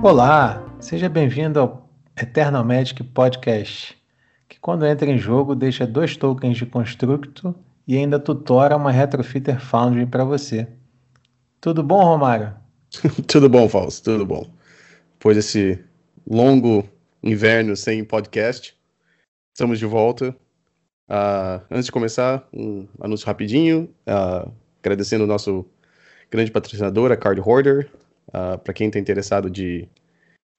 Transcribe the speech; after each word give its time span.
Olá, 0.00 0.64
seja 0.80 1.06
bem-vindo 1.06 1.60
ao 1.60 1.90
Eternal 2.16 2.64
Magic 2.64 3.04
Podcast, 3.04 3.94
que 4.48 4.58
quando 4.58 4.86
entra 4.86 5.10
em 5.10 5.18
jogo 5.18 5.54
deixa 5.54 5.86
dois 5.86 6.16
tokens 6.16 6.56
de 6.56 6.64
constructo 6.64 7.54
e 7.86 7.94
ainda 7.94 8.18
tutora 8.18 8.76
uma 8.76 8.90
Retrofitter 8.90 9.60
Foundry 9.60 10.06
para 10.06 10.24
você. 10.24 10.66
Tudo 11.60 11.82
bom, 11.82 12.02
Romário? 12.02 12.54
tudo 13.28 13.48
bom, 13.48 13.68
Fausto, 13.68 14.12
tudo 14.12 14.24
bom. 14.24 14.46
Depois 15.12 15.36
desse 15.36 15.78
longo 16.26 16.88
inverno 17.22 17.76
sem 17.76 18.04
podcast, 18.04 18.76
estamos 19.52 19.78
de 19.78 19.86
volta. 19.86 20.34
Uh, 21.08 21.64
antes 21.70 21.86
de 21.86 21.92
começar, 21.92 22.46
um 22.52 22.86
anúncio 23.00 23.26
rapidinho, 23.26 23.88
uh, 24.06 24.52
agradecendo 24.80 25.24
o 25.24 25.26
nosso 25.26 25.66
grande 26.30 26.50
patrocinador, 26.50 27.10
a 27.10 27.16
Card 27.16 27.40
Hoarder, 27.40 27.90
uh, 28.28 28.58
para 28.58 28.74
quem 28.74 28.88
está 28.88 28.98
interessado 28.98 29.48
de 29.48 29.88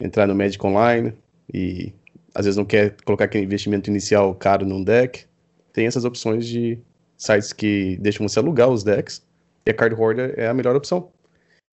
entrar 0.02 0.28
no 0.28 0.36
Magic 0.36 0.66
Online 0.66 1.14
e 1.54 1.94
às 2.34 2.46
vezes 2.46 2.58
não 2.58 2.66
quer 2.66 2.96
colocar 3.04 3.26
aquele 3.26 3.44
investimento 3.44 3.90
inicial 3.90 4.34
caro 4.36 4.66
num 4.66 4.84
deck, 4.84 5.26
tem 5.74 5.86
essas 5.88 6.06
opções 6.06 6.46
de 6.46 6.80
sites 7.18 7.54
que 7.54 7.98
deixam 7.98 8.28
você 8.28 8.40
alugar 8.40 8.70
os 8.70 8.84
decks, 8.84 9.22
e 9.66 9.72
a 9.72 9.74
Card 9.74 9.96
Hoarder 9.96 10.34
é 10.38 10.48
a 10.48 10.54
melhor 10.54 10.76
opção. 10.76 11.12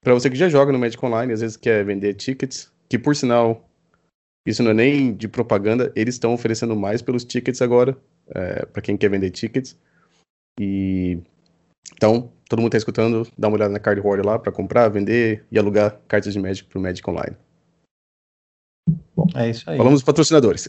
Para 0.02 0.15
você 0.15 0.29
que 0.29 0.37
já 0.37 0.48
joga 0.48 0.73
no 0.73 0.79
Magic 0.79 1.05
Online, 1.05 1.32
às 1.32 1.41
vezes 1.41 1.57
quer 1.57 1.84
vender 1.84 2.15
tickets, 2.15 2.71
que 2.88 2.98
por 2.98 3.16
sinal, 3.16 3.66
isso 4.46 4.62
não 4.62 4.70
é 4.70 4.74
nem 4.74 5.14
de 5.14 5.27
propaganda, 5.27 5.92
eles 5.96 6.14
estão 6.14 6.32
oferecendo 6.32 6.77
mais 6.77 7.02
pelos 7.02 7.24
tickets 7.24 7.60
agora, 7.60 7.96
é, 8.28 8.65
para 8.66 8.80
quem 8.80 8.96
quer 8.96 9.10
vender 9.10 9.30
tickets. 9.30 9.76
E 10.59 11.18
então, 11.95 12.30
todo 12.48 12.60
mundo 12.60 12.68
está 12.68 12.79
escutando, 12.79 13.26
dá 13.37 13.48
uma 13.48 13.56
olhada 13.56 13.73
na 13.73 13.79
Card 13.79 14.01
Hoarder 14.01 14.24
lá 14.24 14.38
para 14.38 14.52
comprar, 14.52 14.88
vender 14.88 15.45
e 15.51 15.59
alugar 15.59 15.98
cartas 16.09 16.32
de 16.32 16.38
Magic 16.38 16.68
para 16.68 16.79
o 16.79 16.82
Magic 16.82 17.09
Online. 17.09 17.37
Bom, 19.15 19.26
é 19.34 19.51
isso 19.51 19.68
aí. 19.68 19.76
Falamos 19.76 20.01
dos 20.01 20.06
patrocinadores. 20.06 20.68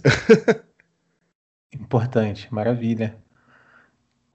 Importante, 1.73 2.51
maravilha. 2.53 3.15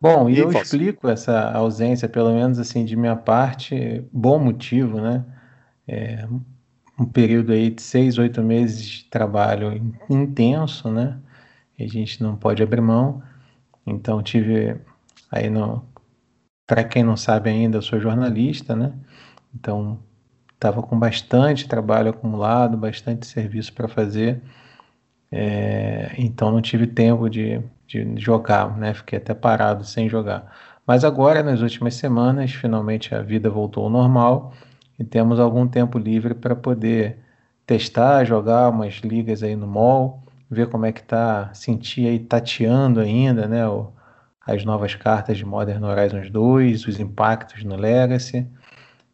Bom, 0.00 0.28
e, 0.28 0.34
e 0.34 0.38
eu 0.38 0.50
explico 0.52 1.08
essa 1.08 1.50
ausência, 1.52 2.08
pelo 2.08 2.32
menos 2.32 2.58
assim, 2.58 2.84
de 2.84 2.96
minha 2.96 3.16
parte, 3.16 4.04
bom 4.12 4.38
motivo, 4.38 5.00
né? 5.00 5.24
É, 5.86 6.26
um 7.02 7.06
período 7.06 7.52
aí 7.52 7.70
de 7.70 7.82
seis, 7.82 8.18
oito 8.18 8.42
meses 8.42 8.86
de 8.86 9.04
trabalho 9.06 9.94
intenso, 10.08 10.90
né? 10.90 11.18
E 11.78 11.84
a 11.84 11.88
gente 11.88 12.22
não 12.22 12.36
pode 12.36 12.62
abrir 12.62 12.80
mão. 12.80 13.22
Então 13.86 14.22
tive 14.22 14.76
aí 15.30 15.50
no, 15.50 15.84
para 16.66 16.84
quem 16.84 17.02
não 17.02 17.16
sabe 17.16 17.50
ainda, 17.50 17.78
eu 17.78 17.82
sou 17.82 18.00
jornalista, 18.00 18.76
né? 18.76 18.92
Então 19.54 19.98
estava 20.54 20.82
com 20.82 20.98
bastante 20.98 21.68
trabalho 21.68 22.10
acumulado, 22.10 22.76
bastante 22.76 23.26
serviço 23.26 23.72
para 23.74 23.88
fazer. 23.88 24.42
É, 25.30 26.14
então 26.18 26.52
não 26.52 26.62
tive 26.62 26.86
tempo 26.86 27.28
de 27.28 27.62
de 27.92 28.14
jogar, 28.20 28.76
né? 28.76 28.94
Fiquei 28.94 29.18
até 29.18 29.34
parado 29.34 29.84
sem 29.84 30.08
jogar. 30.08 30.50
Mas 30.86 31.04
agora, 31.04 31.42
nas 31.42 31.60
últimas 31.60 31.94
semanas, 31.94 32.52
finalmente 32.52 33.14
a 33.14 33.22
vida 33.22 33.50
voltou 33.50 33.84
ao 33.84 33.90
normal 33.90 34.52
e 35.02 35.04
temos 35.04 35.40
algum 35.40 35.66
tempo 35.66 35.98
livre 35.98 36.32
para 36.32 36.54
poder 36.54 37.18
testar, 37.66 38.24
jogar 38.24 38.68
umas 38.70 38.94
ligas 38.98 39.42
aí 39.42 39.56
no 39.56 39.66
mall, 39.66 40.22
ver 40.48 40.68
como 40.68 40.86
é 40.86 40.92
que 40.92 41.02
tá, 41.02 41.52
sentir 41.52 42.06
aí 42.06 42.20
tateando 42.20 43.00
ainda, 43.00 43.48
né? 43.48 43.66
O, 43.66 43.92
as 44.46 44.64
novas 44.64 44.94
cartas 44.94 45.36
de 45.36 45.44
Modern 45.44 45.82
Horizons 45.82 46.30
2, 46.30 46.86
os 46.86 47.00
impactos 47.00 47.64
no 47.64 47.76
Legacy. 47.76 48.46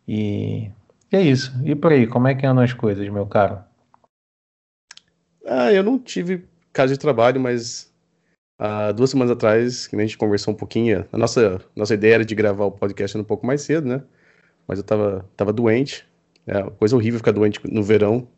E, 0.07 0.71
e 1.11 1.17
é 1.17 1.23
isso. 1.23 1.53
E 1.65 1.75
por 1.75 1.93
aí, 1.93 2.07
como 2.07 2.29
é 2.29 2.35
que 2.35 2.47
andam 2.47 2.63
as 2.63 2.73
coisas, 2.75 3.09
meu 3.09 3.27
caro? 3.27 3.61
Ah, 5.47 5.73
eu 5.73 5.83
não 5.83 5.99
tive 5.99 6.47
caso 6.73 6.93
de 6.93 6.99
trabalho, 6.99 7.41
mas 7.41 7.89
Há 8.61 8.91
duas 8.91 9.11
semanas 9.11 9.31
atrás, 9.31 9.87
que 9.87 9.95
a 9.95 10.01
gente 10.01 10.19
conversou 10.19 10.53
um 10.53 10.57
pouquinho, 10.57 11.07
a 11.13 11.17
nossa, 11.17 11.61
nossa 11.77 11.95
ideia 11.95 12.15
era 12.15 12.25
de 12.25 12.35
gravar 12.35 12.65
o 12.65 12.73
podcast 12.73 13.17
um 13.17 13.23
pouco 13.23 13.47
mais 13.47 13.61
cedo, 13.63 13.87
né? 13.87 14.03
Mas 14.69 14.79
eu 14.79 14.85
tava, 14.85 15.29
tava 15.37 15.53
doente. 15.53 16.07
É 16.47 16.63
coisa 16.71 16.95
horrível 16.95 17.19
ficar 17.19 17.33
doente 17.33 17.61
no 17.65 17.83
verão. 17.83 18.29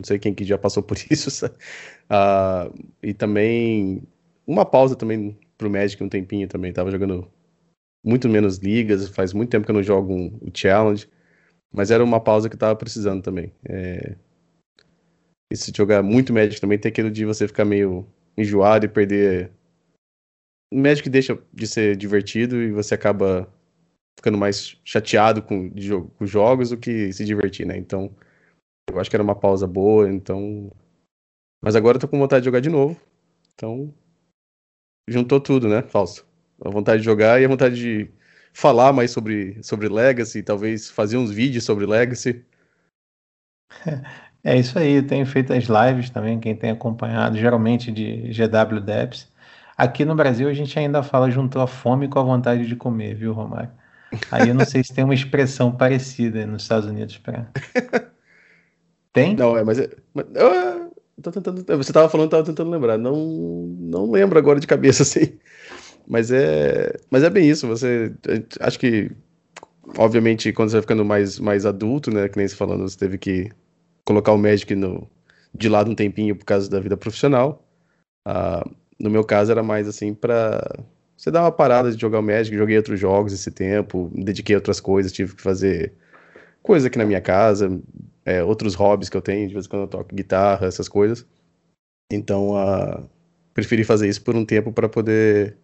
Não 0.00 0.06
sei 0.06 0.18
quem 0.18 0.34
que 0.34 0.44
já 0.44 0.56
passou 0.56 0.82
por 0.84 0.96
isso. 1.10 1.46
Uh, 1.46 2.88
e 3.02 3.12
também 3.12 4.02
uma 4.46 4.64
pausa 4.64 4.96
também 4.96 5.36
pro 5.58 5.68
Magic 5.68 6.02
um 6.02 6.08
tempinho 6.08 6.48
também. 6.48 6.72
Tava 6.72 6.90
jogando 6.90 7.28
muito 8.04 8.28
menos 8.28 8.58
ligas, 8.58 9.08
faz 9.08 9.32
muito 9.32 9.50
tempo 9.50 9.64
que 9.64 9.70
eu 9.70 9.74
não 9.74 9.82
jogo 9.82 10.14
um, 10.14 10.26
o 10.40 10.50
Challenge. 10.54 11.08
Mas 11.72 11.90
era 11.90 12.04
uma 12.04 12.20
pausa 12.20 12.48
que 12.48 12.54
eu 12.54 12.60
tava 12.60 12.76
precisando 12.76 13.22
também. 13.22 13.52
É... 13.64 14.16
E 15.52 15.56
se 15.56 15.72
jogar 15.76 16.02
muito 16.02 16.32
Magic 16.32 16.60
também 16.60 16.78
tem 16.78 16.90
aquilo 16.90 17.10
de 17.10 17.24
você 17.24 17.46
ficar 17.46 17.64
meio 17.64 18.06
enjoado 18.38 18.86
e 18.86 18.88
perder 18.88 19.50
o 20.72 20.78
Magic 20.78 21.08
deixa 21.10 21.38
de 21.52 21.66
ser 21.66 21.96
divertido 21.96 22.56
e 22.62 22.72
você 22.72 22.94
acaba 22.94 23.46
ficando 24.18 24.38
mais 24.38 24.78
chateado 24.84 25.42
com, 25.42 25.70
com 26.16 26.26
jogos 26.26 26.70
do 26.70 26.76
que 26.76 27.12
se 27.12 27.24
divertir, 27.24 27.66
né? 27.66 27.76
Então, 27.76 28.14
eu 28.90 29.00
acho 29.00 29.10
que 29.10 29.16
era 29.16 29.22
uma 29.22 29.34
pausa 29.34 29.66
boa, 29.66 30.08
então. 30.08 30.70
Mas 31.62 31.76
agora 31.76 31.96
eu 31.96 32.00
tô 32.00 32.08
com 32.08 32.18
vontade 32.18 32.42
de 32.42 32.46
jogar 32.46 32.60
de 32.60 32.68
novo. 32.68 33.00
Então, 33.54 33.92
juntou 35.08 35.40
tudo, 35.40 35.68
né, 35.68 35.82
Falso? 35.82 36.26
A 36.64 36.70
vontade 36.70 36.98
de 37.00 37.04
jogar 37.04 37.40
e 37.40 37.44
a 37.44 37.48
vontade 37.48 37.76
de 37.76 38.10
falar 38.52 38.92
mais 38.92 39.10
sobre, 39.10 39.62
sobre 39.62 39.88
Legacy, 39.88 40.42
talvez 40.42 40.90
fazer 40.90 41.16
uns 41.16 41.30
vídeos 41.30 41.64
sobre 41.64 41.86
Legacy. 41.86 42.44
É 44.44 44.58
isso 44.58 44.76
aí, 44.76 45.00
tenho 45.00 45.24
feito 45.24 45.52
as 45.52 45.66
lives 45.66 46.10
também, 46.10 46.40
quem 46.40 46.56
tem 46.56 46.70
acompanhado, 46.70 47.38
geralmente 47.38 47.92
de 47.92 48.28
GW 48.32 48.80
Debs. 48.80 49.30
Aqui 49.76 50.04
no 50.04 50.16
Brasil 50.16 50.48
a 50.48 50.52
gente 50.52 50.76
ainda 50.76 51.00
fala 51.00 51.30
juntou 51.30 51.62
a 51.62 51.66
fome 51.68 52.08
com 52.08 52.18
a 52.18 52.24
vontade 52.24 52.66
de 52.66 52.74
comer, 52.74 53.14
viu, 53.14 53.32
Romário? 53.32 53.70
Aí 54.30 54.48
eu 54.48 54.54
não 54.54 54.64
sei 54.64 54.82
se 54.84 54.92
tem 54.92 55.04
uma 55.04 55.14
expressão 55.14 55.72
parecida 55.72 56.46
nos 56.46 56.62
Estados 56.62 56.88
Unidos 56.88 57.18
para. 57.18 57.50
Tem? 59.12 59.36
Não, 59.36 59.56
é, 59.56 59.62
mas, 59.62 59.78
é, 59.78 59.90
mas 60.14 60.26
eu, 60.34 60.92
tô 61.20 61.30
tentando, 61.30 61.64
você 61.64 61.90
estava 61.90 62.08
falando, 62.08 62.28
estava 62.28 62.44
tentando 62.44 62.70
lembrar. 62.70 62.96
Não, 62.96 63.16
não 63.78 64.10
lembro 64.10 64.38
agora 64.38 64.58
de 64.58 64.66
cabeça 64.66 65.02
assim. 65.04 65.38
Mas 66.06 66.30
é, 66.30 66.96
mas 67.10 67.22
é 67.22 67.30
bem 67.30 67.48
isso. 67.48 67.66
Você, 67.68 68.14
acho 68.60 68.78
que, 68.78 69.10
obviamente, 69.98 70.52
quando 70.52 70.70
você 70.70 70.76
vai 70.76 70.82
ficando 70.82 71.04
mais, 71.04 71.38
mais 71.38 71.66
adulto, 71.66 72.10
né, 72.10 72.28
que 72.28 72.38
nem 72.38 72.48
você 72.48 72.56
falando, 72.56 72.88
você 72.88 72.96
teve 72.96 73.18
que 73.18 73.50
colocar 74.04 74.32
o 74.32 74.38
Magic 74.38 74.74
no, 74.74 75.08
de 75.54 75.68
lado 75.68 75.90
um 75.90 75.94
tempinho 75.94 76.34
por 76.34 76.44
causa 76.44 76.70
da 76.70 76.80
vida 76.80 76.96
profissional. 76.96 77.62
Uh, 78.26 78.68
no 78.98 79.10
meu 79.10 79.24
caso 79.24 79.50
era 79.50 79.62
mais 79.62 79.88
assim 79.88 80.14
para 80.14 80.62
você 81.22 81.30
dar 81.30 81.42
uma 81.42 81.52
parada 81.52 81.92
de 81.92 82.00
jogar 82.00 82.18
o 82.18 82.22
Magic, 82.22 82.56
joguei 82.56 82.76
outros 82.76 82.98
jogos 82.98 83.32
esse 83.32 83.48
tempo, 83.48 84.10
me 84.12 84.24
dediquei 84.24 84.56
a 84.56 84.58
outras 84.58 84.80
coisas, 84.80 85.12
tive 85.12 85.36
que 85.36 85.40
fazer 85.40 85.92
coisa 86.60 86.88
aqui 86.88 86.98
na 86.98 87.04
minha 87.04 87.20
casa, 87.20 87.80
é, 88.24 88.42
outros 88.42 88.74
hobbies 88.74 89.08
que 89.08 89.16
eu 89.16 89.22
tenho, 89.22 89.46
de 89.46 89.54
vez 89.54 89.66
em 89.66 89.68
quando 89.68 89.82
eu 89.82 89.88
toco 89.88 90.12
guitarra, 90.12 90.66
essas 90.66 90.88
coisas. 90.88 91.24
Então, 92.12 92.56
uh, 92.56 93.08
preferi 93.54 93.84
fazer 93.84 94.08
isso 94.08 94.20
por 94.20 94.34
um 94.34 94.44
tempo 94.44 94.72
para 94.72 94.88
poder 94.88 95.56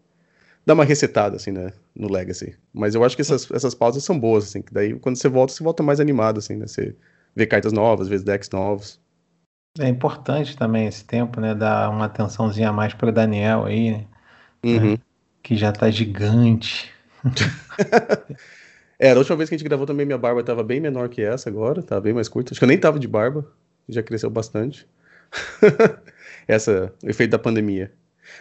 dar 0.65 0.75
uma 0.75 0.85
resetada, 0.85 1.35
assim, 1.35 1.51
né, 1.51 1.73
no 1.93 2.09
Legacy. 2.09 2.57
Mas 2.73 2.95
eu 2.95 3.03
acho 3.03 3.17
que 3.17 3.23
essas, 3.23 3.51
essas 3.51 3.75
pausas 3.75 4.05
são 4.05 4.17
boas, 4.17 4.45
assim, 4.45 4.63
que 4.63 4.73
daí 4.73 4.97
quando 5.01 5.17
você 5.17 5.29
volta, 5.29 5.53
você 5.53 5.65
volta 5.65 5.83
mais 5.83 5.99
animado, 5.99 6.39
assim, 6.39 6.55
né, 6.55 6.69
você 6.69 6.95
vê 7.35 7.47
cartas 7.47 7.73
novas, 7.73 8.07
vê 8.07 8.17
decks 8.21 8.51
novos. 8.51 9.01
É 9.77 9.89
importante 9.89 10.57
também 10.57 10.87
esse 10.87 11.05
tempo, 11.05 11.41
né? 11.41 11.53
Dar 11.55 11.91
uma 11.91 12.07
atençãozinha 12.07 12.69
a 12.71 12.73
mais 12.73 12.95
para 12.95 13.11
Daniel 13.11 13.65
aí, 13.65 13.91
né? 13.91 14.07
Uhum. 14.65 14.99
Que 15.49 15.57
já 15.57 15.73
tá 15.73 15.91
gigante. 15.91 16.93
é, 19.01 19.13
a 19.13 19.17
última 19.17 19.35
vez 19.35 19.49
que 19.49 19.55
a 19.55 19.59
gente 19.59 19.67
gravou 19.67 19.87
também 19.87 20.05
minha 20.05 20.19
barba 20.19 20.45
tava 20.45 20.63
bem 20.63 20.79
menor 20.79 21.09
que 21.09 21.23
essa 21.23 21.49
agora, 21.49 21.83
tava 21.83 22.03
bem 22.03 22.13
mais 22.13 22.29
curta. 22.29 22.53
Acho 22.53 22.61
que 22.61 22.65
eu 22.65 22.69
nem 22.69 22.77
tava 22.77 22.99
de 22.99 23.09
barba, 23.09 23.51
já 23.89 24.03
cresceu 24.03 24.29
bastante. 24.29 24.87
essa, 26.47 26.93
o 27.03 27.09
efeito 27.09 27.31
da 27.31 27.39
pandemia. 27.39 27.91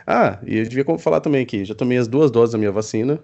Ah, 0.05 0.37
e 0.45 0.57
eu 0.57 0.65
devia 0.65 0.83
falar 0.97 1.21
também 1.21 1.43
aqui, 1.43 1.63
já 1.63 1.73
tomei 1.73 1.97
as 1.97 2.09
duas 2.09 2.29
doses 2.29 2.51
da 2.51 2.57
minha 2.57 2.73
vacina, 2.73 3.23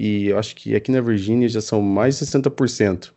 e 0.00 0.26
eu 0.26 0.36
acho 0.36 0.56
que 0.56 0.74
aqui 0.74 0.90
na 0.90 1.00
Virgínia 1.00 1.48
já 1.48 1.60
são 1.60 1.80
mais 1.80 2.18
de 2.18 2.26
60%. 2.26 3.12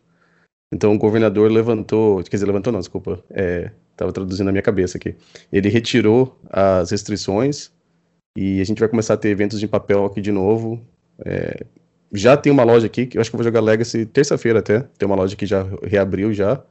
Então 0.72 0.94
o 0.94 0.98
governador 0.98 1.50
levantou, 1.50 2.22
quer 2.22 2.36
dizer, 2.36 2.46
levantou 2.46 2.72
não, 2.72 2.78
desculpa, 2.78 3.20
é, 3.30 3.72
Estava 3.98 4.12
traduzindo 4.12 4.46
na 4.46 4.52
minha 4.52 4.62
cabeça 4.62 4.96
aqui. 4.96 5.16
Ele 5.50 5.68
retirou 5.68 6.40
as 6.50 6.92
restrições 6.92 7.72
e 8.40 8.60
a 8.60 8.64
gente 8.64 8.78
vai 8.78 8.88
começar 8.88 9.14
a 9.14 9.16
ter 9.16 9.30
eventos 9.30 9.58
de 9.58 9.66
papel 9.66 10.04
aqui 10.04 10.20
de 10.20 10.30
novo. 10.30 10.80
É, 11.26 11.66
já 12.12 12.36
tem 12.36 12.52
uma 12.52 12.62
loja 12.62 12.86
aqui, 12.86 13.04
que 13.04 13.18
eu 13.18 13.20
acho 13.20 13.28
que 13.28 13.34
eu 13.34 13.38
vou 13.38 13.44
jogar 13.44 13.60
Legacy 13.60 14.06
terça-feira 14.06 14.60
até. 14.60 14.84
Tem 14.96 15.06
uma 15.06 15.16
loja 15.16 15.34
que 15.34 15.44
já 15.44 15.66
reabriu 15.82 16.32
já. 16.32 16.62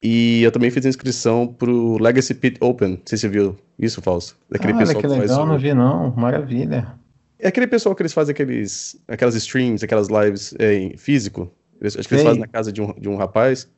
E 0.00 0.40
eu 0.40 0.52
também 0.52 0.70
fiz 0.70 0.86
a 0.86 0.88
inscrição 0.88 1.48
pro 1.48 1.98
Legacy 1.98 2.32
Pit 2.34 2.58
Open. 2.60 2.90
Não 2.90 2.98
sei 3.04 3.18
se 3.18 3.22
você 3.22 3.28
viu 3.28 3.58
isso, 3.76 4.00
Fausto. 4.00 4.36
Daquele 4.48 4.74
Cara, 4.74 4.86
pessoal 4.86 5.02
que, 5.02 5.08
que 5.08 5.20
legal, 5.20 5.46
não 5.46 5.58
vi 5.58 5.74
não. 5.74 6.14
Maravilha. 6.14 6.94
É 7.40 7.48
aquele 7.48 7.66
pessoal 7.66 7.92
que 7.92 8.02
eles 8.02 8.12
fazem 8.12 8.32
aqueles, 8.32 8.96
aquelas 9.08 9.34
streams, 9.34 9.84
aquelas 9.84 10.06
lives 10.06 10.54
é, 10.60 10.74
em 10.74 10.96
físico. 10.96 11.50
Eles, 11.80 11.96
acho 11.96 12.06
que 12.06 12.14
eles 12.14 12.24
fazem 12.24 12.40
na 12.40 12.46
casa 12.46 12.72
de 12.72 12.80
um, 12.80 12.92
de 12.92 13.08
um 13.08 13.16
rapaz. 13.16 13.68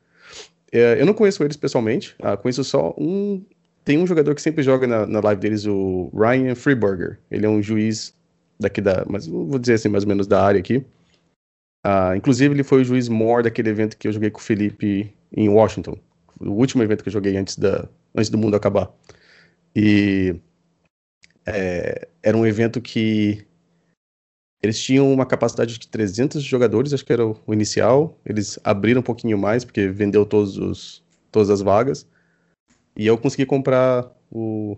É, 0.71 1.01
eu 1.01 1.05
não 1.07 1.15
conheço 1.15 1.43
eles 1.43 1.57
pessoalmente. 1.57 2.15
Ah, 2.21 2.37
conheço 2.37 2.63
só 2.63 2.93
um. 2.95 3.43
Tem 3.85 3.97
um 3.97 4.07
jogador 4.07 4.35
que 4.35 4.41
sempre 4.41 4.63
joga 4.63 4.85
na, 4.85 5.07
na 5.07 5.21
live 5.21 5.41
deles, 5.41 5.65
o 5.65 6.11
Ryan 6.13 6.55
Freeburger. 6.55 7.19
Ele 7.31 7.45
é 7.45 7.49
um 7.49 7.61
juiz 7.61 8.13
daqui 8.59 8.81
da. 8.81 9.05
Mas 9.07 9.27
vou 9.27 9.57
dizer 9.57 9.75
assim, 9.75 9.87
mais 9.87 10.03
ou 10.03 10.09
menos 10.09 10.27
da 10.27 10.43
área 10.43 10.59
aqui. 10.59 10.83
Ah, 11.85 12.17
inclusive, 12.17 12.53
ele 12.53 12.63
foi 12.63 12.81
o 12.81 12.85
juiz 12.85 13.07
maior 13.07 13.43
daquele 13.43 13.69
evento 13.69 13.95
que 13.95 14.07
eu 14.07 14.11
joguei 14.11 14.31
com 14.31 14.39
o 14.39 14.43
Felipe 14.43 15.13
em 15.31 15.47
Washington 15.47 15.97
o 16.39 16.51
último 16.51 16.83
evento 16.83 17.03
que 17.03 17.09
eu 17.09 17.13
joguei 17.13 17.37
antes, 17.37 17.57
da, 17.57 17.87
antes 18.13 18.29
do 18.29 18.37
mundo 18.37 18.55
acabar. 18.55 18.91
E 19.75 20.35
é, 21.45 22.07
era 22.23 22.35
um 22.35 22.45
evento 22.45 22.81
que 22.81 23.45
eles 24.61 24.81
tinham 24.81 25.11
uma 25.11 25.25
capacidade 25.25 25.77
de 25.77 25.87
300 25.87 26.43
jogadores, 26.43 26.93
acho 26.93 27.05
que 27.05 27.13
era 27.13 27.25
o 27.25 27.53
inicial. 27.53 28.19
Eles 28.25 28.59
abriram 28.63 29.01
um 29.01 29.03
pouquinho 29.03 29.37
mais, 29.37 29.63
porque 29.63 29.87
vendeu 29.87 30.25
todos 30.25 30.57
os, 30.57 31.03
todas 31.31 31.49
as 31.49 31.61
vagas. 31.61 32.07
E 32.95 33.05
eu 33.05 33.17
consegui 33.17 33.45
comprar 33.45 34.09
o, 34.31 34.77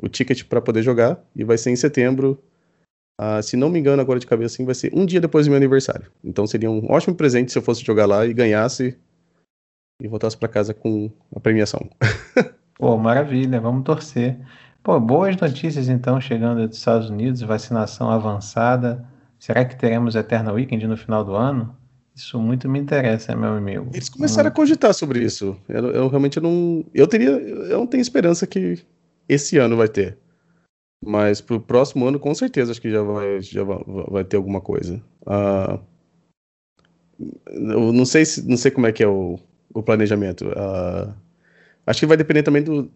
o 0.00 0.08
ticket 0.08 0.44
para 0.44 0.60
poder 0.60 0.82
jogar. 0.82 1.18
E 1.34 1.44
vai 1.44 1.56
ser 1.56 1.70
em 1.70 1.76
setembro. 1.76 2.42
Uh, 3.20 3.42
se 3.42 3.56
não 3.56 3.68
me 3.68 3.78
engano, 3.78 4.02
agora 4.02 4.18
de 4.18 4.26
cabeça, 4.26 4.54
assim, 4.54 4.64
vai 4.64 4.74
ser 4.74 4.90
um 4.94 5.06
dia 5.06 5.20
depois 5.20 5.46
do 5.46 5.50
meu 5.50 5.56
aniversário. 5.56 6.10
Então 6.24 6.46
seria 6.46 6.70
um 6.70 6.90
ótimo 6.90 7.14
presente 7.14 7.52
se 7.52 7.58
eu 7.58 7.62
fosse 7.62 7.84
jogar 7.84 8.06
lá 8.06 8.26
e 8.26 8.32
ganhasse 8.32 8.98
e 10.00 10.08
voltasse 10.08 10.36
para 10.36 10.48
casa 10.48 10.74
com 10.74 11.10
a 11.34 11.38
premiação. 11.38 11.88
Pô, 12.74 12.96
maravilha, 12.96 13.60
vamos 13.60 13.84
torcer. 13.84 14.38
Pô, 14.82 14.98
boas 14.98 15.36
notícias 15.36 15.88
então 15.88 16.20
chegando 16.20 16.66
dos 16.66 16.78
Estados 16.78 17.08
Unidos, 17.08 17.40
vacinação 17.42 18.10
avançada. 18.10 19.06
Será 19.38 19.64
que 19.64 19.76
teremos 19.76 20.16
Eternal 20.16 20.54
Weekend 20.54 20.86
no 20.88 20.96
final 20.96 21.24
do 21.24 21.36
ano? 21.36 21.76
Isso 22.14 22.38
muito 22.38 22.68
me 22.68 22.78
interessa, 22.78 23.34
meu 23.34 23.50
amigo. 23.50 23.88
Eles 23.92 24.08
começaram 24.08 24.48
a 24.48 24.52
cogitar 24.52 24.92
sobre 24.92 25.24
isso. 25.24 25.56
Eu, 25.68 25.90
eu, 25.90 26.08
realmente 26.08 26.38
não. 26.40 26.84
Eu 26.92 27.06
teria. 27.06 27.30
Eu 27.30 27.78
não 27.78 27.86
tenho 27.86 28.02
esperança 28.02 28.46
que 28.46 28.84
esse 29.28 29.56
ano 29.56 29.76
vai 29.76 29.88
ter. 29.88 30.18
Mas 31.04 31.40
pro 31.40 31.58
próximo 31.58 32.06
ano, 32.06 32.20
com 32.20 32.34
certeza, 32.34 32.70
acho 32.70 32.80
que 32.80 32.90
já 32.90 33.02
vai, 33.02 33.40
já 33.40 33.64
vai, 33.64 33.78
vai 34.08 34.24
ter 34.24 34.36
alguma 34.36 34.60
coisa. 34.60 35.02
Uh, 35.22 35.80
eu 37.46 37.92
não 37.92 38.04
sei, 38.04 38.24
se, 38.24 38.46
não 38.48 38.56
sei 38.56 38.70
como 38.70 38.86
é 38.86 38.92
que 38.92 39.02
é 39.02 39.08
o, 39.08 39.38
o 39.74 39.82
planejamento. 39.82 40.46
Uh, 40.48 41.12
acho 41.86 42.00
que 42.00 42.06
vai 42.06 42.16
depender 42.16 42.42
também 42.42 42.62
do 42.62 42.90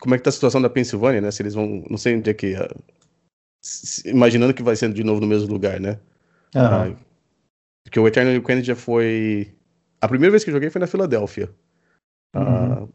como 0.00 0.14
é 0.14 0.18
que 0.18 0.24
tá 0.24 0.30
a 0.30 0.32
situação 0.32 0.60
da 0.60 0.68
Pensilvânia, 0.68 1.20
né? 1.20 1.30
Se 1.30 1.42
eles 1.42 1.54
vão, 1.54 1.84
não 1.88 1.96
sei 1.96 2.16
onde 2.16 2.28
é 2.28 2.34
que, 2.34 2.54
uh, 2.54 2.82
se, 3.62 4.08
imaginando 4.08 4.54
que 4.54 4.62
vai 4.62 4.74
ser 4.74 4.92
de 4.92 5.04
novo 5.04 5.20
no 5.20 5.26
mesmo 5.26 5.52
lugar, 5.52 5.78
né? 5.78 5.98
Uhum. 6.56 6.96
Uh, 7.84 7.90
porque 7.90 8.00
o 8.00 8.08
Eternal 8.08 8.34
Weekend 8.34 8.66
já 8.66 8.76
foi 8.76 9.54
a 10.04 10.08
primeira 10.08 10.32
vez 10.32 10.44
que 10.44 10.50
eu 10.50 10.54
joguei 10.54 10.68
foi 10.68 10.80
na 10.80 10.86
Filadélfia. 10.86 11.50
Uhum. 12.36 12.88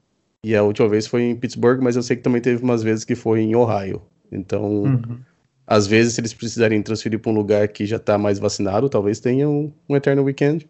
e 0.44 0.54
a 0.54 0.62
última 0.62 0.90
vez 0.90 1.08
foi 1.08 1.24
em 1.24 1.36
Pittsburgh, 1.36 1.82
mas 1.82 1.96
eu 1.96 2.04
sei 2.04 2.18
que 2.18 2.22
também 2.22 2.42
teve 2.42 2.62
umas 2.62 2.84
vezes 2.84 3.04
que 3.04 3.16
foi 3.16 3.40
em 3.40 3.56
Ohio. 3.56 4.02
Então, 4.32 4.84
uhum. 4.84 5.20
às 5.66 5.88
vezes, 5.88 6.14
se 6.14 6.22
eles 6.22 6.36
precisarem 6.36 6.84
transferir 6.84 7.20
para 7.20 7.32
um 7.32 7.36
lugar 7.36 7.68
que 7.70 7.86
já 7.86 7.96
está 7.96 8.16
mais 8.18 8.38
vacinado, 8.38 8.90
talvez 8.90 9.20
tenham 9.20 9.74
um 9.88 9.96
Eternal 9.96 10.24
Weekend. 10.24 10.70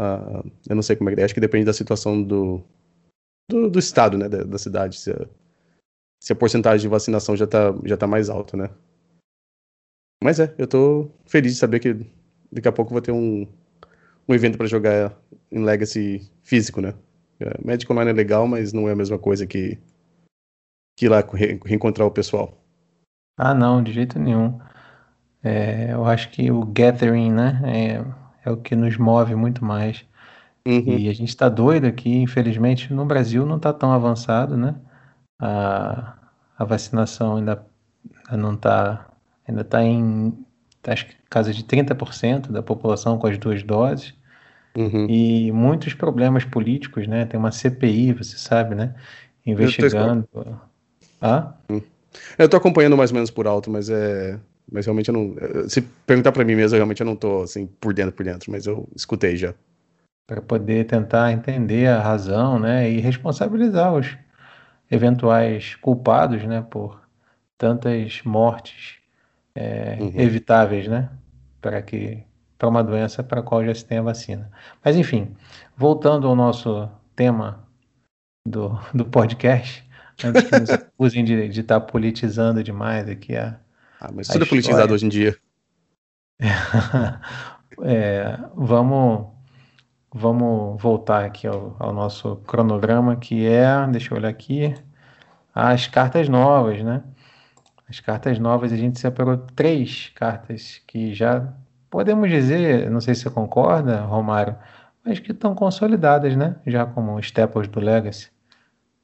Uh, 0.00 0.48
eu 0.68 0.76
não 0.76 0.82
sei 0.82 0.94
como 0.94 1.10
é 1.10 1.14
que 1.14 1.20
é, 1.22 1.24
acho 1.24 1.34
que 1.34 1.40
depende 1.40 1.64
da 1.64 1.72
situação 1.72 2.22
do, 2.22 2.62
do, 3.50 3.68
do 3.68 3.78
estado, 3.80 4.16
né, 4.16 4.28
da, 4.28 4.44
da 4.44 4.58
cidade, 4.58 4.98
se 4.98 5.10
a, 5.10 5.26
se 6.22 6.32
a, 6.32 6.36
porcentagem 6.36 6.82
de 6.82 6.88
vacinação 6.88 7.36
já 7.36 7.48
tá, 7.48 7.74
já 7.84 7.96
tá 7.96 8.06
mais 8.06 8.28
alta, 8.28 8.56
né. 8.56 8.70
Mas 10.22 10.38
é, 10.38 10.54
eu 10.56 10.68
tô 10.68 11.10
feliz 11.26 11.54
de 11.54 11.58
saber 11.58 11.80
que 11.80 12.06
daqui 12.54 12.68
a 12.68 12.72
pouco 12.72 12.92
vou 12.92 13.02
ter 13.02 13.12
um, 13.12 13.46
um 14.28 14.34
evento 14.34 14.56
para 14.56 14.66
jogar 14.66 15.12
em 15.50 15.64
Legacy 15.64 16.30
físico, 16.42 16.80
né. 16.80 16.94
É, 17.40 17.52
Magic 17.64 17.90
Online 17.92 18.10
é 18.10 18.14
legal, 18.14 18.46
mas 18.46 18.72
não 18.72 18.88
é 18.88 18.92
a 18.92 18.96
mesma 18.96 19.18
coisa 19.18 19.46
que, 19.46 19.78
que 20.96 21.06
ir 21.06 21.08
lá 21.08 21.20
re, 21.20 21.60
reencontrar 21.64 22.06
o 22.06 22.10
pessoal. 22.10 22.56
Ah, 23.36 23.52
não, 23.52 23.82
de 23.82 23.92
jeito 23.92 24.18
nenhum. 24.18 24.58
É, 25.42 25.92
eu 25.92 26.06
acho 26.06 26.30
que 26.30 26.50
o 26.50 26.64
Gathering, 26.64 27.32
né, 27.32 27.60
é 27.64 28.24
é 28.44 28.50
o 28.50 28.56
que 28.56 28.76
nos 28.76 28.96
move 28.96 29.34
muito 29.34 29.64
mais. 29.64 30.04
Uhum. 30.66 30.98
E 30.98 31.08
a 31.08 31.12
gente 31.14 31.30
está 31.30 31.48
doido 31.48 31.86
aqui, 31.86 32.14
infelizmente, 32.16 32.92
no 32.92 33.04
Brasil 33.04 33.44
não 33.44 33.56
está 33.56 33.72
tão 33.72 33.92
avançado, 33.92 34.56
né? 34.56 34.74
A, 35.40 36.14
a 36.58 36.64
vacinação 36.64 37.36
ainda, 37.36 37.66
não 38.32 38.54
está, 38.54 39.08
ainda 39.46 39.62
está 39.62 39.82
em, 39.82 40.32
acho 40.92 41.06
que 41.06 41.14
casa 41.30 41.52
de 41.52 41.64
30% 41.64 42.50
da 42.50 42.62
população 42.62 43.18
com 43.18 43.26
as 43.26 43.38
duas 43.38 43.62
doses. 43.62 44.14
Uhum. 44.76 45.06
E 45.08 45.52
muitos 45.52 45.94
problemas 45.94 46.44
políticos, 46.44 47.06
né? 47.06 47.24
Tem 47.24 47.38
uma 47.38 47.52
CPI, 47.52 48.12
você 48.12 48.36
sabe, 48.36 48.74
né? 48.74 48.94
Investigando. 49.46 50.28
Eu 50.34 50.56
ah? 51.20 51.54
Eu 52.36 52.48
tô 52.48 52.56
acompanhando 52.56 52.96
mais 52.96 53.10
ou 53.10 53.14
menos 53.14 53.30
por 53.30 53.46
alto, 53.46 53.70
mas 53.70 53.88
é 53.88 54.38
mas 54.70 54.86
realmente 54.86 55.08
eu 55.08 55.14
não. 55.14 55.34
Se 55.68 55.82
perguntar 56.06 56.32
para 56.32 56.44
mim 56.44 56.54
mesmo, 56.54 56.76
realmente 56.76 57.00
eu 57.00 57.06
não 57.06 57.16
tô 57.16 57.42
assim 57.42 57.66
por 57.66 57.92
dentro 57.92 58.12
por 58.12 58.24
dentro, 58.24 58.50
mas 58.50 58.66
eu 58.66 58.88
escutei 58.94 59.36
já. 59.36 59.54
Para 60.26 60.40
poder 60.40 60.86
tentar 60.86 61.32
entender 61.32 61.86
a 61.86 62.00
razão, 62.00 62.58
né, 62.58 62.90
e 62.90 62.98
responsabilizar 62.98 63.94
os 63.94 64.16
eventuais 64.90 65.74
culpados, 65.76 66.42
né, 66.44 66.64
por 66.70 67.00
tantas 67.58 68.22
mortes 68.24 69.03
é, 69.54 69.96
uhum. 70.00 70.12
evitáveis, 70.14 70.88
né, 70.88 71.10
para 71.60 71.80
que 71.82 72.22
para 72.56 72.68
uma 72.68 72.84
doença 72.84 73.22
para 73.22 73.40
a 73.40 73.42
qual 73.42 73.64
já 73.64 73.74
se 73.74 73.84
tem 73.84 73.98
a 73.98 74.02
vacina. 74.02 74.50
Mas 74.82 74.96
enfim, 74.96 75.36
voltando 75.76 76.26
ao 76.26 76.36
nosso 76.36 76.88
tema 77.14 77.66
do, 78.46 78.78
do 78.94 79.04
podcast, 79.04 79.84
antes 80.24 80.42
que 80.44 80.60
nos 80.60 80.70
acusem 80.70 81.24
de 81.24 81.60
estar 81.60 81.80
tá 81.80 81.86
politizando 81.86 82.62
demais 82.62 83.08
aqui 83.08 83.36
a, 83.36 83.58
ah, 84.04 84.10
mas 84.12 84.28
tudo 84.28 84.44
é 84.44 84.48
politizado 84.48 84.92
hoje 84.92 85.06
em 85.06 85.08
dia. 85.08 85.36
é, 87.82 88.38
vamos, 88.54 89.28
vamos 90.12 90.82
voltar 90.82 91.24
aqui 91.24 91.46
ao, 91.46 91.74
ao, 91.78 91.92
nosso 91.92 92.36
cronograma, 92.46 93.16
que 93.16 93.46
é, 93.46 93.86
deixa 93.90 94.12
eu 94.12 94.18
olhar 94.18 94.28
aqui, 94.28 94.74
as 95.54 95.86
cartas 95.86 96.28
novas, 96.28 96.82
né? 96.82 97.02
As 97.88 98.00
cartas 98.00 98.38
novas, 98.38 98.72
a 98.72 98.76
gente 98.76 98.98
separou 98.98 99.36
três 99.36 100.10
cartas 100.14 100.80
que 100.86 101.12
já 101.14 101.52
podemos 101.90 102.30
dizer, 102.30 102.90
não 102.90 103.00
sei 103.00 103.14
se 103.14 103.22
você 103.22 103.30
concorda, 103.30 104.00
Romário, 104.00 104.56
mas 105.04 105.18
que 105.20 105.32
estão 105.32 105.54
consolidadas, 105.54 106.34
né? 106.36 106.56
Já 106.66 106.86
como 106.86 107.18
staples 107.20 107.68
do 107.68 107.80
Legacy. 107.80 108.30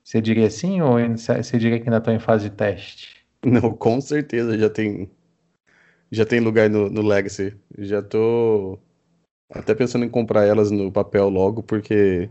Você 0.03 0.21
diria 0.21 0.51
sim 0.51 0.81
ou 0.81 0.95
você 1.17 1.59
diria 1.59 1.79
que 1.79 1.89
ainda 1.89 1.99
estão 1.99 2.15
em 2.15 2.19
fase 2.19 2.49
de 2.49 2.57
teste? 2.57 3.25
Não, 3.45 3.73
com 3.73 4.01
certeza 4.01 4.59
já 4.59 4.69
tem 4.69 5.11
já 6.11 6.27
tem 6.27 6.41
lugar 6.41 6.69
no, 6.69 6.91
no 6.91 7.03
Legacy. 7.03 7.57
Já 7.79 8.03
tô 8.03 8.79
até 9.49 9.75
pensando 9.75 10.05
em 10.05 10.09
comprar 10.09 10.45
elas 10.45 10.71
no 10.71 10.91
papel 10.91 11.29
logo, 11.29 11.63
porque 11.63 12.29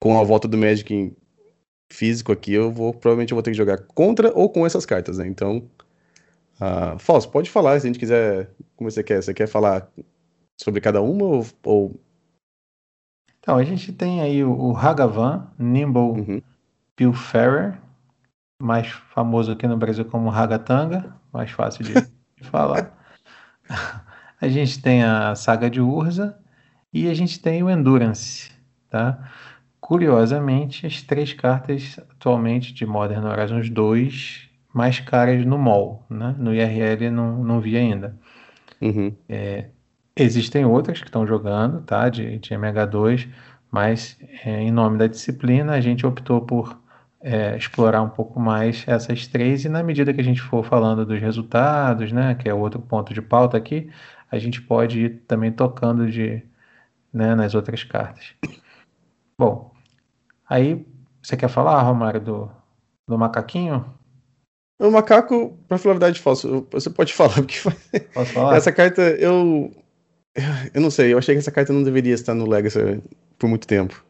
com 0.00 0.18
a 0.18 0.24
volta 0.24 0.48
do 0.48 0.58
Magic 0.58 1.14
físico 1.90 2.32
aqui, 2.32 2.52
eu 2.52 2.70
vou 2.70 2.92
provavelmente 2.92 3.32
eu 3.32 3.36
vou 3.36 3.42
ter 3.42 3.50
que 3.50 3.56
jogar 3.56 3.78
contra 3.78 4.32
ou 4.34 4.50
com 4.50 4.66
essas 4.66 4.84
cartas, 4.84 5.18
né? 5.18 5.26
Então, 5.26 5.68
uh, 6.60 6.98
Fausto, 6.98 7.30
pode 7.30 7.50
falar 7.50 7.80
se 7.80 7.86
a 7.86 7.88
gente 7.88 7.98
quiser, 7.98 8.50
como 8.76 8.90
você 8.90 9.02
quer. 9.02 9.22
Você 9.22 9.32
quer 9.32 9.46
falar 9.46 9.88
sobre 10.60 10.80
cada 10.80 11.00
uma 11.00 11.24
ou, 11.24 11.46
ou... 11.64 12.00
Então, 13.40 13.56
a 13.56 13.64
gente 13.64 13.92
tem 13.92 14.20
aí 14.20 14.44
o, 14.44 14.52
o 14.52 14.76
Hagavan, 14.76 15.46
Nimble 15.58 16.00
uhum. 16.00 16.42
Pilferer, 16.94 17.78
mais 18.60 18.88
famoso 18.88 19.52
aqui 19.52 19.66
no 19.66 19.76
Brasil 19.76 20.04
como 20.04 20.28
Ragatanga, 20.28 21.14
mais 21.32 21.50
fácil 21.50 21.84
de, 21.84 21.94
de 21.94 22.44
falar. 22.50 22.92
A 24.40 24.48
gente 24.48 24.82
tem 24.82 25.02
a 25.02 25.34
saga 25.34 25.70
de 25.70 25.80
Urza 25.80 26.38
e 26.92 27.08
a 27.08 27.14
gente 27.14 27.40
tem 27.40 27.62
o 27.62 27.70
Endurance, 27.70 28.50
tá? 28.90 29.30
Curiosamente, 29.88 30.86
as 30.86 31.00
três 31.00 31.32
cartas 31.32 31.98
atualmente 32.10 32.74
de 32.74 32.84
Modern 32.84 33.24
Horizons 33.24 33.70
2 33.70 34.46
mais 34.70 35.00
caras 35.00 35.46
no 35.46 35.56
mall, 35.56 36.04
né? 36.10 36.36
No 36.38 36.54
IRL 36.54 37.10
não, 37.10 37.42
não 37.42 37.58
vi 37.58 37.74
ainda. 37.74 38.14
Uhum. 38.82 39.16
É, 39.26 39.70
existem 40.14 40.66
outras 40.66 41.00
que 41.00 41.06
estão 41.08 41.26
jogando, 41.26 41.80
tá? 41.80 42.10
De, 42.10 42.38
de 42.38 42.50
MH2, 42.50 43.30
mas 43.70 44.18
é, 44.44 44.60
em 44.60 44.70
nome 44.70 44.98
da 44.98 45.06
disciplina 45.06 45.72
a 45.72 45.80
gente 45.80 46.06
optou 46.06 46.42
por 46.42 46.78
é, 47.22 47.56
explorar 47.56 48.02
um 48.02 48.10
pouco 48.10 48.38
mais 48.38 48.84
essas 48.86 49.26
três 49.26 49.64
e 49.64 49.70
na 49.70 49.82
medida 49.82 50.12
que 50.12 50.20
a 50.20 50.24
gente 50.24 50.42
for 50.42 50.62
falando 50.66 51.06
dos 51.06 51.18
resultados, 51.18 52.12
né, 52.12 52.34
que 52.34 52.46
é 52.46 52.52
outro 52.52 52.78
ponto 52.78 53.14
de 53.14 53.22
pauta 53.22 53.56
aqui, 53.56 53.90
a 54.30 54.38
gente 54.38 54.60
pode 54.60 55.00
ir 55.00 55.10
também 55.26 55.50
tocando 55.50 56.10
de, 56.10 56.42
né, 57.10 57.34
nas 57.34 57.54
outras 57.54 57.82
cartas. 57.84 58.34
Bom, 59.38 59.77
Aí, 60.48 60.86
você 61.22 61.36
quer 61.36 61.48
falar, 61.48 61.82
Romário, 61.82 62.20
do, 62.20 62.50
do 63.06 63.18
macaquinho? 63.18 63.84
O 64.80 64.90
macaco, 64.90 65.58
pra 65.66 65.76
falar 65.76 65.96
a 65.96 65.98
verdade, 65.98 66.20
falso. 66.20 66.66
Você 66.70 66.88
pode 66.88 67.12
falar, 67.12 67.34
porque 67.42 67.58
Posso 68.14 68.32
falar? 68.32 68.56
essa 68.56 68.72
carta 68.72 69.02
eu. 69.02 69.72
Eu 70.72 70.80
não 70.80 70.90
sei, 70.90 71.12
eu 71.12 71.18
achei 71.18 71.34
que 71.34 71.40
essa 71.40 71.50
carta 71.50 71.72
não 71.72 71.82
deveria 71.82 72.14
estar 72.14 72.32
no 72.32 72.48
Legacy 72.48 73.02
por 73.38 73.48
muito 73.48 73.66
tempo. 73.66 74.04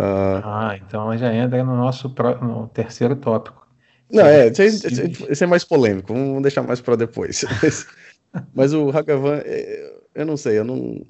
Uh... 0.00 0.38
Ah, 0.44 0.78
então 0.80 1.16
já 1.18 1.34
entra 1.34 1.64
no 1.64 1.76
nosso 1.76 2.10
pro... 2.10 2.38
no 2.44 2.68
terceiro 2.68 3.16
tópico. 3.16 3.66
Não, 4.10 4.24
é, 4.24 4.46
esse 4.46 5.44
é 5.44 5.46
mais 5.46 5.64
polêmico, 5.64 6.14
vamos 6.14 6.42
deixar 6.42 6.62
mais 6.62 6.80
para 6.80 6.96
depois. 6.96 7.44
Mas, 7.60 7.86
mas, 8.54 8.72
o 8.72 8.88
Hagavan, 8.88 9.42
é, 9.44 10.00
eu 10.14 10.24
não 10.24 10.36
sei, 10.36 10.58
eu 10.58 10.64
não. 10.64 11.04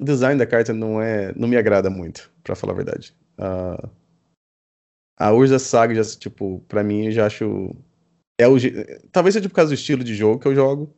O 0.00 0.04
design 0.04 0.38
da 0.38 0.46
carta 0.46 0.74
não 0.74 1.00
é. 1.00 1.32
não 1.36 1.48
me 1.48 1.56
agrada 1.56 1.88
muito, 1.88 2.30
para 2.42 2.56
falar 2.56 2.72
a 2.72 2.76
verdade. 2.76 3.14
Uh... 3.38 3.88
A 5.16 5.32
Urza 5.32 5.58
Saga, 5.58 5.94
já, 5.94 6.04
tipo, 6.16 6.62
pra 6.68 6.84
mim, 6.84 7.06
eu 7.06 7.12
já 7.12 7.26
acho 7.26 7.74
é 8.40 8.46
o, 8.46 8.56
talvez 9.10 9.34
seja 9.34 9.48
por 9.48 9.56
causa 9.56 9.70
do 9.70 9.74
estilo 9.74 10.04
de 10.04 10.14
jogo 10.14 10.38
que 10.38 10.46
eu 10.46 10.54
jogo. 10.54 10.94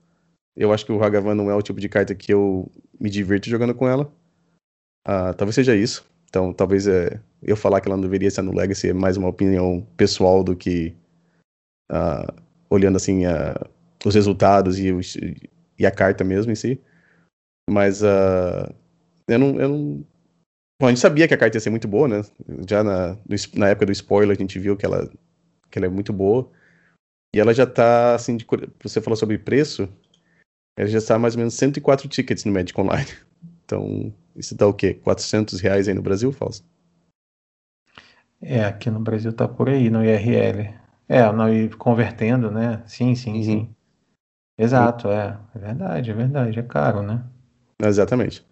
Eu 0.54 0.72
acho 0.72 0.84
que 0.84 0.92
o 0.92 1.02
Hagavan 1.02 1.34
não 1.34 1.50
é 1.50 1.54
o 1.54 1.62
tipo 1.62 1.80
de 1.80 1.88
carta 1.88 2.14
que 2.14 2.32
eu 2.32 2.70
me 3.00 3.08
divirto 3.08 3.48
jogando 3.48 3.74
com 3.74 3.88
ela. 3.88 4.12
Uh, 5.08 5.32
talvez 5.36 5.54
seja 5.54 5.74
isso. 5.74 6.04
Então, 6.28 6.52
talvez 6.52 6.86
é, 6.86 7.18
eu 7.42 7.56
falar 7.56 7.80
que 7.80 7.88
ela 7.88 7.96
não 7.96 8.02
deveria 8.02 8.28
estar 8.28 8.42
no 8.42 8.54
Legacy 8.54 8.90
é 8.90 8.92
mais 8.92 9.16
uma 9.16 9.28
opinião 9.28 9.86
pessoal 9.96 10.44
do 10.44 10.54
que 10.54 10.94
uh, 11.90 12.30
olhando 12.68 12.96
assim 12.96 13.26
uh, 13.26 13.68
os 14.04 14.14
resultados 14.14 14.78
e, 14.78 14.92
os, 14.92 15.16
e, 15.78 15.86
a 15.86 15.90
carta 15.90 16.22
mesmo 16.22 16.52
em 16.52 16.54
si. 16.54 16.78
Mas 17.68 18.02
eu 18.02 19.38
não, 19.38 19.60
eu 19.60 19.68
não. 19.68 20.04
Bom, 20.80 20.86
a 20.86 20.88
gente 20.88 21.00
sabia 21.00 21.28
que 21.28 21.34
a 21.34 21.36
carta 21.36 21.58
ia 21.58 21.60
ser 21.60 21.68
muito 21.68 21.86
boa, 21.86 22.08
né? 22.08 22.22
Já 22.66 22.82
na, 22.82 23.14
na 23.54 23.68
época 23.68 23.84
do 23.84 23.92
spoiler 23.92 24.34
a 24.34 24.40
gente 24.40 24.58
viu 24.58 24.78
que 24.78 24.86
ela, 24.86 25.10
que 25.70 25.78
ela 25.78 25.84
é 25.84 25.90
muito 25.90 26.10
boa. 26.10 26.50
E 27.34 27.38
ela 27.38 27.52
já 27.52 27.66
tá, 27.66 28.14
assim, 28.14 28.34
de, 28.38 28.46
você 28.82 28.98
falou 28.98 29.14
sobre 29.14 29.36
preço, 29.36 29.86
ela 30.74 30.88
já 30.88 30.96
está 30.96 31.18
mais 31.18 31.34
ou 31.34 31.40
menos 31.40 31.52
104 31.52 32.08
tickets 32.08 32.46
no 32.46 32.52
Magic 32.52 32.80
Online. 32.80 33.06
Então, 33.64 34.12
isso 34.34 34.52
dá 34.56 34.66
o 34.66 34.74
quê? 34.74 34.94
400 34.94 35.60
reais 35.60 35.86
aí 35.86 35.94
no 35.94 36.02
Brasil, 36.02 36.32
Fausto? 36.32 36.66
É, 38.42 38.64
aqui 38.64 38.90
no 38.90 38.98
Brasil 38.98 39.32
tá 39.32 39.46
por 39.46 39.68
aí, 39.68 39.88
no 39.88 40.04
IRL. 40.04 40.74
É, 41.08 41.30
não, 41.30 41.54
e 41.54 41.68
convertendo, 41.68 42.50
né? 42.50 42.82
Sim, 42.84 43.14
sim, 43.14 43.34
uhum. 43.34 43.44
sim. 43.44 43.74
Exato, 44.58 45.06
é. 45.06 45.38
É 45.54 45.58
verdade, 45.60 46.10
é 46.10 46.14
verdade. 46.14 46.58
É 46.58 46.62
caro, 46.64 47.00
né? 47.00 47.22
Exatamente. 47.80 48.44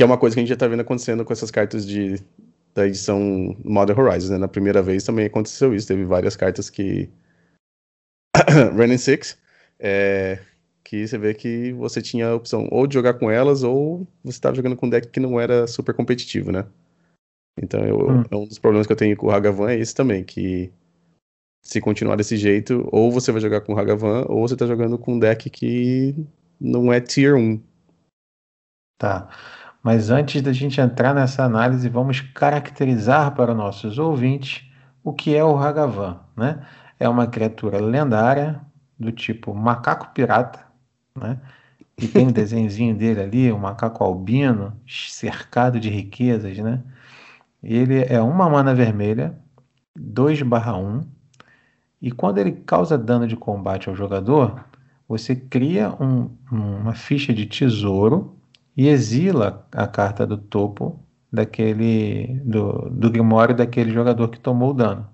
Que 0.00 0.04
é 0.04 0.06
uma 0.06 0.16
coisa 0.16 0.34
que 0.34 0.40
a 0.40 0.42
gente 0.42 0.48
já 0.48 0.56
tá 0.56 0.66
vendo 0.66 0.80
acontecendo 0.80 1.26
com 1.26 1.32
essas 1.34 1.50
cartas 1.50 1.86
de, 1.86 2.22
da 2.74 2.86
edição 2.86 3.54
Modern 3.62 4.00
Horizons, 4.00 4.30
né? 4.30 4.38
Na 4.38 4.48
primeira 4.48 4.80
vez 4.80 5.04
também 5.04 5.26
aconteceu 5.26 5.74
isso. 5.74 5.86
Teve 5.86 6.06
várias 6.06 6.34
cartas 6.34 6.70
que 6.70 7.10
Running 8.74 8.96
Six, 8.96 9.36
é, 9.78 10.38
que 10.82 11.06
você 11.06 11.18
vê 11.18 11.34
que 11.34 11.74
você 11.74 12.00
tinha 12.00 12.28
a 12.28 12.34
opção 12.34 12.66
ou 12.70 12.86
de 12.86 12.94
jogar 12.94 13.12
com 13.12 13.30
elas 13.30 13.62
ou 13.62 14.08
você 14.24 14.38
estava 14.38 14.56
jogando 14.56 14.74
com 14.74 14.86
um 14.86 14.88
deck 14.88 15.06
que 15.08 15.20
não 15.20 15.38
era 15.38 15.66
super 15.66 15.94
competitivo, 15.94 16.50
né? 16.50 16.64
Então 17.62 17.84
eu, 17.84 17.98
hum. 18.10 18.24
é 18.30 18.36
um 18.36 18.46
dos 18.46 18.58
problemas 18.58 18.86
que 18.86 18.94
eu 18.94 18.96
tenho 18.96 19.14
com 19.18 19.26
o 19.26 19.30
Hagavan 19.30 19.70
é 19.70 19.78
esse 19.78 19.94
também, 19.94 20.24
que 20.24 20.72
se 21.62 21.78
continuar 21.78 22.16
desse 22.16 22.38
jeito, 22.38 22.88
ou 22.90 23.12
você 23.12 23.30
vai 23.30 23.40
jogar 23.42 23.60
com 23.60 23.74
o 23.74 23.78
Hagavan, 23.78 24.24
ou 24.30 24.48
você 24.48 24.54
está 24.54 24.66
jogando 24.66 24.96
com 24.96 25.16
um 25.16 25.18
deck 25.18 25.50
que 25.50 26.14
não 26.58 26.90
é 26.90 27.02
Tier 27.02 27.36
1. 27.36 27.60
Tá. 28.96 29.28
Mas 29.82 30.10
antes 30.10 30.42
da 30.42 30.52
gente 30.52 30.80
entrar 30.80 31.14
nessa 31.14 31.44
análise, 31.44 31.88
vamos 31.88 32.20
caracterizar 32.20 33.34
para 33.34 33.54
nossos 33.54 33.98
ouvintes 33.98 34.64
o 35.02 35.12
que 35.12 35.34
é 35.34 35.44
o 35.44 35.56
Hagavan, 35.56 36.18
né? 36.36 36.60
é 37.00 37.08
uma 37.08 37.26
criatura 37.26 37.80
lendária 37.80 38.60
do 38.98 39.10
tipo 39.10 39.54
macaco 39.54 40.10
pirata, 40.12 40.60
né? 41.16 41.40
E 41.96 42.06
tem 42.06 42.28
um 42.28 42.32
desenhozinho 42.32 42.94
dele 42.94 43.22
ali, 43.22 43.50
um 43.50 43.58
macaco 43.58 44.04
albino, 44.04 44.78
cercado 44.86 45.80
de 45.80 45.88
riquezas, 45.88 46.58
né? 46.58 46.82
Ele 47.62 48.04
é 48.04 48.20
uma 48.20 48.48
mana 48.50 48.74
vermelha, 48.74 49.34
2/1, 49.98 51.06
e 52.02 52.10
quando 52.12 52.38
ele 52.38 52.52
causa 52.52 52.96
dano 52.98 53.26
de 53.26 53.36
combate 53.36 53.88
ao 53.88 53.96
jogador, 53.96 54.64
você 55.08 55.34
cria 55.34 55.90
um, 56.00 56.30
uma 56.50 56.94
ficha 56.94 57.32
de 57.32 57.46
tesouro 57.46 58.36
e 58.76 58.88
exila 58.88 59.66
a 59.72 59.86
carta 59.86 60.26
do 60.26 60.38
topo 60.38 60.98
daquele 61.32 62.40
do, 62.44 62.90
do 62.90 63.10
grimório 63.10 63.54
daquele 63.54 63.90
jogador 63.92 64.28
que 64.28 64.40
tomou 64.40 64.70
o 64.70 64.74
dano. 64.74 65.08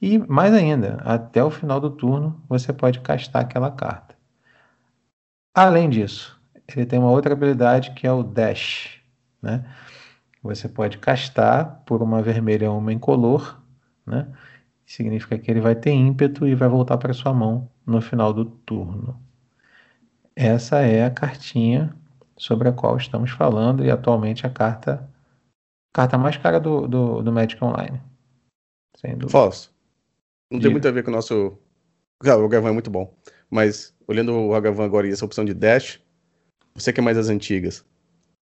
E 0.00 0.18
mais 0.18 0.52
ainda, 0.52 0.96
até 1.04 1.42
o 1.44 1.50
final 1.50 1.80
do 1.80 1.90
turno 1.90 2.42
você 2.48 2.72
pode 2.72 3.00
castar 3.00 3.42
aquela 3.42 3.70
carta. 3.70 4.16
Além 5.54 5.88
disso, 5.88 6.40
ele 6.68 6.86
tem 6.86 6.98
uma 6.98 7.10
outra 7.10 7.34
habilidade 7.34 7.92
que 7.92 8.06
é 8.06 8.12
o 8.12 8.22
Dash. 8.22 9.00
Né? 9.40 9.64
Você 10.42 10.68
pode 10.68 10.98
castar 10.98 11.82
por 11.86 12.02
uma 12.02 12.22
vermelha 12.22 12.70
ou 12.70 12.78
uma 12.78 12.92
incolor. 12.92 13.60
Né? 14.06 14.26
Significa 14.86 15.38
que 15.38 15.50
ele 15.50 15.60
vai 15.60 15.74
ter 15.74 15.92
ímpeto 15.92 16.46
e 16.46 16.54
vai 16.54 16.68
voltar 16.68 16.98
para 16.98 17.12
sua 17.12 17.32
mão 17.32 17.70
no 17.86 18.00
final 18.00 18.32
do 18.32 18.44
turno. 18.44 19.20
Essa 20.34 20.80
é 20.80 21.04
a 21.04 21.10
cartinha 21.10 21.94
sobre 22.36 22.68
a 22.68 22.72
qual 22.72 22.96
estamos 22.96 23.30
falando 23.30 23.84
e 23.84 23.90
atualmente 23.90 24.46
a 24.46 24.50
carta 24.50 25.08
carta 25.92 26.16
mais 26.16 26.36
cara 26.36 26.58
do, 26.58 26.88
do, 26.88 27.22
do 27.22 27.32
Magic 27.32 27.62
Online. 27.62 28.00
Sem 28.96 29.12
dúvida. 29.12 29.30
Falso. 29.30 29.72
Não 30.50 30.60
tem 30.60 30.70
muito 30.70 30.88
a 30.88 30.90
ver 30.90 31.02
com 31.02 31.10
o 31.10 31.14
nosso. 31.14 31.58
Claro, 32.18 32.42
o 32.42 32.44
Hagavan 32.46 32.70
é 32.70 32.72
muito 32.72 32.90
bom. 32.90 33.14
Mas, 33.50 33.94
olhando 34.06 34.32
o 34.32 34.54
Hagavan 34.54 34.84
agora 34.84 35.06
e 35.06 35.10
essa 35.10 35.24
opção 35.24 35.44
de 35.44 35.52
dash, 35.52 36.00
você 36.74 36.92
quer 36.92 37.02
mais 37.02 37.18
as 37.18 37.28
antigas. 37.28 37.84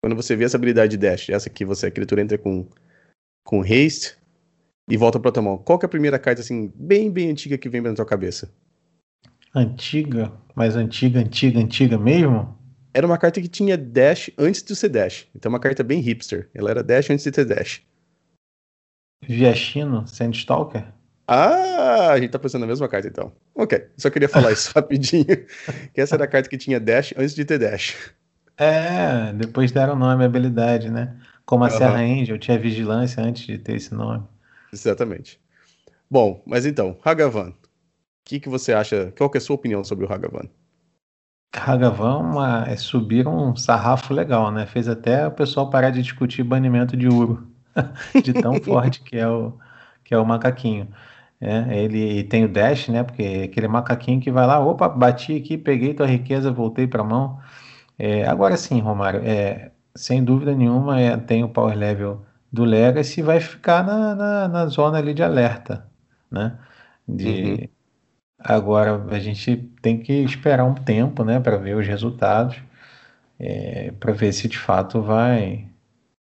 Quando 0.01 0.15
você 0.15 0.35
vê 0.35 0.45
essa 0.45 0.57
habilidade 0.57 0.91
de 0.91 0.97
dash, 0.97 1.29
essa 1.29 1.49
aqui, 1.49 1.65
você, 1.65 1.87
a 1.87 1.91
criatura 1.91 2.21
entra 2.21 2.37
com, 2.37 2.67
com 3.43 3.61
haste 3.61 4.17
e 4.89 4.97
volta 4.97 5.19
pra 5.19 5.31
tua 5.31 5.43
mão. 5.43 5.57
Qual 5.57 5.77
que 5.77 5.85
é 5.85 5.87
a 5.87 5.89
primeira 5.89 6.19
carta, 6.19 6.41
assim, 6.41 6.71
bem, 6.75 7.11
bem 7.11 7.31
antiga 7.31 7.57
que 7.57 7.69
vem 7.69 7.81
na 7.81 7.93
tua 7.93 8.05
cabeça? 8.05 8.51
Antiga? 9.53 10.31
Mais 10.55 10.75
antiga, 10.75 11.19
antiga, 11.19 11.59
antiga 11.59 11.97
mesmo? 11.97 12.54
Era 12.95 13.05
uma 13.05 13.17
carta 13.17 13.41
que 13.41 13.49
tinha 13.49 13.77
dash 13.77 14.31
antes 14.37 14.63
de 14.63 14.73
ser 14.73 14.87
dash. 14.87 15.27
Então, 15.35 15.49
uma 15.49 15.59
carta 15.59 15.83
bem 15.83 15.99
hipster. 15.99 16.49
Ela 16.53 16.69
era 16.69 16.81
dash 16.81 17.09
antes 17.09 17.25
de 17.25 17.31
ter 17.31 17.43
dash. 17.43 17.81
Viachino, 19.21 20.07
Sandstalker? 20.07 20.85
Ah, 21.27 22.11
a 22.11 22.19
gente 22.21 22.29
tá 22.29 22.39
pensando 22.39 22.61
na 22.61 22.67
mesma 22.67 22.87
carta 22.87 23.09
então. 23.09 23.33
Ok, 23.53 23.85
só 23.97 24.09
queria 24.09 24.29
falar 24.29 24.53
isso 24.53 24.71
rapidinho. 24.73 25.25
Que 25.93 25.99
essa 25.99 26.15
era 26.15 26.23
a 26.23 26.27
carta 26.27 26.47
que 26.47 26.57
tinha 26.57 26.79
dash 26.79 27.13
antes 27.17 27.35
de 27.35 27.43
ter 27.43 27.59
dash. 27.59 27.97
É, 28.57 29.33
depois 29.33 29.73
deram 29.73 29.97
nome 29.97 30.23
à 30.23 30.27
habilidade, 30.27 30.89
né? 30.89 31.17
Como 31.45 31.65
a 31.65 31.67
uhum. 31.67 31.77
Serra 31.77 31.99
Angel 31.99 32.39
tinha 32.39 32.57
vigilância 32.57 33.21
antes 33.21 33.45
de 33.45 33.57
ter 33.57 33.75
esse 33.75 33.93
nome. 33.93 34.23
Exatamente. 34.71 35.37
Bom, 36.09 36.41
mas 36.45 36.65
então, 36.65 36.97
Hagavan. 37.03 37.49
O 37.49 37.55
que, 38.23 38.39
que 38.39 38.47
você 38.47 38.71
acha? 38.71 39.11
Qual 39.17 39.29
que 39.29 39.37
é 39.37 39.39
a 39.39 39.41
sua 39.41 39.57
opinião 39.57 39.83
sobre 39.83 40.05
o 40.05 40.13
Hagavan? 40.13 40.47
Hagavan 41.53 42.65
é 42.67 42.75
subir 42.75 43.27
um 43.27 43.55
sarrafo 43.55 44.13
legal, 44.13 44.51
né? 44.51 44.65
Fez 44.65 44.87
até 44.87 45.27
o 45.27 45.31
pessoal 45.31 45.69
parar 45.69 45.89
de 45.89 46.01
discutir 46.01 46.43
banimento 46.43 46.95
de 46.97 47.07
Uro. 47.07 47.47
de 48.23 48.33
tão 48.33 48.53
forte 48.61 49.01
que 49.01 49.17
é 49.17 49.27
o, 49.27 49.53
que 50.03 50.13
é 50.13 50.17
o 50.17 50.25
macaquinho. 50.25 50.87
É, 51.39 51.83
ele 51.83 52.23
tem 52.23 52.45
o 52.45 52.49
dash, 52.49 52.89
né? 52.89 53.03
Porque 53.03 53.23
é 53.23 53.43
aquele 53.43 53.67
macaquinho 53.67 54.21
que 54.21 54.31
vai 54.31 54.47
lá, 54.47 54.59
opa, 54.59 54.87
bati 54.87 55.35
aqui, 55.37 55.57
peguei 55.57 55.93
tua 55.93 56.07
riqueza, 56.07 56.51
voltei 56.51 56.87
para 56.87 57.01
a 57.01 57.05
mão. 57.05 57.39
É, 57.97 58.25
agora 58.27 58.57
sim, 58.57 58.79
Romário, 58.79 59.21
é, 59.23 59.71
sem 59.95 60.23
dúvida 60.23 60.53
nenhuma, 60.53 60.99
é, 60.99 61.15
tem 61.17 61.43
o 61.43 61.49
power 61.49 61.77
level 61.77 62.25
do 62.51 62.63
Legacy 62.63 63.21
vai 63.21 63.39
ficar 63.41 63.83
na, 63.83 64.15
na, 64.15 64.47
na, 64.47 64.65
zona 64.67 64.97
ali 64.97 65.13
de 65.13 65.21
alerta, 65.21 65.85
né? 66.31 66.57
De, 67.07 67.27
uhum. 67.27 67.67
Agora 68.37 69.03
a 69.09 69.19
gente 69.19 69.57
tem 69.81 69.97
que 69.99 70.13
esperar 70.23 70.65
um 70.65 70.75
tempo, 70.75 71.23
né, 71.23 71.39
para 71.39 71.57
ver 71.57 71.75
os 71.75 71.87
resultados, 71.87 72.57
é, 73.39 73.91
para 73.99 74.13
ver 74.13 74.33
se 74.33 74.47
de 74.47 74.57
fato 74.57 75.01
vai 75.01 75.67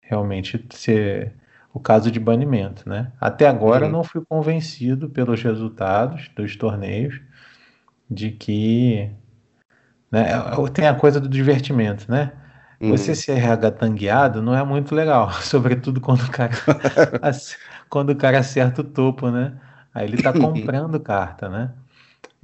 realmente 0.02 0.64
ser 0.72 1.34
o 1.74 1.80
caso 1.80 2.10
de 2.10 2.20
banimento. 2.20 2.88
Né? 2.88 3.12
Até 3.20 3.48
agora 3.48 3.86
uhum. 3.86 3.92
não 3.92 4.04
fui 4.04 4.24
convencido 4.24 5.10
pelos 5.10 5.42
resultados 5.42 6.30
dos 6.36 6.56
torneios 6.56 7.20
de 8.10 8.32
que 8.32 9.10
né, 10.12 10.26
tem 10.74 10.88
a 10.88 10.94
coisa 10.94 11.20
do 11.20 11.28
divertimento, 11.28 12.10
né? 12.10 12.32
Uhum. 12.80 12.92
Você 12.92 13.16
ser 13.16 13.36
regatangueado 13.36 14.42
não 14.42 14.56
é 14.56 14.64
muito 14.64 14.94
legal, 14.94 15.32
sobretudo 15.42 16.00
quando 16.00 16.22
o 16.22 16.32
cara 16.32 16.54
quando 17.90 18.12
o 18.12 18.16
cara 18.16 18.40
acerta 18.40 18.82
o 18.82 18.84
topo, 18.84 19.32
né? 19.32 19.54
Aí 19.94 20.08
ele 20.08 20.18
está 20.18 20.32
comprando 20.34 21.00
carta, 21.00 21.50
né? 21.50 21.72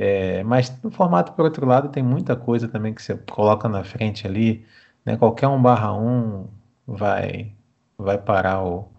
É, 0.03 0.43
mas 0.43 0.75
no 0.81 0.89
formato, 0.89 1.33
por 1.33 1.45
outro 1.45 1.63
lado, 1.63 1.89
tem 1.89 2.01
muita 2.01 2.35
coisa 2.35 2.67
também 2.67 2.91
que 2.91 3.03
você 3.03 3.15
coloca 3.15 3.69
na 3.69 3.83
frente 3.83 4.25
ali, 4.25 4.65
né? 5.05 5.15
Qualquer 5.15 5.47
um 5.47 5.61
barra 5.61 5.93
um 5.93 6.47
vai 6.87 7.53
vai 7.99 8.17
parar 8.17 8.63
o, 8.63 8.89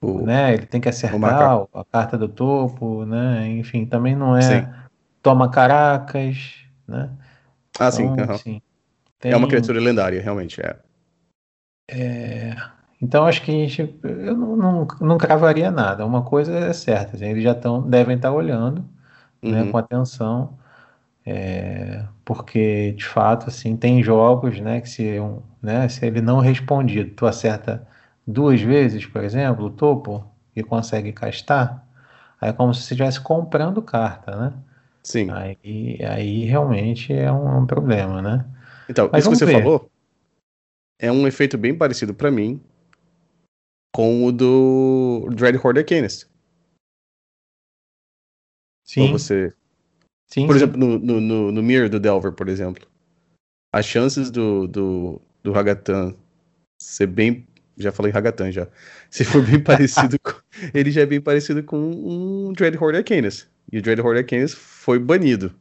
o, 0.00 0.22
né? 0.22 0.54
Ele 0.54 0.64
tem 0.64 0.80
que 0.80 0.88
acertar 0.88 1.66
a 1.74 1.84
carta 1.84 2.16
do 2.16 2.30
topo, 2.30 3.04
né? 3.04 3.46
Enfim, 3.46 3.84
também 3.84 4.16
não 4.16 4.34
é 4.34 4.40
sim. 4.40 4.66
toma 5.22 5.50
caracas, 5.50 6.54
né? 6.86 7.10
Ah, 7.78 7.88
então, 7.88 7.92
sim. 7.92 8.06
Uhum. 8.06 8.38
sim 8.38 8.62
tem... 9.20 9.32
É 9.32 9.36
uma 9.36 9.48
criatura 9.48 9.78
lendária, 9.78 10.22
realmente, 10.22 10.62
é. 10.62 10.76
é... 11.90 12.56
Então 13.02 13.26
acho 13.26 13.42
que 13.42 13.50
a 13.50 13.54
gente, 13.54 14.00
eu 14.02 14.34
não, 14.34 14.56
não, 14.56 14.86
não 14.98 15.18
cravaria 15.18 15.70
nada. 15.70 16.06
Uma 16.06 16.22
coisa 16.22 16.56
é 16.56 16.72
certa, 16.72 17.16
assim, 17.16 17.26
eles 17.26 17.44
já 17.44 17.54
tão, 17.54 17.82
devem 17.82 18.16
estar 18.16 18.32
olhando, 18.32 18.80
né, 18.80 18.86
uhum. 19.42 19.50
né, 19.50 19.70
com 19.70 19.78
atenção, 19.78 20.58
é, 21.24 22.04
porque 22.24 22.92
de 22.92 23.04
fato, 23.04 23.48
assim, 23.48 23.76
tem 23.76 24.02
jogos, 24.02 24.60
né, 24.60 24.80
que 24.80 24.88
se, 24.88 25.20
um, 25.20 25.40
né, 25.62 25.88
se 25.88 26.06
ele 26.06 26.20
não 26.20 26.38
respondido, 26.38 27.10
tu 27.14 27.26
acerta 27.26 27.86
duas 28.26 28.60
vezes, 28.60 29.04
por 29.06 29.22
exemplo, 29.24 29.66
o 29.66 29.70
topo, 29.70 30.24
e 30.54 30.62
consegue 30.62 31.12
castar, 31.12 31.86
aí 32.40 32.50
é 32.50 32.52
como 32.52 32.74
se 32.74 32.82
você 32.82 32.94
estivesse 32.94 33.20
comprando 33.20 33.80
carta, 33.80 34.36
né? 34.36 34.52
Im. 35.14 35.30
Aí, 35.30 35.98
aí 36.04 36.44
realmente 36.44 37.12
é 37.12 37.32
um, 37.32 37.48
é 37.48 37.56
um 37.56 37.66
problema, 37.66 38.20
né? 38.20 38.44
Então, 38.88 39.08
Mas 39.12 39.24
isso 39.24 39.30
que 39.30 39.36
você 39.36 39.46
ver. 39.46 39.62
falou 39.62 39.90
é 40.98 41.12
um 41.12 41.26
efeito 41.26 41.56
bem 41.56 41.74
parecido 41.74 42.12
para 42.12 42.30
mim 42.30 42.60
com 43.94 44.24
o 44.24 44.32
do 44.32 45.28
Dread 45.30 45.58
Horde 45.62 45.80
Arcanist. 45.80 46.26
Sim. 48.88 49.12
você... 49.12 49.52
Sim, 50.26 50.46
por 50.46 50.52
sim. 50.52 50.64
exemplo, 50.64 50.78
no, 50.78 50.98
no, 50.98 51.20
no, 51.20 51.52
no 51.52 51.62
Mirror 51.62 51.88
do 51.88 52.00
Delver, 52.00 52.32
por 52.32 52.48
exemplo. 52.48 52.86
As 53.72 53.86
chances 53.86 54.30
do, 54.30 54.66
do, 54.66 55.20
do 55.42 55.58
Hagatan 55.58 56.14
ser 56.80 57.06
bem 57.06 57.46
já 57.78 57.92
falei 57.92 58.12
Hagatan 58.12 58.50
já. 58.50 58.66
Se 59.08 59.24
for 59.24 59.44
bem 59.44 59.60
parecido 59.60 60.18
com. 60.20 60.32
Ele 60.74 60.90
já 60.90 61.02
é 61.02 61.06
bem 61.06 61.20
parecido 61.20 61.62
com 61.62 61.78
um 61.78 62.52
Dreadhorde 62.52 62.98
Arcanus. 62.98 63.48
E 63.72 63.78
o 63.78 63.82
Dreadhorde 63.82 64.18
Arcanus 64.18 64.52
foi 64.52 64.98
banido. 64.98 65.54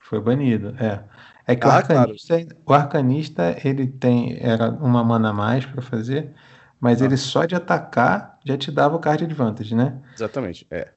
Foi 0.00 0.20
banido, 0.20 0.74
é. 0.78 1.04
É 1.46 1.56
que 1.56 1.66
ah, 1.66 1.70
o, 1.70 1.72
arcanista, 1.72 2.34
claro. 2.36 2.58
o 2.66 2.72
arcanista 2.72 3.56
ele 3.64 3.86
tem 3.86 4.36
era 4.40 4.70
uma 4.70 5.02
mana 5.02 5.30
a 5.30 5.32
mais 5.32 5.64
para 5.64 5.80
fazer, 5.80 6.32
mas 6.80 7.00
ah. 7.00 7.04
ele 7.04 7.16
só 7.16 7.44
de 7.44 7.54
atacar 7.54 8.38
já 8.44 8.56
te 8.56 8.70
dava 8.70 8.96
o 8.96 8.98
card 8.98 9.24
advantage, 9.24 9.74
né? 9.74 10.00
Exatamente, 10.14 10.66
é. 10.70 10.92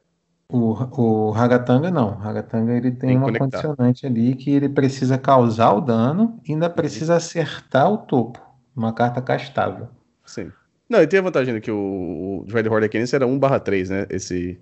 O, 0.56 0.78
o 1.02 1.34
Hagatanga 1.34 1.90
não. 1.90 2.16
O 2.16 2.22
Hagatanga 2.22 2.74
ele 2.74 2.92
tem, 2.92 3.10
tem 3.10 3.18
uma 3.18 3.26
conectar. 3.26 3.64
condicionante 3.64 4.06
ali 4.06 4.36
que 4.36 4.52
ele 4.52 4.70
precisa 4.70 5.18
causar 5.18 5.74
o 5.74 5.82
dano 5.82 6.40
e 6.48 6.52
ainda 6.54 6.68
uhum. 6.68 6.74
precisa 6.74 7.16
acertar 7.16 7.92
o 7.92 7.98
topo. 7.98 8.40
Uma 8.76 8.94
carta 8.94 9.20
castável. 9.20 9.88
Sim. 10.24 10.52
Não, 10.88 11.02
e 11.02 11.08
tem 11.08 11.20
a 11.20 11.24
vantagem 11.24 11.60
que 11.60 11.72
o, 11.72 12.42
o 12.42 12.46
Dread 12.46 12.70
Horde 12.70 12.86
Arcanist 12.86 13.16
era 13.16 13.26
1/3, 13.26 13.90
né? 13.90 14.06
Esse, 14.12 14.60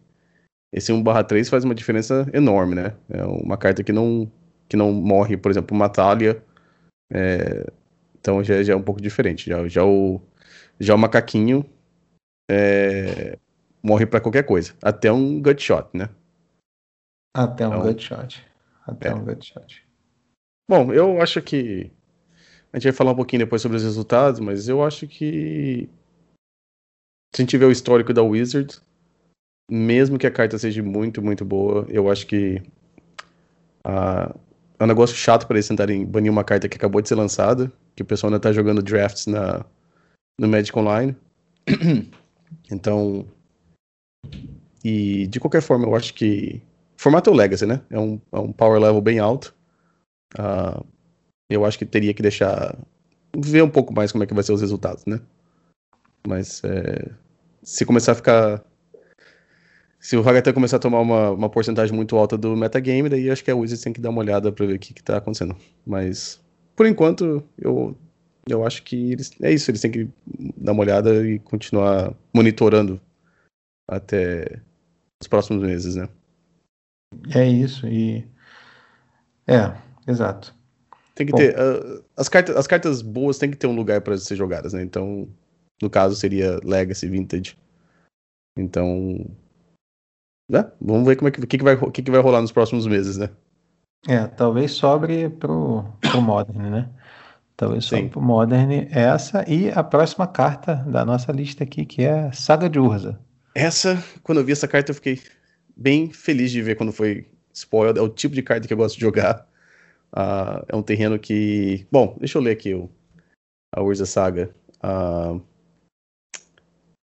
esse 0.71 0.93
1/3 0.93 1.49
faz 1.49 1.65
uma 1.65 1.75
diferença 1.75 2.25
enorme, 2.31 2.73
né? 2.73 2.93
É 3.09 3.25
uma 3.25 3.57
carta 3.57 3.83
que 3.83 3.91
não, 3.91 4.31
que 4.69 4.77
não 4.77 4.93
morre, 4.93 5.35
por 5.35 5.51
exemplo, 5.51 5.75
uma 5.75 5.89
Talia. 5.89 6.41
É, 7.13 7.69
então 8.17 8.41
já, 8.41 8.63
já 8.63 8.71
é 8.71 8.75
um 8.77 8.81
pouco 8.81 9.01
diferente. 9.01 9.49
Já, 9.49 9.67
já, 9.67 9.83
o, 9.83 10.21
já 10.79 10.95
o 10.95 10.97
macaquinho 10.97 11.65
é, 12.49 13.37
morre 13.83 14.05
para 14.05 14.21
qualquer 14.21 14.43
coisa. 14.43 14.73
Até 14.81 15.11
um 15.11 15.41
Gutshot, 15.41 15.87
né? 15.93 16.09
Até 17.33 17.67
um 17.67 17.71
então, 17.71 17.81
Gutshot. 17.83 18.45
Até 18.85 19.09
é. 19.09 19.13
um 19.13 19.23
Gutshot. 19.23 19.85
Bom, 20.69 20.93
eu 20.93 21.21
acho 21.21 21.41
que 21.41 21.91
a 22.71 22.77
gente 22.77 22.85
vai 22.85 22.93
falar 22.93 23.11
um 23.11 23.15
pouquinho 23.15 23.43
depois 23.43 23.61
sobre 23.61 23.77
os 23.77 23.83
resultados, 23.83 24.39
mas 24.39 24.67
eu 24.67 24.83
acho 24.83 25.07
que 25.07 25.89
se 27.33 27.41
a 27.41 27.43
gente 27.43 27.49
tiver 27.49 27.65
o 27.65 27.71
histórico 27.71 28.13
da 28.13 28.21
Wizards, 28.21 28.81
mesmo 29.69 30.17
que 30.17 30.27
a 30.27 30.31
carta 30.31 30.57
seja 30.57 30.83
muito, 30.83 31.21
muito 31.21 31.45
boa, 31.45 31.85
eu 31.89 32.09
acho 32.11 32.27
que 32.27 32.61
uh, 33.85 34.37
é 34.79 34.83
um 34.83 34.87
negócio 34.87 35.15
chato 35.15 35.47
para 35.47 35.57
eles 35.57 35.67
tentarem 35.67 36.05
banir 36.05 36.31
uma 36.31 36.43
carta 36.43 36.67
que 36.67 36.75
acabou 36.75 37.01
de 37.01 37.07
ser 37.07 37.15
lançada, 37.15 37.71
que 37.95 38.03
o 38.03 38.05
pessoal 38.05 38.29
ainda 38.29 38.39
tá 38.41 38.51
jogando 38.51 38.81
drafts 38.81 39.27
na, 39.27 39.65
no 40.39 40.47
Magic 40.47 40.77
Online. 40.77 41.15
então. 42.71 43.25
E 44.83 45.27
de 45.27 45.39
qualquer 45.39 45.61
forma, 45.61 45.85
eu 45.85 45.95
acho 45.95 46.13
que. 46.13 46.61
O 46.97 47.01
formato 47.01 47.29
é 47.29 47.33
o 47.33 47.35
Legacy, 47.35 47.65
né? 47.65 47.81
É 47.89 47.99
um, 47.99 48.19
é 48.31 48.39
um 48.39 48.51
power 48.51 48.79
level 48.79 49.01
bem 49.01 49.19
alto. 49.19 49.55
Uh, 50.37 50.85
eu 51.49 51.65
acho 51.65 51.77
que 51.77 51.85
teria 51.85 52.13
que 52.13 52.21
deixar. 52.21 52.75
ver 53.35 53.63
um 53.63 53.69
pouco 53.69 53.93
mais 53.93 54.11
como 54.11 54.23
é 54.23 54.27
que 54.27 54.33
vai 54.33 54.43
ser 54.43 54.53
os 54.53 54.61
resultados, 54.61 55.05
né? 55.05 55.19
Mas 56.27 56.63
é, 56.63 57.11
se 57.63 57.85
começar 57.85 58.13
a 58.13 58.15
ficar. 58.15 58.63
Se 59.99 60.17
o 60.17 60.27
Hagatan 60.27 60.53
começar 60.53 60.77
a 60.77 60.79
tomar 60.79 60.99
uma, 60.99 61.29
uma 61.29 61.49
porcentagem 61.49 61.95
muito 61.95 62.17
alta 62.17 62.35
do 62.35 62.55
metagame, 62.55 63.07
daí 63.07 63.29
acho 63.29 63.43
que 63.43 63.51
a 63.51 63.55
Wizards 63.55 63.83
tem 63.83 63.93
que 63.93 64.01
dar 64.01 64.09
uma 64.09 64.21
olhada 64.21 64.51
para 64.51 64.65
ver 64.65 64.75
o 64.75 64.79
que, 64.79 64.95
que 64.95 65.03
tá 65.03 65.17
acontecendo. 65.17 65.55
Mas, 65.85 66.39
por 66.75 66.87
enquanto, 66.87 67.43
eu, 67.55 67.95
eu 68.49 68.65
acho 68.65 68.81
que 68.81 69.11
eles, 69.11 69.31
é 69.43 69.51
isso, 69.51 69.69
eles 69.69 69.79
têm 69.79 69.91
que 69.91 70.09
dar 70.57 70.71
uma 70.71 70.81
olhada 70.81 71.27
e 71.27 71.37
continuar 71.37 72.15
monitorando 72.33 72.99
até 73.87 74.61
os 75.21 75.27
próximos 75.27 75.63
meses, 75.63 75.95
né? 75.95 76.09
É 77.33 77.45
isso, 77.47 77.87
e. 77.87 78.27
É, 79.47 79.75
exato. 80.07 80.55
Tem 81.13 81.25
que 81.25 81.31
Bom. 81.31 81.37
ter. 81.37 81.55
Uh, 81.55 82.03
as, 82.15 82.29
cartas, 82.29 82.55
as 82.55 82.67
cartas 82.67 83.01
boas 83.01 83.37
tem 83.37 83.51
que 83.51 83.57
ter 83.57 83.67
um 83.67 83.75
lugar 83.75 84.01
para 84.01 84.17
ser 84.17 84.35
jogadas, 84.35 84.73
né? 84.73 84.81
Então, 84.81 85.27
no 85.81 85.89
caso, 85.89 86.15
seria 86.15 86.59
Legacy 86.63 87.07
Vintage. 87.07 87.57
Então. 88.57 89.25
Né? 90.49 90.69
Vamos 90.81 91.07
ver 91.07 91.15
como 91.15 91.29
é 91.29 91.31
que, 91.31 91.45
que, 91.45 91.57
que, 91.57 91.63
vai, 91.63 91.77
que, 91.91 92.01
que 92.01 92.11
vai 92.11 92.21
rolar 92.21 92.41
nos 92.41 92.51
próximos 92.51 92.87
meses, 92.87 93.17
né? 93.17 93.29
É, 94.07 94.25
talvez 94.25 94.71
sobre 94.71 95.29
pro, 95.29 95.85
pro 96.01 96.21
Modern, 96.21 96.69
né? 96.69 96.89
Talvez 97.55 97.85
sobre 97.85 98.09
pro 98.09 98.21
Modern 98.21 98.87
essa 98.89 99.47
e 99.47 99.69
a 99.69 99.83
próxima 99.83 100.25
carta 100.25 100.75
da 100.75 101.05
nossa 101.05 101.31
lista 101.31 101.63
aqui, 101.63 101.85
que 101.85 102.03
é 102.03 102.31
Saga 102.31 102.67
de 102.67 102.79
Urza. 102.79 103.19
Essa, 103.53 104.01
quando 104.23 104.39
eu 104.39 104.45
vi 104.45 104.53
essa 104.53 104.67
carta, 104.67 104.91
eu 104.91 104.95
fiquei 104.95 105.19
bem 105.75 106.11
feliz 106.11 106.51
de 106.51 106.61
ver 106.61 106.75
quando 106.75 106.91
foi 106.91 107.27
spoiled. 107.53 107.99
É 107.99 108.01
o 108.01 108.09
tipo 108.09 108.33
de 108.33 108.41
carta 108.41 108.67
que 108.67 108.73
eu 108.73 108.77
gosto 108.77 108.95
de 108.95 109.01
jogar. 109.01 109.47
Uh, 110.13 110.65
é 110.67 110.75
um 110.75 110.83
terreno 110.83 111.19
que. 111.19 111.85
Bom, 111.91 112.17
deixa 112.19 112.37
eu 112.37 112.41
ler 112.41 112.51
aqui 112.51 112.73
o, 112.73 112.89
a 113.71 113.81
Urza 113.81 114.05
Saga. 114.05 114.53
Uh, 114.77 115.41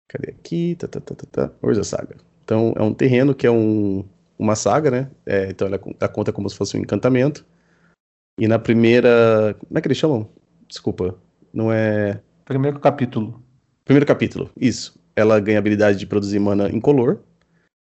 cadê 0.08 0.32
aqui? 0.32 0.76
Tá, 0.76 0.88
tá, 0.88 1.00
tá, 1.00 1.16
tá, 1.16 1.28
tá. 1.32 1.54
Urza 1.62 1.84
Saga. 1.84 2.18
Então, 2.44 2.74
é 2.78 2.82
um 2.82 2.94
terreno 2.94 3.36
que 3.36 3.46
é 3.46 3.52
um, 3.52 4.08
uma 4.38 4.56
saga, 4.56 4.90
né? 4.90 5.12
É, 5.26 5.50
então, 5.50 5.68
ela, 5.68 5.80
ela 6.00 6.10
conta 6.10 6.32
como 6.32 6.50
se 6.50 6.56
fosse 6.56 6.78
um 6.78 6.80
encantamento. 6.80 7.46
E 8.40 8.48
na 8.48 8.60
primeira. 8.60 9.56
Como 9.60 9.78
é 9.78 9.82
que 9.82 9.88
eles 9.88 9.98
chamam? 9.98 10.30
Desculpa. 10.68 11.18
Não 11.54 11.72
é. 11.72 12.22
Primeiro 12.46 12.80
capítulo. 12.80 13.44
Primeiro 13.84 14.06
capítulo, 14.06 14.50
isso. 14.56 14.98
Ela 15.18 15.40
ganha 15.40 15.58
a 15.58 15.60
habilidade 15.60 15.98
de 15.98 16.06
produzir 16.06 16.40
mana 16.40 16.70
incolor. 16.70 17.20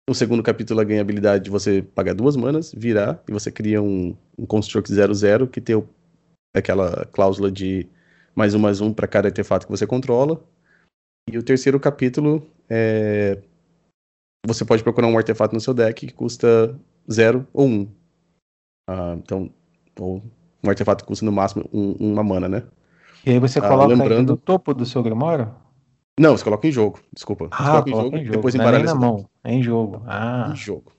No 0.06 0.14
segundo 0.14 0.42
capítulo, 0.42 0.78
ela 0.78 0.86
ganha 0.86 1.00
a 1.00 1.02
habilidade 1.02 1.44
de 1.44 1.50
você 1.50 1.80
pagar 1.80 2.14
duas 2.14 2.36
manas, 2.36 2.70
virar, 2.76 3.22
e 3.26 3.32
você 3.32 3.50
cria 3.50 3.80
um, 3.80 4.14
um 4.38 4.44
Construct 4.44 4.92
00 4.92 5.48
que 5.48 5.62
tem 5.62 5.74
o, 5.74 5.88
aquela 6.54 7.06
cláusula 7.06 7.50
de 7.50 7.88
mais 8.34 8.54
um, 8.54 8.58
mais 8.58 8.82
um 8.82 8.92
para 8.92 9.06
cada 9.06 9.28
artefato 9.28 9.66
que 9.66 9.72
você 9.72 9.86
controla. 9.86 10.44
E 11.30 11.38
o 11.38 11.42
terceiro 11.42 11.80
capítulo 11.80 12.46
é. 12.68 13.40
Você 14.46 14.62
pode 14.62 14.82
procurar 14.82 15.08
um 15.08 15.16
artefato 15.16 15.54
no 15.54 15.60
seu 15.60 15.72
deck 15.72 16.06
que 16.06 16.12
custa 16.12 16.78
0 17.10 17.46
ou 17.54 17.66
1. 17.66 17.70
Um. 17.70 17.88
Ah, 18.86 19.16
então, 19.16 19.50
ou 19.98 20.22
um 20.62 20.68
artefato 20.68 21.02
que 21.02 21.08
custa 21.08 21.24
no 21.24 21.32
máximo 21.32 21.64
um, 21.72 21.92
uma 22.12 22.22
mana, 22.22 22.46
né? 22.46 22.62
E 23.24 23.30
aí 23.30 23.38
você 23.38 23.58
ah, 23.58 23.68
coloca 23.68 23.94
lembrando... 23.94 24.32
no 24.32 24.36
topo 24.36 24.74
do 24.74 24.84
seu 24.84 25.02
Grimório? 25.02 25.50
Não, 26.18 26.36
você 26.36 26.44
coloca 26.44 26.66
em 26.66 26.72
jogo, 26.72 27.00
desculpa. 27.12 27.48
Ah, 27.50 27.82
coloca, 27.82 27.90
em 27.90 27.92
jogo, 27.92 28.16
em 28.16 28.24
jogo, 28.24 28.36
depois 28.36 28.54
Não 28.54 28.68
é 28.68 28.82
na 28.82 28.94
mão, 28.94 29.28
é 29.42 29.52
em 29.52 29.62
jogo. 29.62 30.02
Ah. 30.06 30.50
Em 30.52 30.56
jogo. 30.56 30.92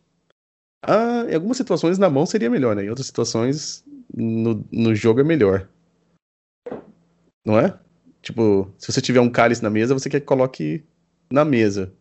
Ah, 0.83 1.25
em 1.29 1.35
algumas 1.35 1.57
situações 1.57 1.97
na 1.97 2.09
mão 2.09 2.25
seria 2.25 2.49
melhor, 2.49 2.75
né? 2.75 2.83
Em 2.83 2.89
outras 2.89 3.07
situações 3.07 3.83
no, 4.13 4.65
no 4.71 4.93
jogo 4.93 5.21
é 5.21 5.23
melhor. 5.23 5.67
Não 7.45 7.57
é? 7.57 7.77
Tipo, 8.21 8.71
se 8.77 8.91
você 8.91 9.01
tiver 9.01 9.19
um 9.19 9.29
cálice 9.29 9.63
na 9.63 9.69
mesa, 9.69 9.93
você 9.93 10.09
quer 10.09 10.19
que 10.19 10.25
coloque 10.25 10.83
na 11.31 11.45
mesa. 11.45 11.93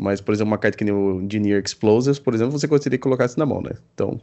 Mas, 0.00 0.20
por 0.20 0.32
exemplo, 0.32 0.52
uma 0.52 0.58
carta 0.58 0.78
que 0.78 0.84
nem 0.84 0.94
o 0.94 1.20
Engineer 1.20 1.62
Explosives, 1.64 2.18
por 2.18 2.34
exemplo, 2.34 2.58
você 2.58 2.66
gostaria 2.66 2.98
que 2.98 3.02
colocasse 3.02 3.38
na 3.38 3.44
mão, 3.44 3.60
né? 3.60 3.72
Então, 3.92 4.20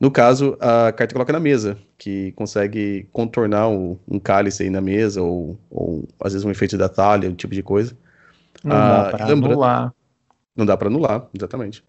no 0.00 0.10
caso, 0.10 0.56
a 0.60 0.92
carta 0.92 1.14
coloca 1.14 1.32
na 1.32 1.40
mesa, 1.40 1.78
que 1.96 2.32
consegue 2.32 3.08
contornar 3.12 3.68
um, 3.68 3.96
um 4.08 4.18
cálice 4.18 4.64
aí 4.64 4.70
na 4.70 4.80
mesa, 4.80 5.22
ou, 5.22 5.58
ou 5.70 6.08
às 6.20 6.32
vezes 6.32 6.44
um 6.44 6.50
efeito 6.50 6.76
da 6.76 6.88
talha, 6.88 7.28
um 7.28 7.34
tipo 7.34 7.54
de 7.54 7.62
coisa. 7.62 7.96
Não 8.62 8.76
ah, 8.76 9.02
dá 9.04 9.16
pra 9.16 9.26
lembra... 9.26 9.52
anular. 9.52 9.94
Não 10.56 10.66
dá 10.66 10.76
para 10.76 10.88
anular, 10.88 11.26
exatamente. 11.34 11.82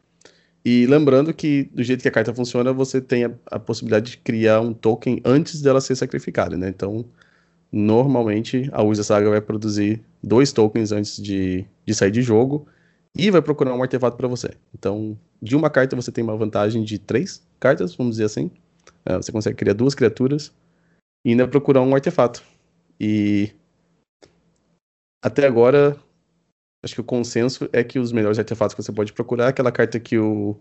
E 0.64 0.86
lembrando 0.88 1.34
que, 1.34 1.70
do 1.74 1.84
jeito 1.84 2.02
que 2.02 2.08
a 2.08 2.12
carta 2.12 2.34
funciona, 2.34 2.74
você 2.74 3.00
tem 3.00 3.26
a, 3.26 3.32
a, 3.52 3.60
possibilidade 3.60 4.12
de 4.12 4.18
criar 4.18 4.62
um 4.62 4.74
token 4.74 5.22
antes 5.24 5.62
dela 5.62 5.80
ser 5.80 5.96
sacrificada, 5.96 6.58
né? 6.58 6.70
Então, 6.70 7.06
normalmente, 7.72 8.68
a 8.72 8.82
Usa 8.82 9.04
Saga 9.04 9.30
vai 9.30 9.42
produzir 9.42 10.02
dois 10.24 10.52
tokens 10.52 10.92
antes 10.92 11.22
de, 11.22 11.66
de 11.86 11.94
sair 11.94 12.10
de 12.10 12.24
jogo 12.24 12.66
e 13.16 13.32
vai 13.32 13.42
procurar 13.42 13.74
um 13.74 13.82
artefato 13.82 14.18
para 14.18 14.28
você. 14.28 14.50
Então, 14.74 15.18
de 15.42 15.56
uma 15.56 15.70
carta 15.70 15.96
você 15.96 16.12
tem 16.12 16.24
uma 16.24 16.36
vantagem 16.36 16.84
de 16.84 17.00
três 17.00 17.42
cartas, 17.60 17.96
vamos 17.96 18.14
dizer 18.14 18.26
assim. 18.26 18.52
Uh, 19.08 19.18
você 19.18 19.32
consegue 19.32 19.56
criar 19.56 19.74
duas 19.74 19.96
criaturas 19.96 20.54
e 21.24 21.32
ainda 21.32 21.48
procurar 21.48 21.82
um 21.82 21.96
artefato. 21.96 22.44
E 23.00 23.52
até 25.24 25.48
agora, 25.48 25.98
acho 26.84 26.94
que 26.94 27.02
o 27.02 27.06
consenso 27.06 27.70
é 27.72 27.84
que 27.84 27.98
os 27.98 28.12
melhores 28.12 28.38
artefatos 28.38 28.76
que 28.76 28.84
você 28.84 28.92
pode 28.92 29.14
procurar 29.14 29.46
é 29.46 29.50
aquela 29.50 29.72
carta 29.72 30.00
que 30.00 30.18
o. 30.18 30.56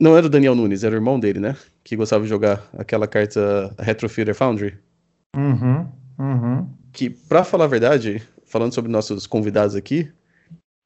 Não 0.00 0.16
era 0.16 0.26
o 0.26 0.30
Daniel 0.30 0.54
Nunes, 0.54 0.82
era 0.82 0.94
o 0.94 0.98
irmão 0.98 1.20
dele, 1.20 1.38
né? 1.38 1.56
Que 1.84 1.94
gostava 1.94 2.24
de 2.24 2.28
jogar 2.28 2.68
aquela 2.76 3.06
carta 3.06 3.74
Retrofitter 3.78 4.34
Foundry. 4.34 4.76
Uhum, 5.36 5.86
uhum. 6.18 6.68
Que, 6.92 7.10
pra 7.10 7.44
falar 7.44 7.66
a 7.66 7.68
verdade, 7.68 8.20
falando 8.46 8.74
sobre 8.74 8.90
nossos 8.90 9.26
convidados 9.26 9.76
aqui, 9.76 10.10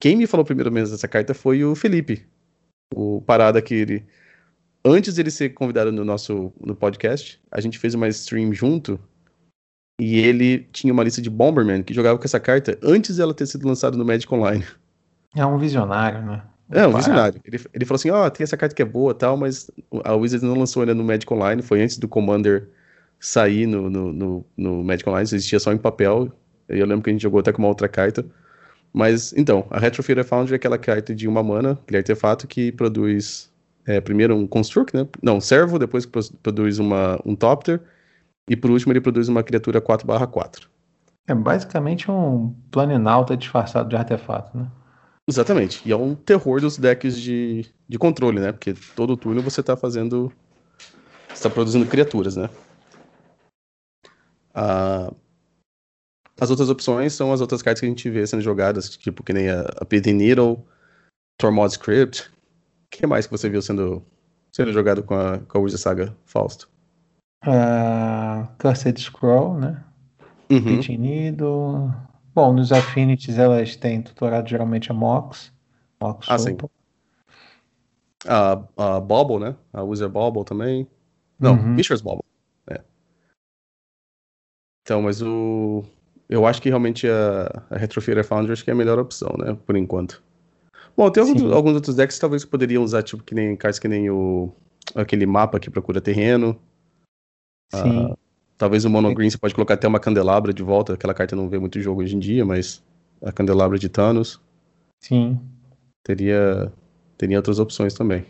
quem 0.00 0.16
me 0.16 0.26
falou 0.26 0.44
primeiro 0.44 0.72
mesmo 0.72 0.94
dessa 0.94 1.06
carta 1.06 1.34
foi 1.34 1.62
o 1.62 1.74
Felipe. 1.74 2.26
O 2.94 3.20
Parada 3.20 3.60
que 3.60 3.74
ele. 3.74 4.04
Antes 4.82 5.14
dele 5.14 5.30
ser 5.30 5.50
convidado 5.50 5.92
no 5.92 6.04
nosso 6.04 6.52
no 6.58 6.74
podcast, 6.74 7.38
a 7.50 7.60
gente 7.60 7.78
fez 7.78 7.94
uma 7.94 8.08
stream 8.08 8.52
junto 8.54 8.98
e 10.00 10.18
ele 10.18 10.66
tinha 10.72 10.90
uma 10.90 11.04
lista 11.04 11.20
de 11.20 11.28
Bomberman 11.28 11.82
que 11.82 11.92
jogava 11.92 12.18
com 12.18 12.24
essa 12.24 12.40
carta 12.40 12.78
antes 12.82 13.18
dela 13.18 13.34
ter 13.34 13.46
sido 13.46 13.68
lançada 13.68 13.98
no 13.98 14.04
Magic 14.04 14.32
Online. 14.34 14.64
É 15.36 15.44
um 15.44 15.58
visionário, 15.58 16.22
né? 16.22 16.42
É, 16.72 16.86
um 16.86 16.96
visionário. 16.96 17.38
Ele, 17.44 17.60
ele 17.74 17.84
falou 17.84 17.96
assim: 17.96 18.10
Ó, 18.10 18.26
oh, 18.26 18.30
tem 18.30 18.42
essa 18.42 18.56
carta 18.56 18.74
que 18.74 18.80
é 18.80 18.86
boa 18.86 19.14
tal, 19.14 19.36
mas 19.36 19.70
a 20.02 20.14
Wizards 20.14 20.42
não 20.42 20.58
lançou 20.58 20.80
ainda 20.80 20.94
no 20.94 21.04
Magic 21.04 21.30
Online. 21.32 21.60
Foi 21.60 21.82
antes 21.82 21.98
do 21.98 22.08
Commander 22.08 22.70
sair 23.18 23.66
no, 23.66 23.90
no, 23.90 24.12
no, 24.12 24.46
no 24.56 24.82
Magic 24.82 25.06
Online, 25.06 25.24
existia 25.24 25.60
só 25.60 25.72
em 25.72 25.78
papel. 25.78 26.32
Eu 26.66 26.86
lembro 26.86 27.02
que 27.02 27.10
a 27.10 27.12
gente 27.12 27.22
jogou 27.22 27.40
até 27.40 27.52
com 27.52 27.58
uma 27.60 27.68
outra 27.68 27.86
carta. 27.86 28.24
Mas, 28.92 29.32
então, 29.34 29.66
a 29.70 29.78
Retrofeeder 29.78 30.24
Foundry 30.24 30.54
é 30.54 30.56
aquela 30.56 30.78
carta 30.78 31.14
de 31.14 31.28
uma 31.28 31.42
mana, 31.42 31.72
aquele 31.72 31.98
artefato 31.98 32.46
que 32.46 32.72
produz 32.72 33.50
é, 33.86 34.00
primeiro 34.00 34.36
um 34.36 34.46
Construct, 34.46 34.96
né? 34.96 35.06
Não, 35.22 35.36
um 35.36 35.40
servo, 35.40 35.78
depois 35.78 36.06
produz 36.06 36.78
uma, 36.78 37.20
um 37.24 37.34
Topter 37.36 37.80
e 38.50 38.56
por 38.56 38.68
último, 38.68 38.92
ele 38.92 39.00
produz 39.00 39.28
uma 39.28 39.44
criatura 39.44 39.80
4/4. 39.80 40.68
É 41.28 41.34
basicamente 41.34 42.10
um 42.10 42.52
planinauta 42.72 43.36
disfarçado 43.36 43.88
de 43.88 43.94
artefato, 43.94 44.58
né? 44.58 44.66
Exatamente. 45.28 45.80
E 45.88 45.92
é 45.92 45.96
um 45.96 46.16
terror 46.16 46.60
dos 46.60 46.76
decks 46.76 47.16
de, 47.16 47.64
de 47.88 47.96
controle, 47.96 48.40
né? 48.40 48.50
Porque 48.50 48.74
todo 48.96 49.16
turno 49.16 49.40
você 49.40 49.60
está 49.60 49.76
fazendo. 49.76 50.32
Você 51.28 51.34
está 51.34 51.50
produzindo 51.50 51.86
criaturas, 51.86 52.34
né? 52.34 52.50
Ah, 54.52 55.12
as 56.40 56.50
outras 56.50 56.70
opções 56.70 57.12
são 57.12 57.32
as 57.32 57.40
outras 57.40 57.62
cartas 57.62 57.80
que 57.80 57.86
a 57.86 57.88
gente 57.88 58.08
vê 58.08 58.26
sendo 58.26 58.42
jogadas, 58.42 58.88
tipo 58.96 59.22
que 59.22 59.32
nem 59.32 59.50
a, 59.50 59.60
a 59.76 59.84
Pity 59.84 60.12
Needle, 60.12 60.64
Tormod 61.38 61.70
Script. 61.70 62.22
O 62.22 62.90
que 62.90 63.06
mais 63.06 63.26
que 63.26 63.32
você 63.32 63.48
viu 63.48 63.60
sendo, 63.60 64.02
sendo 64.50 64.72
jogado 64.72 65.02
com 65.02 65.14
a, 65.14 65.38
com 65.38 65.58
a 65.58 65.60
Wizard 65.60 65.82
Saga 65.82 66.16
Fausto? 66.24 66.68
Uh, 67.44 68.48
Cursed 68.58 68.98
Scroll, 68.98 69.58
né? 69.58 69.84
Uhum. 70.50 70.62
Pitinido. 70.62 71.92
Bom, 72.34 72.52
nos 72.52 72.72
Affinities 72.72 73.38
elas 73.38 73.76
têm 73.76 74.02
tutorado 74.02 74.48
geralmente 74.48 74.90
a 74.90 74.94
Mox. 74.94 75.52
Mox 76.00 76.26
ah, 76.28 76.38
sim. 76.38 76.56
A, 78.26 78.62
a 78.76 79.00
Bobble, 79.00 79.38
né? 79.38 79.56
A 79.72 79.82
User 79.82 80.08
Bobble 80.08 80.44
também. 80.44 80.86
Não, 81.38 81.54
uhum. 81.54 81.76
Fisher's 81.76 82.00
Bobble. 82.00 82.24
É. 82.68 82.80
Então, 84.82 85.02
mas 85.02 85.22
o. 85.22 85.84
Eu 86.30 86.46
acho 86.46 86.62
que 86.62 86.68
realmente 86.68 87.08
a, 87.08 87.64
a 87.68 87.76
Retrofeeder 87.76 88.24
Foundry 88.24 88.52
acho 88.52 88.62
que 88.62 88.70
é 88.70 88.72
a 88.72 88.76
melhor 88.76 89.00
opção, 89.00 89.34
né? 89.36 89.58
Por 89.66 89.76
enquanto. 89.76 90.22
Bom, 90.96 91.10
tem 91.10 91.22
alguns, 91.22 91.42
alguns, 91.52 91.74
outros 91.74 91.96
decks 91.96 92.16
que 92.16 92.20
talvez 92.20 92.44
poderiam 92.44 92.84
usar, 92.84 93.02
tipo, 93.02 93.24
que 93.24 93.34
nem 93.34 93.56
cards 93.56 93.80
que 93.80 93.88
nem 93.88 94.08
o. 94.08 94.52
aquele 94.94 95.26
mapa 95.26 95.58
que 95.58 95.68
procura 95.68 96.00
terreno. 96.00 96.56
Sim. 97.74 98.06
Uh, 98.06 98.18
talvez 98.56 98.84
o 98.84 98.90
Mono 98.90 99.12
Green 99.12 99.28
você 99.28 99.38
pode 99.38 99.54
colocar 99.54 99.74
até 99.74 99.88
uma 99.88 99.98
candelabra 99.98 100.52
de 100.52 100.62
volta, 100.62 100.94
aquela 100.94 101.14
carta 101.14 101.34
não 101.34 101.48
vê 101.48 101.58
muito 101.58 101.80
jogo 101.80 102.00
hoje 102.00 102.14
em 102.14 102.20
dia, 102.20 102.44
mas 102.44 102.80
a 103.20 103.32
candelabra 103.32 103.76
de 103.76 103.88
Thanos. 103.88 104.40
Sim. 105.00 105.40
Teria, 106.04 106.72
teria 107.18 107.38
outras 107.38 107.58
opções 107.58 107.92
também. 107.92 108.24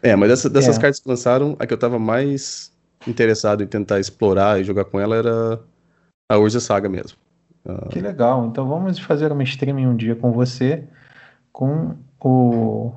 É, 0.00 0.14
mas 0.14 0.28
dessa, 0.28 0.48
dessas 0.48 0.78
é. 0.78 0.80
cartas 0.80 1.00
que 1.00 1.08
lançaram, 1.08 1.56
a 1.58 1.66
que 1.66 1.74
eu 1.74 1.78
tava 1.78 1.98
mais 1.98 2.72
interessado 3.06 3.64
em 3.64 3.66
tentar 3.66 3.98
explorar 3.98 4.60
e 4.60 4.64
jogar 4.64 4.84
com 4.84 5.00
ela 5.00 5.16
era 5.16 5.60
a 6.32 6.38
Urza 6.38 6.60
Saga 6.60 6.88
mesmo. 6.88 7.18
Que 7.90 8.00
legal. 8.00 8.46
Então 8.46 8.66
vamos 8.66 8.98
fazer 8.98 9.30
uma 9.30 9.42
streaming 9.42 9.86
um 9.86 9.96
dia 9.96 10.16
com 10.16 10.32
você 10.32 10.84
com 11.52 11.96
o 12.20 12.92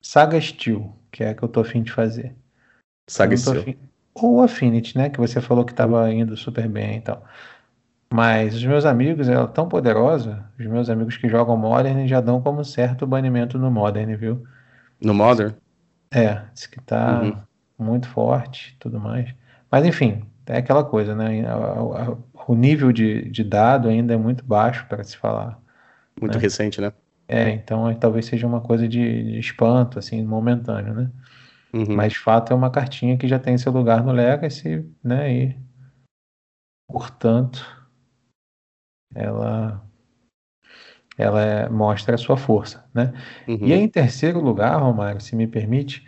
Saga 0.00 0.40
Steel, 0.40 0.94
que 1.10 1.24
é 1.24 1.30
a 1.30 1.34
que 1.34 1.42
eu 1.42 1.48
tô 1.48 1.60
afim 1.60 1.82
de 1.82 1.90
fazer. 1.90 2.34
Saga 3.08 3.36
Steel. 3.36 3.60
Afim... 3.60 3.76
Ou 4.14 4.42
Affinity, 4.42 4.96
né? 4.96 5.10
Que 5.10 5.18
você 5.18 5.40
falou 5.40 5.64
que 5.64 5.72
estava 5.72 6.12
indo 6.12 6.36
super 6.36 6.68
bem 6.68 6.98
e 6.98 7.00
tal. 7.00 7.24
Mas 8.12 8.54
os 8.54 8.64
meus 8.64 8.84
amigos, 8.84 9.28
ela 9.28 9.44
é 9.44 9.48
tão 9.48 9.68
poderosa, 9.68 10.44
os 10.58 10.66
meus 10.66 10.88
amigos 10.88 11.16
que 11.16 11.28
jogam 11.28 11.56
Modern 11.56 12.06
já 12.06 12.20
dão 12.20 12.40
como 12.40 12.64
certo 12.64 13.02
o 13.02 13.08
banimento 13.08 13.58
no 13.58 13.70
Modern, 13.70 14.14
viu? 14.14 14.44
No 15.02 15.12
Modern? 15.12 15.54
É, 16.12 16.42
diz 16.52 16.66
que 16.66 16.80
tá 16.80 17.22
uhum. 17.22 17.36
muito 17.76 18.06
forte 18.08 18.76
tudo 18.78 19.00
mais. 19.00 19.34
Mas 19.68 19.84
enfim, 19.84 20.22
é 20.46 20.58
aquela 20.58 20.84
coisa, 20.84 21.14
né? 21.14 21.42
O 22.46 22.54
nível 22.54 22.92
de, 22.92 23.30
de 23.30 23.42
dado 23.42 23.88
ainda 23.88 24.14
é 24.14 24.16
muito 24.16 24.44
baixo 24.44 24.86
para 24.88 25.02
se 25.02 25.16
falar. 25.16 25.58
Muito 26.20 26.36
né? 26.36 26.42
recente, 26.42 26.80
né? 26.80 26.92
É, 27.26 27.50
então 27.50 27.92
talvez 27.94 28.26
seja 28.26 28.46
uma 28.46 28.60
coisa 28.60 28.86
de, 28.86 29.32
de 29.32 29.38
espanto, 29.38 29.98
assim, 29.98 30.22
momentâneo, 30.24 30.94
né? 30.94 31.10
Uhum. 31.72 31.96
Mas 31.96 32.12
de 32.12 32.18
fato 32.18 32.52
é 32.52 32.56
uma 32.56 32.70
cartinha 32.70 33.16
que 33.16 33.26
já 33.26 33.38
tem 33.38 33.58
seu 33.58 33.72
lugar 33.72 34.04
no 34.04 34.12
Legacy, 34.12 34.84
né? 35.02 35.32
E 35.32 35.58
portanto 36.86 37.64
ela 39.14 39.82
ela 41.16 41.42
é, 41.42 41.68
mostra 41.68 42.16
a 42.16 42.18
sua 42.18 42.36
força, 42.36 42.84
né? 42.92 43.12
Uhum. 43.46 43.58
E 43.62 43.72
aí, 43.72 43.80
em 43.80 43.88
terceiro 43.88 44.40
lugar, 44.40 44.80
Romário, 44.80 45.20
se 45.20 45.36
me 45.36 45.46
permite, 45.46 46.06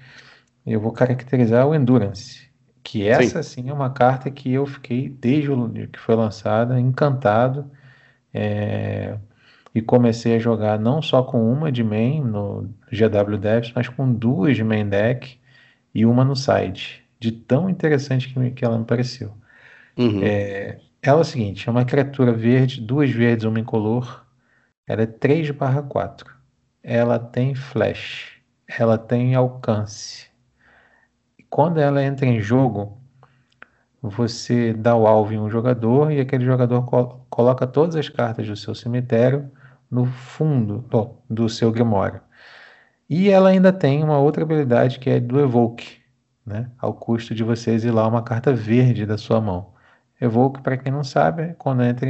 eu 0.66 0.80
vou 0.80 0.92
caracterizar 0.92 1.66
o 1.66 1.74
Endurance, 1.74 2.45
que 2.86 3.08
essa 3.08 3.42
sim, 3.42 3.62
sim 3.62 3.68
é 3.68 3.72
uma 3.72 3.90
carta 3.90 4.30
que 4.30 4.52
eu 4.52 4.64
fiquei 4.64 5.08
desde 5.08 5.50
o 5.50 5.88
que 5.88 5.98
foi 5.98 6.14
lançada 6.14 6.78
encantado 6.78 7.68
é, 8.32 9.18
e 9.74 9.82
comecei 9.82 10.36
a 10.36 10.38
jogar 10.38 10.78
não 10.78 11.02
só 11.02 11.20
com 11.24 11.52
uma 11.52 11.72
de 11.72 11.82
main 11.82 12.20
no 12.20 12.70
GW 12.92 13.38
Devs, 13.38 13.72
mas 13.74 13.88
com 13.88 14.12
duas 14.12 14.54
de 14.54 14.62
main 14.62 14.88
deck 14.88 15.36
e 15.92 16.06
uma 16.06 16.24
no 16.24 16.36
site, 16.36 17.04
de 17.18 17.32
tão 17.32 17.68
interessante 17.68 18.28
que, 18.28 18.38
me, 18.38 18.52
que 18.52 18.64
ela 18.64 18.78
me 18.78 18.84
pareceu. 18.84 19.34
Uhum. 19.98 20.22
É, 20.22 20.78
ela 21.02 21.18
é 21.18 21.22
o 21.22 21.24
seguinte, 21.24 21.68
é 21.68 21.72
uma 21.72 21.84
criatura 21.84 22.32
verde, 22.32 22.80
duas 22.80 23.10
verdes, 23.10 23.46
uma 23.46 23.58
incolor, 23.58 24.24
ela 24.86 25.02
é 25.02 25.06
3 25.06 25.50
barra 25.50 25.82
4. 25.82 26.32
Ela 26.84 27.18
tem 27.18 27.52
flash, 27.52 28.38
ela 28.68 28.96
tem 28.96 29.34
alcance. 29.34 30.35
Quando 31.50 31.78
ela 31.78 32.02
entra 32.02 32.26
em 32.26 32.40
jogo, 32.40 32.98
você 34.02 34.72
dá 34.72 34.94
o 34.94 35.06
alvo 35.06 35.32
em 35.32 35.38
um 35.38 35.50
jogador 35.50 36.10
e 36.12 36.20
aquele 36.20 36.44
jogador 36.44 36.84
col 36.86 37.26
coloca 37.30 37.66
todas 37.66 37.96
as 37.96 38.08
cartas 38.08 38.46
do 38.46 38.56
seu 38.56 38.74
cemitério 38.74 39.50
no 39.90 40.06
fundo 40.06 40.78
do, 40.88 41.16
do 41.28 41.48
seu 41.48 41.70
grimório. 41.72 42.20
E 43.08 43.30
ela 43.30 43.50
ainda 43.50 43.72
tem 43.72 44.02
uma 44.02 44.18
outra 44.18 44.42
habilidade 44.42 44.98
que 44.98 45.08
é 45.10 45.20
do 45.20 45.40
Evoke, 45.40 46.00
né? 46.44 46.70
ao 46.78 46.92
custo 46.94 47.34
de 47.34 47.44
você 47.44 47.72
exilar 47.72 48.08
uma 48.08 48.22
carta 48.22 48.52
verde 48.52 49.06
da 49.06 49.16
sua 49.16 49.40
mão. 49.40 49.74
Evoke, 50.20 50.60
para 50.60 50.76
quem 50.76 50.92
não 50.92 51.04
sabe, 51.04 51.54
quando 51.58 51.82
entra, 51.82 52.08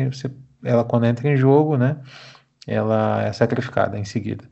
ela 0.65 0.85
quando 0.85 1.07
entra 1.07 1.29
em 1.29 1.37
jogo, 1.37 1.77
né? 1.77 1.99
ela 2.67 3.23
é 3.23 3.33
sacrificada 3.33 3.99
em 3.99 4.05
seguida. 4.05 4.45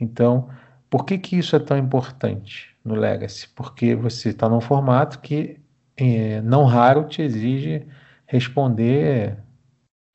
Então, 0.00 0.48
por 0.90 1.04
que, 1.04 1.18
que 1.18 1.36
isso 1.36 1.54
é 1.54 1.58
tão 1.58 1.76
importante 1.76 2.74
no 2.84 2.94
Legacy? 2.94 3.48
Porque 3.54 3.94
você 3.94 4.30
está 4.30 4.48
num 4.48 4.60
formato 4.60 5.18
que 5.20 5.60
é, 5.96 6.40
não 6.42 6.64
raro 6.64 7.04
te 7.04 7.22
exige 7.22 7.86
responder 8.26 9.36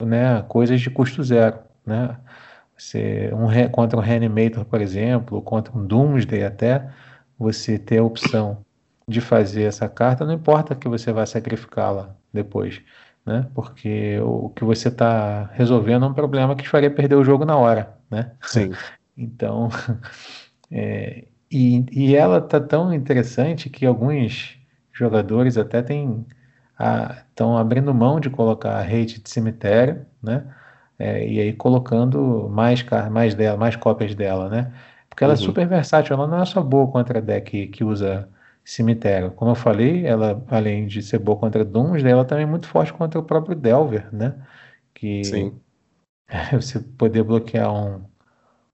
né, 0.01 0.41
coisas 0.43 0.79
de 0.79 0.89
custo 0.89 1.23
zero. 1.23 1.59
Né? 1.85 2.17
Você, 2.77 3.31
um, 3.33 3.69
contra 3.69 3.97
um 3.97 4.01
Reanimator, 4.01 4.65
por 4.65 4.81
exemplo, 4.81 5.37
ou 5.37 5.43
contra 5.43 5.77
um 5.77 5.85
Doomsday 5.85 6.43
até, 6.43 6.89
você 7.37 7.77
ter 7.77 7.99
a 7.99 8.03
opção 8.03 8.63
de 9.07 9.19
fazer 9.19 9.63
essa 9.63 9.89
carta, 9.89 10.25
não 10.25 10.33
importa 10.33 10.75
que 10.75 10.87
você 10.87 11.11
vá 11.11 11.25
sacrificá-la 11.25 12.15
depois, 12.31 12.81
né? 13.25 13.47
Porque 13.53 14.17
o 14.21 14.49
que 14.49 14.63
você 14.63 14.87
está 14.87 15.49
resolvendo 15.53 16.05
é 16.05 16.07
um 16.07 16.13
problema 16.13 16.55
que 16.55 16.63
te 16.63 16.69
faria 16.69 16.89
perder 16.89 17.15
o 17.15 17.23
jogo 17.23 17.43
na 17.43 17.57
hora, 17.57 17.97
né? 18.09 18.31
Sim. 18.41 18.71
então, 19.17 19.69
é, 20.71 21.25
e, 21.51 21.85
e 21.91 22.15
ela 22.15 22.41
tá 22.41 22.59
tão 22.59 22.93
interessante 22.93 23.69
que 23.69 23.85
alguns 23.85 24.57
jogadores 24.91 25.57
até 25.57 25.79
estão 25.79 27.57
abrindo 27.57 27.93
mão 27.93 28.19
de 28.19 28.29
colocar 28.29 28.77
a 28.77 28.81
rede 28.81 29.21
de 29.21 29.29
cemitério, 29.29 30.05
né? 30.21 30.45
é, 30.97 31.27
e 31.27 31.39
aí 31.39 31.53
colocando 31.53 32.49
mais, 32.49 32.83
mais 33.11 33.35
dela, 33.35 33.57
mais 33.57 33.75
cópias 33.75 34.15
dela, 34.15 34.49
né? 34.49 34.73
Porque 35.09 35.23
ela 35.23 35.33
é 35.33 35.35
uhum. 35.35 35.41
é 35.41 35.45
super 35.45 35.67
versátil, 35.67 36.15
ela 36.15 36.27
não 36.27 36.41
é 36.41 36.45
só 36.45 36.61
boa 36.61 36.89
contra 36.91 37.21
deck 37.21 37.67
que 37.67 37.83
usa 37.83 38.29
cemitério. 38.63 39.31
Como 39.31 39.51
eu 39.51 39.55
falei, 39.55 40.05
ela, 40.05 40.43
além 40.47 40.87
de 40.87 41.01
ser 41.01 41.19
boa 41.19 41.37
contra 41.37 41.65
Dooms, 41.65 42.03
ela 42.05 42.25
também 42.25 42.45
é 42.45 42.47
muito 42.47 42.67
forte 42.67 42.93
contra 42.93 43.19
o 43.19 43.23
próprio 43.23 43.55
Delver, 43.55 44.07
né? 44.13 44.35
Que 44.93 45.23
Sim. 45.23 45.59
você 46.53 46.79
poder 46.79 47.23
bloquear 47.23 47.71
um, 47.73 48.01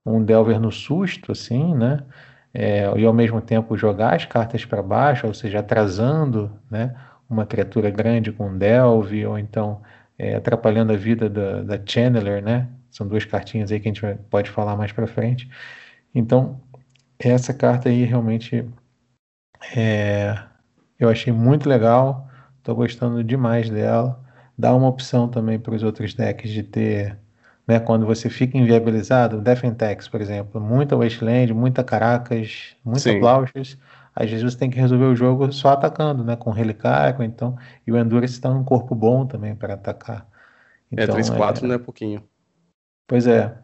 um 0.04 0.22
Delver 0.24 0.60
no 0.60 0.72
susto, 0.72 1.32
assim, 1.32 1.74
né? 1.74 2.04
É, 2.52 2.90
e 2.98 3.04
ao 3.06 3.12
mesmo 3.12 3.40
tempo 3.40 3.76
jogar 3.76 4.14
as 4.14 4.24
cartas 4.24 4.64
para 4.64 4.82
baixo, 4.82 5.26
ou 5.26 5.34
seja, 5.34 5.60
atrasando, 5.60 6.50
né? 6.70 6.94
Uma 7.28 7.46
criatura 7.46 7.90
grande 7.90 8.32
com 8.32 8.56
Delve, 8.56 9.24
ou 9.26 9.38
então 9.38 9.82
é, 10.18 10.34
atrapalhando 10.36 10.92
a 10.92 10.96
vida 10.96 11.28
da, 11.30 11.62
da 11.62 11.80
Channeler, 11.84 12.42
né? 12.42 12.68
São 12.90 13.06
duas 13.06 13.24
cartinhas 13.24 13.70
aí 13.72 13.80
que 13.80 13.88
a 13.88 13.92
gente 13.92 14.18
pode 14.28 14.50
falar 14.50 14.76
mais 14.76 14.92
para 14.92 15.06
frente. 15.06 15.48
Então, 16.14 16.60
essa 17.18 17.54
carta 17.54 17.88
aí 17.88 18.04
realmente 18.04 18.66
é, 19.76 20.36
eu 20.98 21.08
achei 21.08 21.32
muito 21.32 21.68
legal, 21.68 22.28
estou 22.58 22.74
gostando 22.74 23.22
demais 23.24 23.70
dela. 23.70 24.20
Dá 24.58 24.74
uma 24.74 24.88
opção 24.88 25.28
também 25.28 25.58
para 25.58 25.74
os 25.74 25.82
outros 25.82 26.14
decks 26.14 26.50
de 26.50 26.62
ter, 26.62 27.18
né, 27.70 27.78
quando 27.78 28.04
você 28.04 28.28
fica 28.28 28.58
inviabilizado, 28.58 29.40
Defentex, 29.40 30.08
por 30.08 30.20
exemplo, 30.20 30.60
muita 30.60 30.96
Wasteland, 30.96 31.54
muita 31.54 31.84
Caracas, 31.84 32.74
muita 32.84 33.16
Plauchers, 33.16 33.78
às 34.12 34.28
vezes 34.28 34.42
você 34.42 34.58
tem 34.58 34.68
que 34.68 34.76
resolver 34.76 35.04
o 35.04 35.14
jogo 35.14 35.52
só 35.52 35.68
atacando, 35.68 36.24
né, 36.24 36.34
com 36.34 36.50
Relicário, 36.50 37.22
então, 37.22 37.56
e 37.86 37.92
o 37.92 37.96
Endurance 37.96 38.34
está 38.34 38.50
num 38.50 38.64
corpo 38.64 38.92
bom 38.92 39.24
também 39.24 39.54
para 39.54 39.74
atacar. 39.74 40.26
É, 40.96 41.04
então, 41.04 41.16
é, 41.16 41.20
3-4 41.20 41.62
é... 41.62 41.66
não 41.68 41.74
é 41.76 41.78
pouquinho. 41.78 42.24
Pois 43.06 43.28
é, 43.28 43.54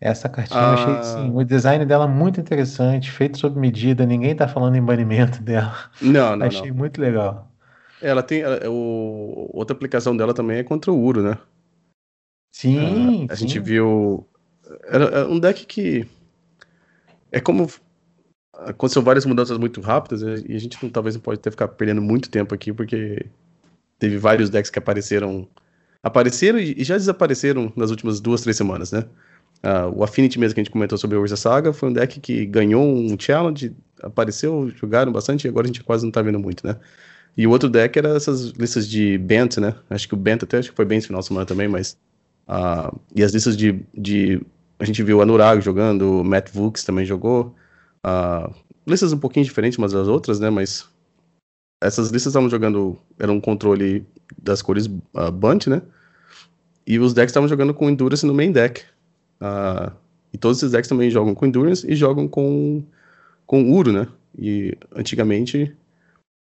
essa 0.00 0.26
cartinha 0.26 0.58
ah. 0.58 0.68
eu 0.68 0.72
achei 0.72 0.94
assim, 0.94 1.30
o 1.34 1.44
design 1.44 1.84
dela 1.84 2.08
muito 2.08 2.40
interessante, 2.40 3.10
feito 3.10 3.36
sob 3.36 3.60
medida, 3.60 4.06
ninguém 4.06 4.34
tá 4.34 4.48
falando 4.48 4.76
em 4.76 4.82
banimento 4.82 5.42
dela. 5.44 5.76
Não, 6.00 6.36
não. 6.36 6.46
achei 6.46 6.70
não. 6.70 6.76
muito 6.78 6.98
legal. 6.98 7.52
Ela 8.00 8.22
tem. 8.22 8.42
O, 8.66 9.50
outra 9.52 9.76
aplicação 9.76 10.16
dela 10.16 10.32
também 10.32 10.56
é 10.56 10.64
contra 10.64 10.90
o 10.90 10.98
Uro, 10.98 11.22
né? 11.22 11.36
Sim. 12.52 13.26
Ah, 13.28 13.32
a 13.32 13.36
sim. 13.36 13.46
gente 13.46 13.58
viu. 13.60 14.26
Era 14.84 15.28
um 15.28 15.38
deck 15.38 15.66
que. 15.66 16.06
É 17.30 17.40
como. 17.40 17.70
Aconteceu 18.52 19.02
várias 19.02 19.24
mudanças 19.24 19.56
muito 19.56 19.80
rápidas 19.80 20.42
e 20.46 20.54
a 20.54 20.58
gente 20.58 20.76
não, 20.82 20.90
talvez 20.90 21.14
não 21.14 21.22
pode 21.22 21.40
ter 21.40 21.50
ficar 21.50 21.68
perdendo 21.68 22.02
muito 22.02 22.28
tempo 22.28 22.54
aqui, 22.54 22.72
porque 22.72 23.24
teve 23.98 24.18
vários 24.18 24.50
decks 24.50 24.70
que 24.70 24.78
apareceram. 24.78 25.48
Apareceram 26.02 26.58
e 26.58 26.82
já 26.82 26.96
desapareceram 26.96 27.72
nas 27.76 27.90
últimas 27.90 28.20
duas, 28.20 28.40
três 28.42 28.56
semanas, 28.56 28.90
né? 28.92 29.04
Uh, 29.62 29.98
o 29.98 30.02
Affinity 30.02 30.38
mesmo 30.38 30.54
que 30.54 30.60
a 30.60 30.64
gente 30.64 30.72
comentou 30.72 30.96
sobre 30.96 31.18
o 31.18 31.20
Urza 31.20 31.36
Saga 31.36 31.70
foi 31.72 31.90
um 31.90 31.92
deck 31.92 32.18
que 32.18 32.46
ganhou 32.46 32.82
um 32.82 33.14
challenge, 33.18 33.76
apareceu, 34.02 34.70
jogaram 34.70 35.12
bastante 35.12 35.44
e 35.44 35.48
agora 35.48 35.66
a 35.66 35.68
gente 35.68 35.84
quase 35.84 36.02
não 36.02 36.10
tá 36.10 36.22
vendo 36.22 36.38
muito, 36.38 36.66
né? 36.66 36.76
E 37.36 37.46
o 37.46 37.50
outro 37.50 37.68
deck 37.68 37.98
era 37.98 38.16
essas 38.16 38.50
listas 38.50 38.88
de 38.88 39.18
Bent, 39.18 39.58
né? 39.58 39.74
Acho 39.88 40.08
que 40.08 40.14
o 40.14 40.16
Bent 40.16 40.42
até 40.42 40.58
acho 40.58 40.70
que 40.70 40.76
foi 40.76 40.84
bem 40.84 40.98
esse 40.98 41.06
final 41.06 41.20
de 41.20 41.26
semana 41.26 41.46
também, 41.46 41.68
mas. 41.68 41.96
Uh, 42.50 42.98
e 43.14 43.22
as 43.22 43.32
listas 43.32 43.56
de, 43.56 43.80
de. 43.96 44.42
A 44.78 44.84
gente 44.84 45.02
viu 45.04 45.22
Anurag 45.22 45.60
jogando, 45.60 46.24
Matt 46.24 46.50
Vooks 46.50 46.82
também 46.82 47.06
jogou. 47.06 47.54
Uh, 48.04 48.52
listas 48.84 49.12
um 49.12 49.18
pouquinho 49.18 49.46
diferentes 49.46 49.78
umas 49.78 49.92
das 49.92 50.08
outras, 50.08 50.40
né? 50.40 50.50
Mas. 50.50 50.88
Essas 51.82 52.10
listas 52.10 52.32
estavam 52.32 52.50
jogando. 52.50 52.98
Era 53.18 53.30
um 53.30 53.40
controle 53.40 54.04
das 54.36 54.60
cores 54.60 54.86
uh, 54.86 55.30
Bunt, 55.32 55.68
né? 55.68 55.80
E 56.86 56.98
os 56.98 57.14
decks 57.14 57.30
estavam 57.30 57.48
jogando 57.48 57.72
com 57.72 57.88
Endurance 57.88 58.26
no 58.26 58.34
main 58.34 58.50
deck. 58.50 58.82
Uh, 59.40 59.92
e 60.32 60.38
todos 60.38 60.58
esses 60.58 60.72
decks 60.72 60.88
também 60.88 61.10
jogam 61.10 61.34
com 61.34 61.46
Endurance 61.46 61.86
e 61.88 61.94
jogam 61.94 62.26
com, 62.26 62.82
com 63.46 63.70
Uro, 63.72 63.92
né? 63.92 64.08
E 64.36 64.76
antigamente, 64.94 65.74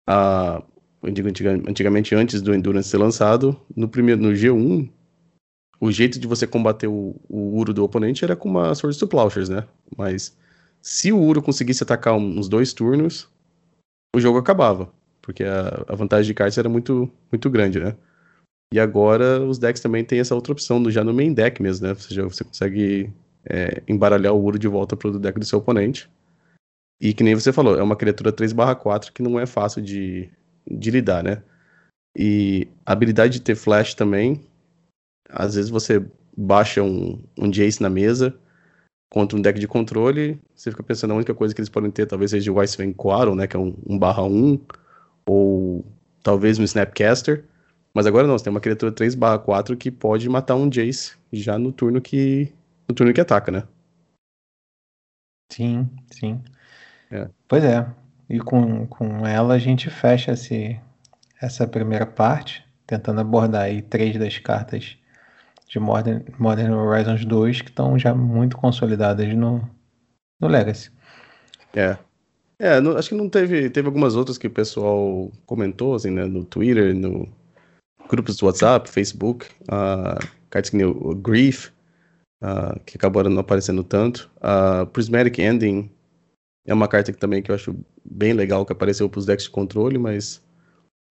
uh, 0.08 0.62
eu 1.02 1.12
digo 1.12 1.28
antigamente 1.68 2.14
antes 2.14 2.40
do 2.40 2.54
Endurance 2.54 2.88
ser 2.88 2.98
lançado, 2.98 3.58
no 3.74 3.88
primeiro 3.88 4.20
no 4.20 4.30
G1, 4.30 4.88
o 5.80 5.90
jeito 5.90 6.18
de 6.18 6.26
você 6.26 6.46
combater 6.46 6.86
o, 6.86 7.14
o 7.28 7.58
Uro 7.58 7.72
do 7.72 7.84
oponente 7.84 8.24
era 8.24 8.34
com 8.34 8.48
uma 8.48 8.74
Swords 8.74 8.98
to 8.98 9.06
Plowshares, 9.06 9.48
né? 9.48 9.66
Mas 9.96 10.36
se 10.80 11.12
o 11.12 11.18
Uro 11.18 11.42
conseguisse 11.42 11.82
atacar 11.82 12.14
uns 12.14 12.48
dois 12.48 12.72
turnos, 12.72 13.28
o 14.14 14.20
jogo 14.20 14.38
acabava. 14.38 14.90
Porque 15.20 15.44
a, 15.44 15.84
a 15.88 15.94
vantagem 15.94 16.26
de 16.26 16.34
cartas 16.34 16.56
era 16.56 16.68
muito, 16.68 17.10
muito 17.30 17.50
grande, 17.50 17.80
né? 17.80 17.96
E 18.72 18.80
agora 18.80 19.40
os 19.42 19.58
decks 19.58 19.82
também 19.82 20.04
têm 20.04 20.20
essa 20.20 20.34
outra 20.34 20.52
opção, 20.52 20.90
já 20.90 21.04
no 21.04 21.12
main 21.12 21.32
deck 21.32 21.60
mesmo, 21.62 21.86
né? 21.86 21.92
Ou 21.92 21.98
seja, 21.98 22.22
você 22.22 22.44
consegue 22.44 23.12
é, 23.44 23.82
embaralhar 23.86 24.32
o 24.34 24.42
Uro 24.42 24.58
de 24.58 24.68
volta 24.68 24.96
para 24.96 25.08
o 25.08 25.18
deck 25.18 25.38
do 25.38 25.44
seu 25.44 25.58
oponente. 25.58 26.08
E 27.00 27.12
que 27.12 27.22
nem 27.22 27.34
você 27.34 27.52
falou, 27.52 27.78
é 27.78 27.82
uma 27.82 27.96
criatura 27.96 28.32
3/4 28.32 29.12
que 29.12 29.22
não 29.22 29.38
é 29.38 29.46
fácil 29.46 29.82
de, 29.82 30.30
de 30.66 30.90
lidar, 30.90 31.22
né? 31.22 31.42
E 32.16 32.66
a 32.84 32.92
habilidade 32.92 33.34
de 33.34 33.40
ter 33.40 33.54
flash 33.54 33.94
também, 33.94 34.40
às 35.28 35.54
vezes 35.54 35.70
você 35.70 36.04
baixa 36.36 36.82
um, 36.82 37.22
um 37.38 37.50
Jace 37.50 37.82
na 37.82 37.90
mesa 37.90 38.36
contra 39.08 39.38
um 39.38 39.40
deck 39.40 39.58
de 39.58 39.68
controle, 39.68 40.40
você 40.54 40.70
fica 40.70 40.82
pensando 40.82 41.12
a 41.12 41.16
única 41.16 41.34
coisa 41.34 41.54
que 41.54 41.60
eles 41.60 41.68
podem 41.68 41.90
ter 41.90 42.06
talvez 42.06 42.32
seja 42.32 42.52
o 42.52 42.60
Icewind 42.60 42.94
Quarrel, 42.94 43.34
né? 43.34 43.46
Que 43.46 43.56
é 43.56 43.58
um, 43.58 43.74
um 43.86 43.98
barra 43.98 44.22
1, 44.22 44.60
ou 45.24 45.84
talvez 46.22 46.58
um 46.58 46.64
Snapcaster. 46.64 47.44
Mas 47.94 48.06
agora 48.06 48.26
não, 48.26 48.36
você 48.36 48.44
tem 48.44 48.50
uma 48.50 48.60
criatura 48.60 48.92
3/4 48.92 49.76
que 49.76 49.90
pode 49.90 50.28
matar 50.28 50.54
um 50.54 50.68
Jace 50.68 51.16
já 51.32 51.58
no 51.58 51.72
turno 51.72 52.00
que. 52.00 52.52
no 52.88 52.94
turno 52.94 53.12
que 53.12 53.20
ataca, 53.20 53.50
né? 53.50 53.62
Sim, 55.50 55.88
sim. 56.10 56.42
É. 57.10 57.28
Pois 57.48 57.64
é. 57.64 57.86
E 58.28 58.40
com, 58.40 58.86
com 58.86 59.26
ela 59.26 59.54
a 59.54 59.58
gente 59.58 59.88
fecha 59.88 60.32
esse, 60.32 60.78
essa 61.40 61.66
primeira 61.66 62.04
parte, 62.04 62.64
tentando 62.86 63.20
abordar 63.20 63.62
aí 63.62 63.80
três 63.80 64.18
das 64.18 64.36
cartas 64.38 64.98
de 65.68 65.78
Modern, 65.78 66.22
Modern 66.38 66.72
Horizons 66.72 67.24
2 67.24 67.62
que 67.62 67.70
estão 67.70 67.98
já 67.98 68.14
muito 68.14 68.56
consolidadas 68.56 69.34
no, 69.34 69.68
no 70.40 70.48
Legacy. 70.48 70.90
É. 71.74 71.96
É, 72.58 72.80
não, 72.80 72.96
acho 72.96 73.10
que 73.10 73.14
não 73.14 73.28
teve. 73.28 73.68
Teve 73.68 73.86
algumas 73.86 74.16
outras 74.16 74.38
que 74.38 74.46
o 74.46 74.50
pessoal 74.50 75.30
comentou, 75.44 75.94
assim, 75.94 76.10
né? 76.10 76.24
No 76.24 76.42
Twitter, 76.42 76.94
no, 76.94 77.28
grupos 78.06 78.36
do 78.36 78.46
WhatsApp, 78.46 78.88
Facebook, 78.88 79.46
uh, 79.64 80.18
cartas 80.48 80.70
que 80.70 80.84
o 80.84 81.14
Grief, 81.14 81.68
uh, 82.42 82.78
que 82.84 82.96
acabaram 82.96 83.30
não 83.30 83.40
aparecendo 83.40 83.84
tanto. 83.84 84.30
Uh, 84.38 84.86
Prismatic 84.86 85.38
Ending 85.38 85.90
é 86.66 86.72
uma 86.72 86.88
carta 86.88 87.12
que 87.12 87.18
também 87.18 87.42
que 87.42 87.50
eu 87.50 87.54
acho 87.54 87.76
bem 88.04 88.32
legal, 88.32 88.64
que 88.64 88.72
apareceu 88.72 89.08
para 89.08 89.18
os 89.18 89.26
decks 89.26 89.44
de 89.44 89.50
controle, 89.50 89.98
mas 89.98 90.42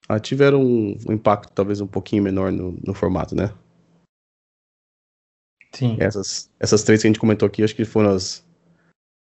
uh, 0.10 0.20
tiveram 0.20 0.62
um, 0.62 0.98
um, 1.08 1.14
impacto 1.14 1.52
talvez 1.54 1.82
um 1.82 1.88
pouquinho 1.88 2.24
menor 2.24 2.52
no, 2.52 2.78
no 2.84 2.94
formato, 2.94 3.36
né? 3.36 3.52
Sim. 5.76 5.98
Essas, 6.00 6.50
essas 6.60 6.84
três 6.84 7.02
que 7.02 7.08
a 7.08 7.10
gente 7.10 7.20
comentou 7.20 7.46
aqui, 7.46 7.64
acho 7.64 7.76
que 7.76 7.86
foram, 7.86 8.12
as, 8.12 8.44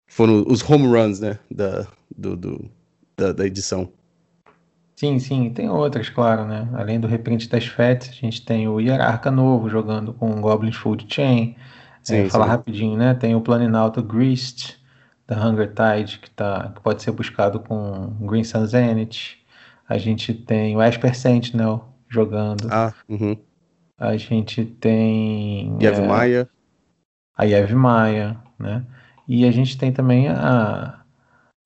foram 0.08 0.46
os 0.48 0.68
home 0.68 0.88
runs, 0.88 1.20
né, 1.20 1.40
da, 1.50 1.88
do, 2.16 2.38
do 2.38 2.72
da, 3.18 3.34
da 3.34 3.46
edição. 3.46 3.90
Sim, 4.96 5.20
sim, 5.20 5.50
tem 5.50 5.70
outras, 5.70 6.08
claro, 6.08 6.46
né? 6.46 6.70
Além 6.74 7.00
do 7.00 7.08
reprint 7.08 7.50
das 7.50 7.66
FETs, 7.66 8.10
a 8.10 8.14
gente 8.14 8.46
tem 8.46 8.68
o 8.68 8.80
Hierarca 8.80 9.32
novo 9.32 9.68
jogando 9.68 10.14
com 10.14 10.32
o 10.32 10.40
Goblin 10.40 10.72
Food 10.72 11.08
Chain. 11.10 11.56
Sim, 12.04 12.18
é, 12.18 12.30
falar 12.30 12.46
rapidinho, 12.46 12.96
né? 12.98 13.14
Tem 13.14 13.34
o 13.36 13.42
Planinauto 13.42 14.04
Grist, 14.04 14.76
da 15.28 15.36
Hunger 15.36 15.74
Tide, 15.74 16.20
que, 16.20 16.30
tá, 16.30 16.72
que 16.76 16.82
pode 16.82 17.02
ser 17.02 17.12
buscado 17.12 17.60
com 17.60 18.16
Green 18.22 18.44
Sun 18.44 18.66
Zenith. 18.68 19.38
A 19.90 19.98
gente 19.98 20.34
tem 20.34 20.76
o 20.76 20.82
Esper 20.82 21.16
Sentinel 21.16 21.86
jogando. 22.08 22.68
Ah, 22.72 22.94
uhum. 23.10 23.36
A 23.98 24.18
gente 24.18 24.66
tem. 24.66 25.78
Yev 25.82 26.00
é, 26.00 26.08
Maia. 26.08 26.50
A 27.38 27.44
Yev 27.46 27.74
Maia, 27.74 28.42
né? 28.60 28.86
E 29.28 29.46
a 29.46 29.52
gente 29.52 29.78
tem 29.78 29.92
também 29.92 30.28
a 30.28 31.04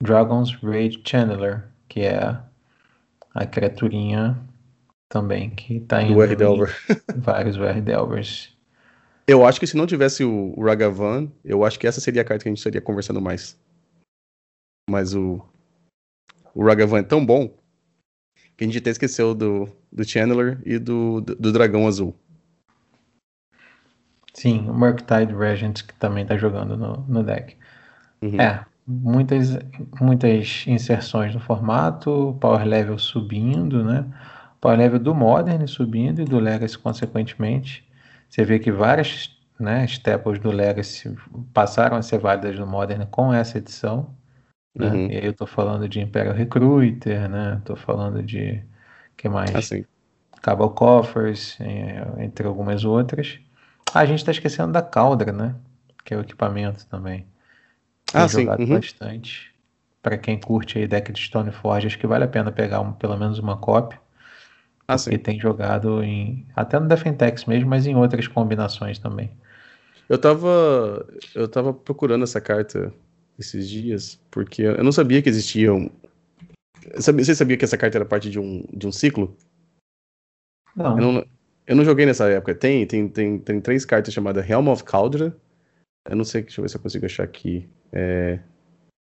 Dragon's 0.02 0.54
Rage 0.62 1.02
Channeler, 1.04 1.68
que 1.88 2.02
é 2.02 2.40
a 3.34 3.46
criaturinha 3.46 4.38
também, 5.10 5.50
que 5.50 5.80
tá 5.82 6.02
indo. 6.02 6.18
O 6.18 6.24
R. 6.24 6.36
Delver. 6.36 6.76
vários 7.16 7.58
R. 7.58 7.82
Delvers. 7.82 8.56
Eu 9.28 9.46
acho 9.46 9.60
que 9.60 9.68
se 9.68 9.76
não 9.76 9.86
tivesse 9.86 10.24
o, 10.24 10.54
Ragavan, 10.62 11.30
eu 11.44 11.66
acho 11.66 11.78
que 11.78 11.86
essa 11.86 12.00
seria 12.00 12.22
a 12.22 12.26
carta 12.26 12.44
que 12.44 12.50
a 12.50 12.52
gente 12.52 12.60
estaria 12.60 12.82
conversando 12.82 13.22
mais. 13.22 13.60
Mas 14.90 15.14
o. 15.14 15.42
O 16.54 16.64
Ragavan 16.64 17.00
é 17.00 17.04
tão 17.04 17.26
bom 17.26 17.54
que 18.58 18.64
a 18.64 18.68
gente 18.68 18.80
até 18.80 18.90
esqueceu 18.90 19.36
do, 19.36 19.70
do 19.92 20.04
Channeler 20.04 20.60
e 20.66 20.80
do, 20.80 21.22
do, 21.22 21.36
do 21.36 21.54
Dragão 21.54 21.88
Azul. 21.88 22.16
Sim, 24.34 24.68
o 24.70 24.74
Murktide 24.74 25.34
Regent 25.34 25.84
que 25.84 25.94
também 25.94 26.26
tá 26.26 26.36
jogando 26.38 26.76
no, 26.76 27.06
no 27.08 27.24
deck. 27.24 27.56
Uhum. 28.22 28.42
É, 28.42 28.66
muitas, 28.86 29.58
muitas 30.02 30.64
inserções 30.68 31.34
no 31.34 31.40
formato, 31.40 32.36
power 32.42 32.66
level 32.66 32.98
subindo, 32.98 33.84
né? 33.84 34.06
Power 34.60 34.78
level 34.78 35.00
do 35.00 35.14
Modern 35.14 35.66
subindo 35.68 36.22
e 36.22 36.26
do 36.26 36.40
Legacy 36.40 36.78
consequentemente. 36.78 37.88
Você 38.28 38.44
vê 38.44 38.58
que 38.58 38.72
várias 38.72 39.38
né, 39.60 39.86
staples 39.86 40.40
do 40.40 40.52
Legacy 40.52 41.16
passaram 41.54 41.98
a 41.98 42.02
ser 42.02 42.20
válidas 42.20 42.58
no 42.60 42.66
Modern 42.66 43.06
com 43.06 43.34
essa 43.34 43.60
edição. 43.60 44.16
Né? 44.78 44.88
Uhum. 44.88 45.08
E 45.12 45.18
aí 45.18 45.26
eu 45.26 45.34
tô 45.34 45.48
falando 45.48 45.90
de 45.90 46.00
Imperial 46.00 46.36
Recruiter, 46.36 47.28
né? 47.28 47.62
Tô 47.66 47.76
falando 47.76 48.22
de 48.22 48.64
que 49.16 49.28
mais? 49.28 49.54
Assim. 49.56 49.84
Cabal 50.42 50.70
Coffers, 50.70 51.58
entre 52.20 52.46
algumas 52.46 52.86
outras. 52.86 53.40
Ah, 53.94 54.02
a 54.02 54.06
gente 54.06 54.20
está 54.20 54.32
esquecendo 54.32 54.72
da 54.72 54.82
Caldra, 54.82 55.32
né? 55.32 55.56
Que 56.06 56.14
é 56.14 56.18
o 56.18 56.22
equipamento 56.22 56.86
também. 56.86 57.26
Tem 58.06 58.22
ah, 58.22 58.28
jogado. 58.28 58.60
Uhum. 58.60 58.76
bastante. 58.76 59.54
Para 60.02 60.18
quem 60.18 60.40
curte 60.40 60.78
aí 60.78 60.88
deck 60.88 61.12
de 61.12 61.20
Stoneforge, 61.20 61.88
acho 61.88 61.98
que 61.98 62.08
vale 62.08 62.24
a 62.24 62.28
pena 62.28 62.52
pegar 62.52 62.80
um, 62.80 62.94
pelo 62.94 63.18
menos 63.18 63.40
uma 63.40 63.58
cópia. 63.58 64.00
Ah, 64.88 64.98
sim. 64.98 65.18
tem 65.18 65.40
jogado 65.40 66.02
em. 66.02 66.46
Até 66.56 66.80
no 66.80 66.88
Defentex 66.88 67.44
mesmo, 67.46 67.70
mas 67.70 67.86
em 67.86 67.96
outras 67.96 68.28
combinações 68.28 69.00
também. 69.00 69.32
Eu 70.08 70.18
tava. 70.18 71.06
Eu 71.36 71.48
tava 71.48 71.74
procurando 71.74 72.24
essa 72.24 72.40
carta 72.40 72.94
esses 73.38 73.70
dias, 73.70 74.20
porque 74.32 74.64
eu 74.64 74.84
não 74.84 74.92
sabia 74.92 75.22
que 75.22 75.30
existiam. 75.30 75.92
Você 76.96 77.36
sabia 77.36 77.58
que 77.58 77.66
essa 77.66 77.78
carta 77.78 77.98
era 77.98 78.06
parte 78.06 78.30
de 78.30 78.40
um, 78.40 78.66
de 78.74 78.88
um 78.88 78.92
ciclo? 78.92 79.36
Não. 80.76 80.98
Eu, 80.98 81.12
não. 81.12 81.26
eu 81.68 81.76
não 81.76 81.86
joguei 81.86 82.06
nessa 82.06 82.28
época. 82.30 82.56
Tem, 82.56 82.86
tem, 82.86 83.08
tem, 83.08 83.40
tem 83.40 83.62
três 83.62 83.86
cartas 83.86 84.14
chamadas 84.14 84.50
Helm 84.50 84.68
of 84.70 84.84
Caldra. 84.84 85.36
Eu 86.10 86.16
não 86.16 86.24
sei, 86.24 86.44
deixa 86.44 86.60
eu 86.60 86.64
ver 86.64 86.70
se 86.70 86.78
eu 86.78 86.82
consigo 86.82 87.06
achar 87.06 87.24
aqui. 87.24 87.68
É... 87.92 88.40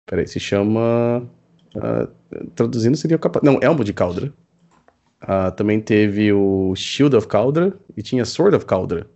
Peraí, 0.07 0.27
se 0.27 0.41
chama. 0.41 1.29
Uh, 1.75 2.51
traduzindo 2.57 2.97
seria 2.97 3.19
capaz. 3.19 3.45
Não, 3.45 3.61
Elmo 3.63 3.85
de 3.85 3.93
Caldra. 3.93 4.33
Uh, 5.23 5.53
também 5.55 5.81
teve 5.81 6.33
o 6.33 6.75
Shield 6.75 7.15
of 7.15 7.29
Caldra 7.29 7.79
e 7.97 8.03
tinha 8.03 8.25
Sword 8.25 8.57
of 8.57 8.67
Caldra. 8.67 9.09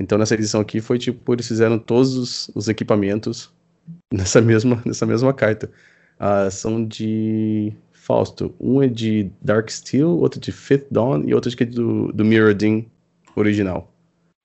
Então 0.00 0.16
nessa 0.16 0.34
edição 0.34 0.60
aqui 0.60 0.80
foi 0.80 0.96
tipo, 0.96 1.32
eles 1.32 1.46
fizeram 1.46 1.78
todos 1.78 2.14
os, 2.14 2.50
os 2.54 2.68
equipamentos 2.68 3.52
nessa 4.12 4.40
mesma, 4.40 4.82
nessa 4.84 5.06
mesma 5.06 5.32
carta. 5.32 5.70
Uh, 6.18 6.50
são 6.50 6.84
de 6.84 7.72
Fausto. 7.92 8.54
Um 8.58 8.82
é 8.82 8.88
de 8.88 9.30
Dark 9.40 9.70
Steel, 9.70 10.08
outro 10.08 10.40
de 10.40 10.50
Fifth 10.50 10.86
Dawn 10.90 11.22
e 11.24 11.34
outro 11.34 11.48
acho 11.48 11.56
que 11.56 11.64
é 11.64 11.66
do, 11.66 12.12
do 12.12 12.24
Mirrodin 12.24 12.90
original. 13.36 13.92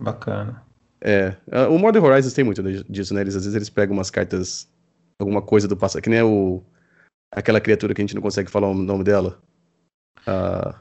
Bacana. 0.01 0.62
É. 1.01 1.36
Uh, 1.47 1.73
o 1.73 1.79
Modern 1.79 2.06
Horizons 2.06 2.34
tem 2.34 2.43
muito 2.43 2.62
disso, 2.89 3.13
né? 3.13 3.21
Eles, 3.21 3.36
às 3.36 3.43
vezes 3.43 3.56
eles 3.56 3.69
pegam 3.69 3.95
umas 3.95 4.10
cartas, 4.10 4.69
alguma 5.19 5.41
coisa 5.41 5.67
do 5.67 5.75
passado, 5.75 6.01
que 6.01 6.10
nem 6.10 6.21
o, 6.21 6.63
aquela 7.32 7.60
criatura 7.60 7.93
que 7.93 8.01
a 8.01 8.03
gente 8.03 8.15
não 8.15 8.21
consegue 8.21 8.49
falar 8.49 8.69
o 8.69 8.73
nome 8.73 9.03
dela. 9.03 9.41
Uh, 10.27 10.73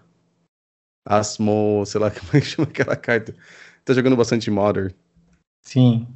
Asmo, 1.04 1.84
sei 1.86 2.00
lá 2.00 2.10
como 2.12 2.30
é 2.34 2.40
que 2.40 2.46
chama 2.46 2.68
aquela 2.68 2.96
carta. 2.96 3.34
Tá 3.84 3.94
jogando 3.94 4.16
bastante 4.16 4.50
Modern. 4.50 4.92
Sim. 5.64 6.06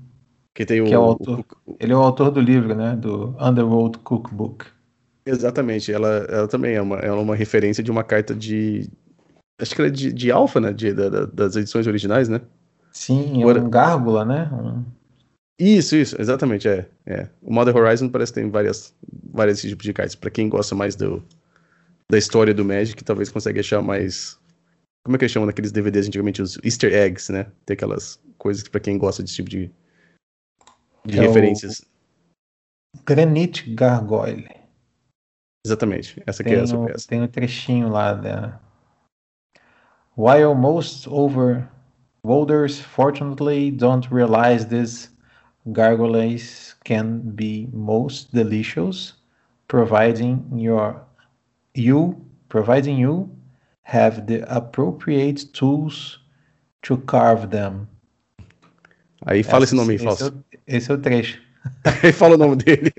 Que 0.56 0.64
tem 0.64 0.80
o, 0.80 0.86
que 0.86 0.94
é 0.94 0.98
o 0.98 1.02
autor, 1.02 1.44
o, 1.66 1.76
ele 1.78 1.92
é 1.92 1.94
o 1.94 2.00
autor 2.00 2.30
do 2.30 2.40
livro, 2.40 2.74
né? 2.74 2.96
Do 2.96 3.36
Underworld 3.38 3.98
Cookbook. 3.98 4.64
Exatamente. 5.26 5.92
Ela, 5.92 6.26
ela 6.30 6.48
também 6.48 6.74
é 6.74 6.80
uma, 6.80 6.96
é 6.96 7.12
uma 7.12 7.36
referência 7.36 7.84
de 7.84 7.90
uma 7.90 8.02
carta 8.02 8.34
de. 8.34 8.88
Acho 9.60 9.74
que 9.74 9.82
ela 9.82 9.88
é 9.88 9.92
de, 9.92 10.10
de 10.14 10.30
alfa, 10.32 10.58
né? 10.58 10.72
De, 10.72 10.94
da, 10.94 11.26
das 11.26 11.56
edições 11.56 11.86
originais, 11.86 12.30
né? 12.30 12.40
Sim, 12.90 13.42
é 13.42 13.46
um 13.46 13.68
gárgula, 13.68 14.24
né? 14.24 14.50
Um... 14.50 14.82
Isso, 15.58 15.94
isso, 15.94 16.18
exatamente, 16.18 16.66
é, 16.66 16.88
é. 17.04 17.28
O 17.42 17.52
Modern 17.52 17.76
Horizon 17.76 18.08
parece 18.08 18.32
que 18.32 18.40
tem 18.40 18.50
várias, 18.50 18.94
vários 19.30 19.60
tipos 19.60 19.84
de 19.84 19.92
cartas. 19.92 20.14
Pra 20.14 20.30
quem 20.30 20.48
gosta 20.48 20.74
mais 20.74 20.96
do, 20.96 21.22
da 22.10 22.16
história 22.16 22.54
do 22.54 22.64
Magic, 22.64 23.04
talvez 23.04 23.28
consiga 23.28 23.60
achar 23.60 23.82
mais. 23.82 24.38
Como 25.04 25.16
é 25.16 25.18
que 25.18 25.24
eles 25.26 25.32
chamam 25.32 25.46
naqueles 25.46 25.70
DVDs 25.70 26.06
antigamente? 26.06 26.40
Os 26.40 26.58
Easter 26.64 26.94
eggs, 26.94 27.30
né? 27.30 27.46
Tem 27.66 27.74
aquelas 27.74 28.18
coisas 28.38 28.62
que 28.62 28.70
pra 28.70 28.80
quem 28.80 28.96
gosta 28.96 29.22
desse 29.22 29.34
tipo 29.34 29.50
de, 29.50 29.70
de 31.06 31.18
é 31.18 31.22
referências. 31.22 31.84
Granite 33.04 33.74
Gargoyle. 33.74 34.48
Exatamente, 35.64 36.22
essa 36.26 36.42
aqui 36.42 36.50
tem 36.50 36.60
é 36.60 36.62
essa 36.62 36.78
peça. 36.78 37.08
Tem 37.08 37.22
um 37.22 37.28
trechinho 37.28 37.88
lá 37.88 38.14
da. 38.14 38.60
While 40.16 40.54
most 40.54 41.08
over 41.08 41.68
Wolders 42.22 42.80
fortunately 42.80 43.70
don't 43.70 44.10
realize 44.10 44.66
these 44.66 45.10
gargoyles 45.72 46.74
can 46.84 47.20
be 47.34 47.68
most 47.72 48.32
delicious, 48.32 49.14
providing 49.68 50.44
your 50.52 51.06
you 51.74 52.16
providing 52.48 52.98
you 52.98 53.30
have 53.82 54.26
the 54.26 54.42
appropriate 54.48 55.52
tools 55.52 56.18
to 56.82 56.96
carve 56.98 57.50
them. 57.50 57.88
Aí 59.26 59.42
fala 59.42 59.64
esse, 59.64 59.74
nome 59.74 59.94
aí, 59.94 59.98
Fausto. 59.98 60.44
Esse, 60.64 60.88
é 60.88 60.94
o 60.94 60.98
trecho. 60.98 61.42
Aí 62.02 62.12
fala 62.12 62.36
o 62.36 62.38
nome 62.38 62.54
dele. 62.54 62.92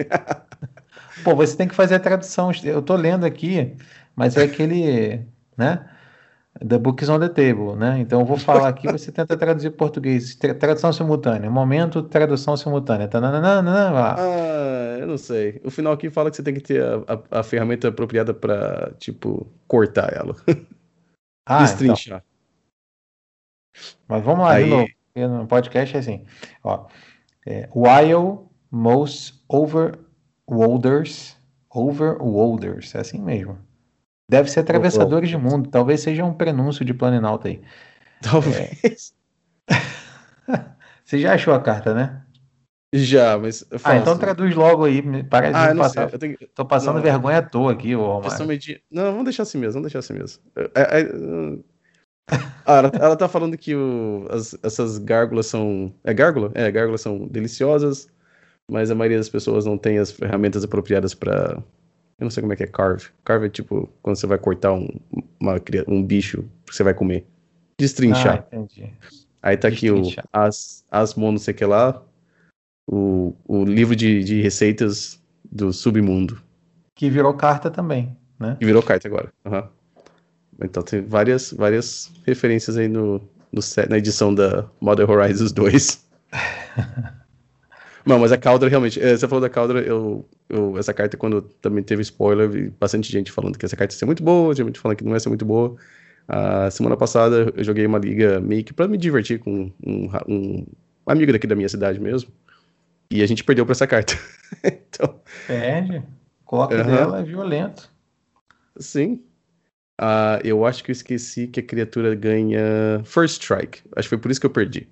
Pô, 1.24 1.34
você 1.34 1.56
tem 1.56 1.70
que 1.70 1.74
fazer 1.74 1.96
a 1.96 2.00
tradução. 2.00 2.52
Eu 2.66 2.82
tô 2.82 2.98
lendo 2.98 3.26
aqui, 3.26 3.74
mas 4.14 4.36
é 4.36 4.44
aquele, 4.44 5.26
né? 5.56 5.90
The 6.60 6.78
book 6.78 7.02
is 7.02 7.10
on 7.10 7.20
the 7.20 7.30
table, 7.30 7.78
né? 7.78 8.00
Então 8.00 8.20
eu 8.20 8.26
vou 8.26 8.38
falar 8.38 8.68
aqui, 8.68 8.92
você 8.92 9.10
tenta 9.10 9.38
traduzir 9.38 9.72
português. 9.72 10.36
Tradução 10.36 10.92
simultânea. 10.92 11.50
Momento, 11.50 12.04
tradução 12.04 12.58
simultânea. 12.58 13.08
ah, 14.18 14.98
eu 15.00 15.08
não 15.08 15.18
sei. 15.18 15.62
O 15.64 15.72
final 15.72 15.94
aqui 15.94 16.10
fala 16.10 16.30
que 16.30 16.36
você 16.36 16.44
tem 16.44 16.56
que 16.56 16.62
ter 16.62 16.84
a, 16.84 17.04
a, 17.08 17.40
a 17.40 17.44
ferramenta 17.44 17.88
apropriada 17.88 18.34
para, 18.34 18.92
tipo, 19.00 19.48
cortar 19.68 20.12
ela. 20.14 20.36
Ah, 21.50 21.60
Destrinchar. 21.60 22.18
Então. 22.18 23.98
Mas 24.06 24.22
vamos 24.22 24.42
lá, 24.42 24.52
Aí... 24.52 24.66
de 24.66 24.70
novo. 24.70 24.97
No 25.26 25.48
podcast 25.48 25.96
é 25.96 26.00
assim. 26.00 26.26
Ó, 26.64 26.86
é, 27.46 27.70
while 27.74 28.40
most 28.70 29.42
over 29.48 29.98
Wolders, 30.50 31.36
Overwolders, 31.70 32.96
é 32.96 33.00
assim 33.00 33.22
mesmo. 33.22 33.58
Deve 34.30 34.50
ser 34.50 34.62
Atravessadores 34.62 35.30
de 35.30 35.38
Mundo, 35.38 35.70
talvez 35.70 36.02
seja 36.02 36.24
um 36.24 36.34
prenúncio 36.34 36.84
de 36.84 36.94
Planalto 36.94 37.48
aí. 37.48 37.62
Talvez. 38.22 39.14
É... 39.70 39.76
Você 41.04 41.20
já 41.20 41.34
achou 41.34 41.54
a 41.54 41.62
carta, 41.62 41.94
né? 41.94 42.22
Já, 42.94 43.38
mas. 43.38 43.66
Ah, 43.84 43.98
então 43.98 44.18
traduz 44.18 44.56
logo 44.56 44.86
aí. 44.86 45.02
Parece 45.24 45.56
ah, 45.56 45.74
não 45.74 45.84
passar. 45.84 46.10
Sei, 46.10 46.20
tenho... 46.20 46.38
Tô 46.56 46.66
passando 46.66 46.96
não, 46.96 47.02
vergonha 47.02 47.38
à 47.38 47.42
toa 47.42 47.74
aqui, 47.74 47.96
ô 47.96 48.20
Romário. 48.20 48.82
Não, 48.90 49.04
vamos 49.12 49.26
deixar 49.26 49.44
assim 49.44 49.58
mesmo, 49.58 49.74
vamos 49.74 49.92
deixar 49.92 50.00
assim 50.00 50.14
mesmo. 50.14 50.42
É, 50.74 51.02
é... 51.02 51.58
ah, 52.66 52.78
ela, 52.78 52.92
ela 53.00 53.16
tá 53.16 53.28
falando 53.28 53.58
que 53.58 53.76
o, 53.76 54.28
as, 54.30 54.58
essas 54.64 54.98
gárgulas 54.98 55.48
são. 55.48 55.94
É 56.04 56.14
gárgula? 56.14 56.52
É, 56.54 56.70
gárgulas 56.72 57.02
são 57.02 57.28
deliciosas, 57.28 58.08
mas 58.70 58.92
a 58.92 58.96
maioria 58.96 59.18
das 59.18 59.30
pessoas 59.30 59.66
não 59.66 59.78
tem 59.78 59.98
as 59.98 60.12
ferramentas 60.12 60.64
apropriadas 60.64 61.14
para 61.14 61.64
eu 62.20 62.26
não 62.26 62.32
sei 62.32 62.42
como 62.42 62.54
é 62.54 62.56
que 62.56 62.64
é 62.64 62.68
carve. 62.68 63.10
Carve 63.24 63.46
é 63.46 63.50
tipo 63.50 63.90
quando 64.02 64.16
você 64.16 64.26
vai 64.26 64.40
cortar 64.40 64.74
um, 64.74 64.88
uma, 65.40 65.62
um 65.88 66.04
bicho 66.04 66.44
que 66.66 66.76
você 66.76 66.84
vai 66.84 66.94
comer. 66.94 67.26
Destrinchar. 67.80 68.40
Ah, 68.52 68.56
entendi. 68.56 68.92
Aí 69.42 69.56
tá 69.56 69.68
aqui 69.68 69.92
o 69.92 70.02
as, 70.34 70.84
Asmo 70.90 71.32
não 71.32 71.38
sei 71.38 71.54
o 71.54 71.58
que 71.58 71.66
lá, 71.66 72.04
o, 72.88 73.36
o 73.48 73.64
livro 73.64 73.96
de, 73.96 74.24
de 74.24 74.42
receitas 74.42 75.22
do 75.50 75.72
submundo. 75.72 76.42
Que 76.96 77.08
virou 77.08 77.36
carta 77.36 77.70
também, 77.70 78.18
né? 78.40 78.58
Que 78.60 78.66
virou 78.66 78.82
carta 78.82 79.08
agora. 79.08 79.32
Uhum. 79.46 79.64
Então 80.62 80.84
tem 80.84 81.02
várias, 81.02 81.52
várias 81.52 82.12
referências 82.26 82.78
aí 82.78 82.88
no, 82.88 83.22
no, 83.52 83.62
na 83.90 83.98
edição 83.98 84.34
da 84.34 84.66
Modern 84.82 85.10
Horizons 85.10 85.52
2. 85.52 86.08
Não, 88.06 88.20
mas 88.20 88.32
a 88.32 88.38
Caldra 88.38 88.70
realmente. 88.70 89.02
É, 89.02 89.18
você 89.18 89.28
falou 89.28 89.42
da 89.42 89.50
Caldra, 89.50 89.82
eu, 89.82 90.26
eu, 90.50 90.78
essa 90.78 90.94
carta, 90.94 91.18
quando 91.18 91.42
também 91.42 91.84
teve 91.84 92.02
spoiler, 92.02 92.50
vi 92.50 92.70
bastante 92.70 93.12
gente 93.12 93.32
falando 93.32 93.58
que 93.58 93.66
essa 93.66 93.76
carta 93.76 93.94
ia 93.94 94.00
ser 94.00 94.06
muito 94.06 94.24
boa, 94.24 94.56
gente 94.56 94.80
falando 94.80 94.98
que 94.98 95.04
não 95.04 95.14
ia 95.14 95.20
ser 95.20 95.28
muito 95.28 95.44
boa. 95.44 95.76
A 96.26 96.72
semana 96.72 96.96
passada 96.96 97.54
eu 97.56 97.64
joguei 97.64 97.86
uma 97.86 98.00
liga 98.00 98.40
meio 98.40 98.64
que 98.64 98.74
pra 98.74 98.88
me 98.88 98.98
divertir 98.98 99.40
com 99.40 99.72
um, 99.86 100.10
um 100.28 100.66
amigo 101.06 101.34
daqui 101.34 101.48
da 101.48 101.56
minha 101.56 101.68
cidade 101.68 102.00
mesmo. 102.00 102.32
E 103.12 103.22
a 103.22 103.26
gente 103.26 103.44
perdeu 103.44 103.66
pra 103.66 103.74
essa 103.74 103.88
carta. 103.88 104.14
então... 104.64 105.20
Perde. 105.46 106.04
Coloca 106.46 106.76
uhum. 106.78 106.84
dela 106.84 107.20
é 107.20 107.24
violento. 107.24 107.90
Sim. 108.78 109.22
Uh, 110.00 110.40
eu 110.44 110.66
acho 110.66 110.84
que 110.84 110.92
eu 110.92 110.94
esqueci 110.94 111.48
que 111.48 111.60
a 111.60 111.64
criatura 111.64 112.14
ganha 112.14 113.02
First 113.04 113.42
Strike. 113.42 113.82
Acho 113.96 114.08
que 114.08 114.16
foi 114.16 114.18
por 114.18 114.32
isso 114.32 114.40
que 114.40 114.46
eu 114.46 114.52
perdi 114.52 114.88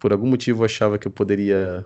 por 0.00 0.12
algum 0.12 0.26
motivo 0.26 0.62
eu 0.62 0.64
achava 0.64 0.98
que 0.98 1.06
eu 1.06 1.12
poderia 1.12 1.84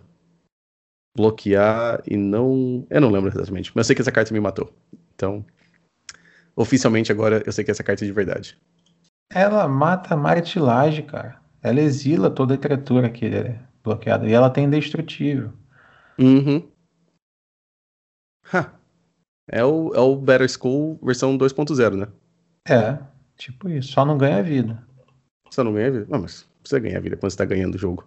bloquear 1.14 2.00
e 2.06 2.16
não. 2.16 2.86
Eu 2.88 3.00
não 3.00 3.10
lembro 3.10 3.28
exatamente, 3.28 3.72
mas 3.74 3.84
eu 3.84 3.88
sei 3.88 3.96
que 3.96 4.02
essa 4.02 4.12
carta 4.12 4.32
me 4.32 4.40
matou. 4.40 4.72
Então, 5.14 5.44
oficialmente 6.54 7.10
agora 7.10 7.42
eu 7.44 7.52
sei 7.52 7.64
que 7.64 7.70
essa 7.72 7.82
carta 7.82 8.04
é 8.04 8.06
de 8.06 8.12
verdade. 8.12 8.56
Ela 9.30 9.66
mata 9.66 10.14
a 10.14 10.16
martilagem, 10.16 11.04
cara. 11.04 11.40
Ela 11.60 11.80
exila 11.80 12.30
toda 12.30 12.54
a 12.54 12.58
criatura 12.58 13.10
que 13.10 13.26
é 13.26 13.58
bloqueada. 13.82 14.28
E 14.28 14.32
ela 14.32 14.48
tem 14.48 14.64
indestrutível. 14.64 15.52
Uhum. 16.18 16.68
Ha. 18.52 18.70
É 19.48 19.64
o, 19.64 19.94
é 19.94 20.00
o 20.00 20.16
Better 20.16 20.48
School 20.48 20.98
versão 21.02 21.36
2.0, 21.36 21.96
né? 21.96 22.08
É, 22.68 22.98
tipo 23.36 23.68
isso. 23.68 23.92
Só 23.92 24.04
não 24.04 24.16
ganha 24.16 24.42
vida. 24.42 24.82
Só 25.50 25.62
não 25.62 25.74
ganha 25.74 25.90
vida? 25.90 26.06
Não, 26.08 26.20
mas 26.20 26.48
precisa 26.60 26.80
ganhar 26.80 27.00
vida 27.00 27.16
quando 27.16 27.30
você 27.30 27.36
tá 27.36 27.44
ganhando 27.44 27.74
o 27.74 27.78
jogo. 27.78 28.06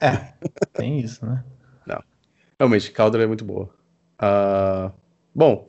É, 0.00 0.32
tem 0.72 1.00
isso, 1.00 1.24
né? 1.26 1.44
Não. 1.86 2.02
Realmente, 2.58 2.90
Calder 2.90 3.20
é 3.20 3.26
muito 3.26 3.44
boa. 3.44 3.68
Uh, 4.20 4.92
bom, 5.34 5.68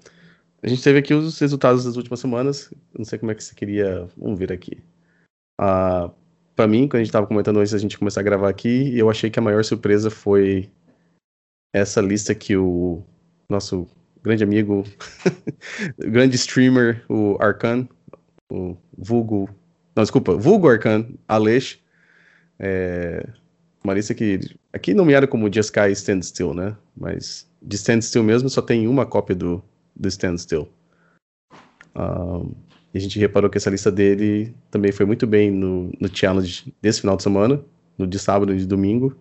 a 0.61 0.67
gente 0.67 0.81
teve 0.81 0.99
aqui 0.99 1.13
os 1.13 1.37
resultados 1.39 1.83
das 1.83 1.97
últimas 1.97 2.19
semanas. 2.19 2.73
Não 2.97 3.03
sei 3.03 3.19
como 3.19 3.31
é 3.31 3.35
que 3.35 3.43
você 3.43 3.53
queria. 3.53 4.07
Vamos 4.17 4.39
ver 4.39 4.51
aqui. 4.51 4.81
Uh, 5.59 6.09
para 6.55 6.67
mim, 6.67 6.87
quando 6.87 6.95
a 6.95 6.99
gente 6.99 7.07
estava 7.07 7.27
comentando 7.27 7.59
antes 7.59 7.73
a 7.73 7.77
gente 7.77 7.97
começar 7.97 8.21
a 8.21 8.23
gravar 8.23 8.49
aqui, 8.49 8.97
eu 8.97 9.09
achei 9.09 9.29
que 9.29 9.39
a 9.39 9.41
maior 9.41 9.63
surpresa 9.63 10.09
foi 10.09 10.69
essa 11.73 11.99
lista 11.99 12.33
que 12.35 12.55
o 12.55 13.03
nosso 13.49 13.87
grande 14.23 14.43
amigo, 14.43 14.83
grande 15.99 16.35
streamer, 16.35 17.03
o 17.09 17.37
Arcan, 17.39 17.87
o 18.49 18.77
vulgo, 18.97 19.49
não, 19.95 20.03
desculpa, 20.03 20.35
vulgo 20.35 20.69
Arcan, 20.69 21.07
Aleix, 21.27 21.79
é, 22.57 23.27
uma 23.83 23.93
lista 23.93 24.13
que 24.13 24.39
aqui 24.71 24.93
nomeada 24.93 25.27
como 25.27 25.53
Just 25.53 25.75
Sky 25.75 25.91
Stand 25.91 26.21
Still, 26.21 26.53
né? 26.53 26.75
Mas 26.95 27.47
de 27.61 27.75
Stand 27.75 28.01
Still 28.01 28.23
mesmo 28.23 28.49
só 28.49 28.61
tem 28.61 28.87
uma 28.87 29.05
cópia 29.05 29.35
do, 29.35 29.63
do 29.95 30.07
Stand 30.07 30.37
Still. 30.37 30.69
Um, 31.95 32.53
e 32.93 32.97
a 32.97 33.01
gente 33.01 33.19
reparou 33.19 33.49
que 33.49 33.57
essa 33.57 33.69
lista 33.69 33.91
dele 33.91 34.55
também 34.69 34.91
foi 34.91 35.05
muito 35.05 35.25
bem 35.25 35.51
no, 35.51 35.91
no 35.99 36.15
challenge 36.15 36.73
desse 36.81 37.01
final 37.01 37.17
de 37.17 37.23
semana, 37.23 37.63
no 37.97 38.05
de 38.05 38.19
sábado 38.19 38.53
e 38.53 38.57
de 38.57 38.65
domingo. 38.65 39.15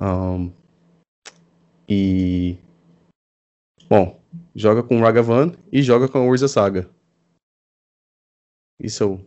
Um, 0.00 0.50
e. 1.88 2.56
Bom, 3.88 4.20
joga 4.54 4.82
com 4.82 5.00
Ragavan 5.00 5.52
e 5.70 5.82
joga 5.82 6.08
com 6.08 6.18
a 6.18 6.22
Urza 6.22 6.48
Saga. 6.48 6.88
Isso 8.80 9.02
é, 9.02 9.06
o, 9.06 9.20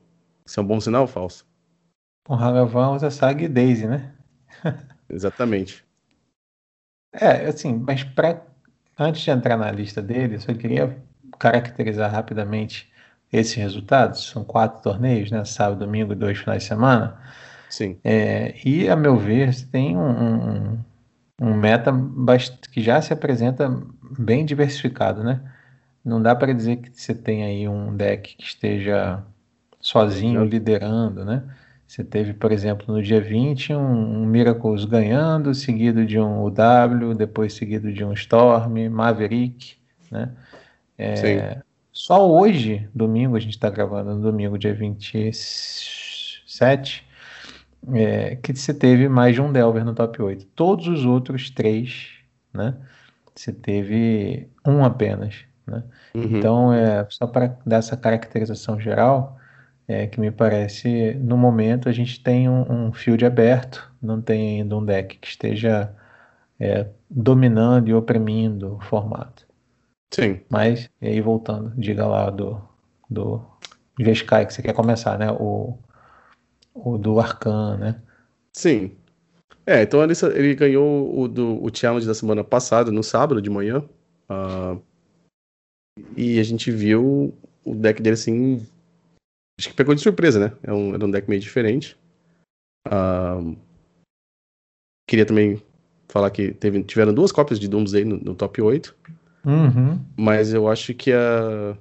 isso 0.46 0.60
é 0.60 0.64
um 0.64 0.68
bom 0.68 0.80
sinal 0.80 1.04
ou 1.04 1.08
falso? 1.08 1.46
Com 2.26 2.36
Ragavan, 2.36 2.92
Urza 2.92 3.12
Saga 3.12 3.44
e 3.44 3.48
Daisy, 3.48 3.88
né? 3.88 4.14
Exatamente. 5.10 5.86
É, 7.14 7.48
assim, 7.48 7.74
mas 7.74 8.04
pra, 8.04 8.42
antes 8.98 9.22
de 9.22 9.32
entrar 9.32 9.58
na 9.58 9.72
lista 9.72 10.02
dele, 10.02 10.36
eu 10.36 10.42
só 10.42 10.54
queria 10.54 10.98
caracterizar 11.40 12.12
rapidamente 12.12 12.92
esses 13.32 13.54
resultados. 13.54 14.26
São 14.26 14.44
quatro 14.44 14.82
torneios, 14.82 15.32
né? 15.32 15.44
Sábado, 15.46 15.86
domingo 15.86 16.14
e 16.14 16.16
dois 16.16 16.38
finais 16.38 16.64
de 16.64 16.70
semana. 16.70 17.20
Sim. 17.70 18.00
É, 18.04 18.56
e, 18.66 18.88
a 18.90 18.96
meu 18.96 19.18
ver, 19.18 19.54
tem 19.70 19.98
um, 19.98 20.10
um, 20.10 20.80
um 21.42 21.54
meta 21.54 21.92
que 22.72 22.82
já 22.82 23.02
se 23.02 23.14
apresenta 23.14 23.70
bem 24.18 24.46
diversificado, 24.46 25.24
né? 25.24 25.42
Não 26.04 26.22
dá 26.22 26.36
para 26.36 26.54
dizer 26.54 26.78
que 26.78 26.90
você 26.94 27.14
tem 27.14 27.44
aí 27.44 27.68
um 27.68 27.96
deck 27.96 28.36
que 28.36 28.44
esteja 28.44 29.24
sozinho, 29.80 30.44
liderando, 30.44 31.24
né? 31.24 31.44
Você 31.88 32.04
teve, 32.04 32.34
por 32.34 32.52
exemplo, 32.52 32.94
no 32.94 33.02
dia 33.02 33.22
20, 33.22 33.74
um, 33.74 34.22
um 34.22 34.26
Miracles 34.26 34.84
ganhando, 34.84 35.54
seguido 35.54 36.06
de 36.06 36.20
um 36.20 36.44
UW, 36.44 37.16
depois 37.16 37.54
seguido 37.54 37.94
de 37.94 38.04
um 38.04 38.12
Storm, 38.14 38.90
Maverick, 38.90 39.78
né? 40.12 40.32
É, 40.98 41.16
Sim. 41.16 41.62
Só 41.94 42.30
hoje, 42.30 42.90
domingo, 42.94 43.36
a 43.36 43.40
gente 43.40 43.54
está 43.54 43.70
gravando 43.70 44.16
no 44.16 44.22
domingo, 44.22 44.58
dia 44.58 44.74
27, 44.74 47.07
é, 47.94 48.36
que 48.36 48.56
você 48.56 48.74
teve 48.74 49.08
mais 49.08 49.36
de 49.36 49.42
um 49.42 49.52
Delver 49.52 49.86
no 49.86 49.94
top 49.94 50.22
8. 50.22 50.46
Todos 50.48 50.88
os 50.88 51.06
outros 51.06 51.50
três, 51.50 52.10
né? 52.54 52.76
Você 53.36 53.54
teve 53.54 54.50
um 54.66 54.84
apenas, 54.84 55.46
né? 55.66 55.84
Uhum. 56.16 56.24
Então, 56.24 56.74
é, 56.74 57.06
só 57.10 57.28
para 57.28 57.58
dar 57.66 57.78
essa 57.78 57.96
caracterização 57.96 58.80
geral, 58.80 59.38
é, 59.88 60.08
que 60.08 60.20
me 60.20 60.32
parece, 60.32 61.14
no 61.16 61.38
momento, 61.38 61.88
a 61.88 61.92
gente 61.92 62.22
tem 62.22 62.50
um, 62.50 62.88
um 62.88 62.94
field 62.94 63.26
aberto, 63.26 63.90
não 64.02 64.22
tem 64.22 64.62
ainda 64.62 64.76
um 64.76 64.84
deck 64.84 65.18
que 65.18 65.28
esteja 65.28 65.94
é, 66.60 66.88
dominando 67.10 67.88
e 67.88 67.94
oprimindo 67.94 68.76
o 68.76 68.80
formato. 68.82 69.48
Sim. 70.12 70.42
Mas, 70.50 70.90
e 71.02 71.08
aí 71.08 71.22
voltando, 71.22 71.74
diga 71.78 72.06
lá 72.06 72.30
do, 72.30 72.62
do 73.10 73.42
Jeskai 74.00 74.46
que 74.46 74.54
você 74.54 74.62
quer 74.62 74.74
começar, 74.74 75.18
né? 75.18 75.32
O, 75.32 75.78
o 76.84 76.98
do 76.98 77.20
Arcan, 77.20 77.78
né? 77.78 78.02
Sim. 78.54 78.92
É, 79.66 79.82
então 79.82 80.02
ele, 80.04 80.14
ele 80.34 80.56
ganhou 80.56 81.20
o, 81.20 81.28
do, 81.28 81.64
o 81.64 81.70
challenge 81.74 82.08
da 82.08 82.14
semana 82.14 82.44
passada, 82.44 82.92
no 82.92 83.04
sábado 83.04 83.42
de 83.42 83.50
manhã. 83.50 83.84
Uh, 84.30 84.82
e 86.16 86.40
a 86.40 86.44
gente 86.44 86.72
viu 86.72 87.34
o 87.66 87.76
deck 87.76 88.02
dele 88.02 88.14
assim. 88.14 88.66
Acho 89.60 89.70
que 89.70 89.76
pegou 89.76 89.94
de 89.94 90.02
surpresa, 90.02 90.40
né? 90.40 90.54
É 90.64 90.72
um, 90.72 90.94
era 90.94 91.06
um 91.06 91.12
deck 91.12 91.30
meio 91.30 91.42
diferente. 91.42 91.98
Uh, 92.88 93.58
queria 95.10 95.26
também 95.26 95.62
falar 96.08 96.30
que 96.32 96.54
teve, 96.54 96.84
tiveram 96.84 97.14
duas 97.14 97.32
cópias 97.32 97.60
de 97.60 97.68
Doomsday 97.68 98.06
no, 98.06 98.18
no 98.18 98.36
top 98.36 98.62
8. 98.62 98.96
Uhum. 99.46 100.00
Mas 100.18 100.54
eu 100.54 100.68
acho 100.68 100.94
que 100.94 101.12
a, 101.12 101.78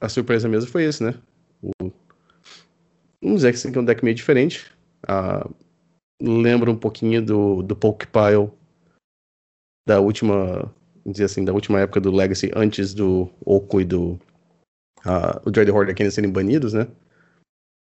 a 0.00 0.08
surpresa 0.08 0.48
mesmo 0.48 0.70
foi 0.70 0.84
esse, 0.84 1.02
né? 1.02 1.14
Um 3.24 3.36
deck 3.36 3.70
que 3.70 3.78
é 3.78 3.80
um 3.80 3.84
deck 3.84 4.04
meio 4.04 4.14
diferente. 4.14 4.70
Uh, 5.08 5.54
lembra 6.20 6.70
um 6.70 6.76
pouquinho 6.76 7.24
do, 7.24 7.62
do 7.62 7.74
Pokepile 7.74 8.50
da 9.86 10.00
última, 10.00 10.72
dizer 11.04 11.24
assim, 11.24 11.44
da 11.44 11.52
última 11.52 11.80
época 11.80 12.00
do 12.00 12.10
Legacy, 12.10 12.50
antes 12.54 12.94
do 12.94 13.30
Oco 13.44 13.80
e 13.80 13.84
do 13.84 14.12
uh, 15.04 15.40
o 15.44 15.50
Dread 15.50 15.70
Horde 15.70 15.90
aqui 15.90 16.10
serem 16.10 16.30
banidos, 16.30 16.72
né? 16.72 16.86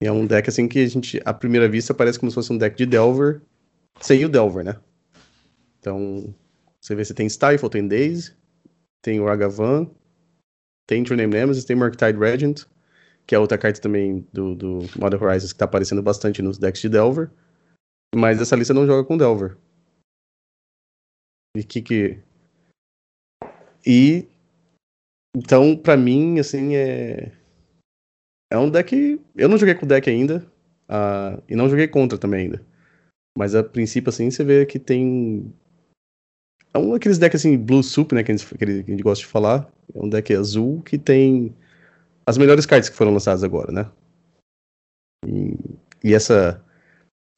E 0.03 0.07
é 0.07 0.13
um 0.13 0.27
deck 0.27 0.49
assim 0.49 0.67
que 0.67 0.79
a 0.79 0.87
gente, 0.87 1.21
à 1.25 1.35
primeira 1.35 1.69
vista, 1.69 1.93
parece 1.93 2.19
como 2.19 2.31
se 2.31 2.35
fosse 2.35 2.53
um 2.53 2.59
deck 2.59 2.77
de 2.77 2.87
Delver, 2.87 3.43
sem 4.01 4.25
o 4.25 4.29
Delver, 4.29 4.65
né? 4.65 4.77
Então, 5.79 6.35
você 6.81 6.95
vê 6.95 7.05
se 7.05 7.15
tem 7.15 7.29
Stifle, 7.29 7.69
tem 7.69 7.87
Daze, 7.87 8.35
tem 9.03 9.21
o 9.21 9.29
Agavan, 9.29 9.91
tem 10.87 11.05
True 11.05 11.17
Name 11.17 11.35
Nemesis, 11.35 11.65
tem 11.65 11.77
Murktide 11.77 12.19
Regent, 12.19 12.65
que 13.31 13.35
é 13.37 13.39
outra 13.39 13.57
carta 13.57 13.81
também 13.81 14.27
do, 14.33 14.57
do 14.57 14.79
Modern 14.99 15.23
Horizons 15.23 15.53
que 15.53 15.59
tá 15.61 15.65
aparecendo 15.65 16.03
bastante 16.03 16.43
nos 16.43 16.59
decks 16.59 16.81
de 16.81 16.89
Delver. 16.89 17.31
Mas 18.13 18.41
essa 18.41 18.57
lista 18.57 18.75
não 18.75 18.85
joga 18.85 19.07
com 19.07 19.17
Delver. 19.17 19.57
E 21.57 21.63
que 21.63 21.81
que. 21.81 22.19
E. 23.87 24.27
Então, 25.37 25.77
pra 25.77 25.97
mim, 25.97 26.41
assim, 26.41 26.75
é. 26.75 27.31
É 28.53 28.59
um 28.59 28.69
deck. 28.69 29.25
Eu 29.37 29.49
não 29.49 29.57
joguei 29.57 29.77
com 29.77 29.87
o 29.87 29.89
deck 29.89 30.11
ainda. 30.11 30.45
Uh, 30.89 31.41
e 31.49 31.55
não 31.55 31.69
joguei 31.69 31.87
contra 31.87 32.19
também 32.19 32.47
ainda. 32.47 32.67
Mas 33.39 33.55
a 33.55 33.63
princípio, 33.63 34.09
assim, 34.09 34.29
você 34.29 34.43
vê 34.43 34.67
que 34.67 34.81
tem 34.81 35.55
é 36.75 36.79
um 36.79 36.91
daqueles 36.91 37.17
decks 37.17 37.43
assim, 37.43 37.57
Blue 37.57 37.85
Soup, 37.85 38.13
né, 38.13 38.25
que 38.25 38.33
a, 38.33 38.37
gente, 38.37 38.59
que 38.59 38.65
a 38.65 38.67
gente 38.67 39.05
gosta 39.05 39.25
de 39.25 39.31
falar. 39.31 39.73
É 39.95 40.05
um 40.05 40.09
deck 40.09 40.35
azul 40.35 40.83
que 40.83 40.99
tem 40.99 41.55
as 42.31 42.39
melhores 42.39 42.65
cartas 42.65 42.89
que 42.89 42.97
foram 42.97 43.13
lançadas 43.13 43.43
agora, 43.43 43.73
né? 43.73 43.91
E, 45.27 45.57
e, 46.05 46.15
essa. 46.15 46.65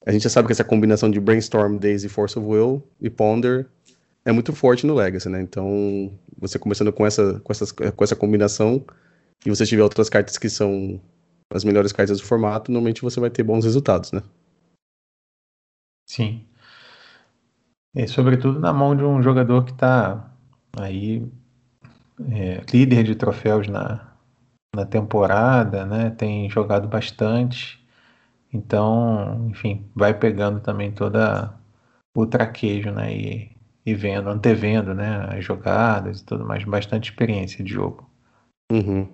A 0.07 0.12
gente 0.12 0.22
já 0.22 0.28
sabe 0.30 0.47
que 0.47 0.53
essa 0.53 0.64
combinação 0.64 1.11
de 1.11 1.18
Brainstorm, 1.18 1.78
Daisy, 1.78 2.09
Force 2.09 2.38
of 2.38 2.47
Will 2.47 2.86
e 3.01 3.09
Ponder 3.09 3.68
é 4.24 4.32
muito 4.32 4.53
forte 4.53 4.86
no 4.86 4.95
Legacy, 4.95 5.28
né? 5.28 5.40
Então, 5.40 6.12
você 6.36 6.59
começando 6.59 6.93
com 6.93 7.07
essa, 7.07 7.40
com, 7.40 7.53
essas, 7.53 7.72
com 7.72 8.05
essa 8.05 8.14
combinação 8.14 8.84
e 9.47 9.51
você 9.51 9.64
tiver 9.64 9.82
outras 9.82 10.09
cartas 10.09 10.36
que 10.36 10.51
são 10.51 11.01
as 11.51 11.64
melhores 11.64 11.93
cartas 11.93 12.20
do 12.20 12.26
formato, 12.26 12.70
normalmente 12.70 13.03
você 13.03 13.18
vai 13.18 13.30
ter 13.30 13.43
bons 13.43 13.64
resultados, 13.64 14.12
né? 14.12 14.22
Sim. 16.09 16.45
E 17.95 18.07
sobretudo 18.07 18.61
na 18.61 18.72
mão 18.72 18.95
de 18.95 19.05
um 19.05 19.22
jogador 19.22 19.64
que 19.64 19.72
está 19.72 20.30
aí 20.76 21.26
é, 22.30 22.62
líder 22.72 23.05
de 23.05 23.14
troféus 23.14 23.68
na, 23.68 24.11
na 24.74 24.86
temporada, 24.86 25.84
né? 25.84 26.10
Tem 26.10 26.48
jogado 26.48 26.88
bastante. 26.88 27.82
Então, 28.52 29.48
enfim, 29.50 29.86
vai 29.94 30.18
pegando 30.18 30.60
também 30.60 30.92
toda 30.92 31.54
o 32.14 32.26
traquejo, 32.26 32.90
né? 32.90 33.14
E, 33.14 33.56
e 33.84 33.94
vendo, 33.94 34.28
antevendo, 34.28 34.94
né? 34.94 35.36
As 35.36 35.44
jogadas 35.44 36.20
e 36.20 36.24
tudo 36.24 36.44
mais. 36.44 36.64
Bastante 36.64 37.10
experiência 37.10 37.62
de 37.64 37.72
jogo. 37.72 38.10
Uhum. 38.70 39.08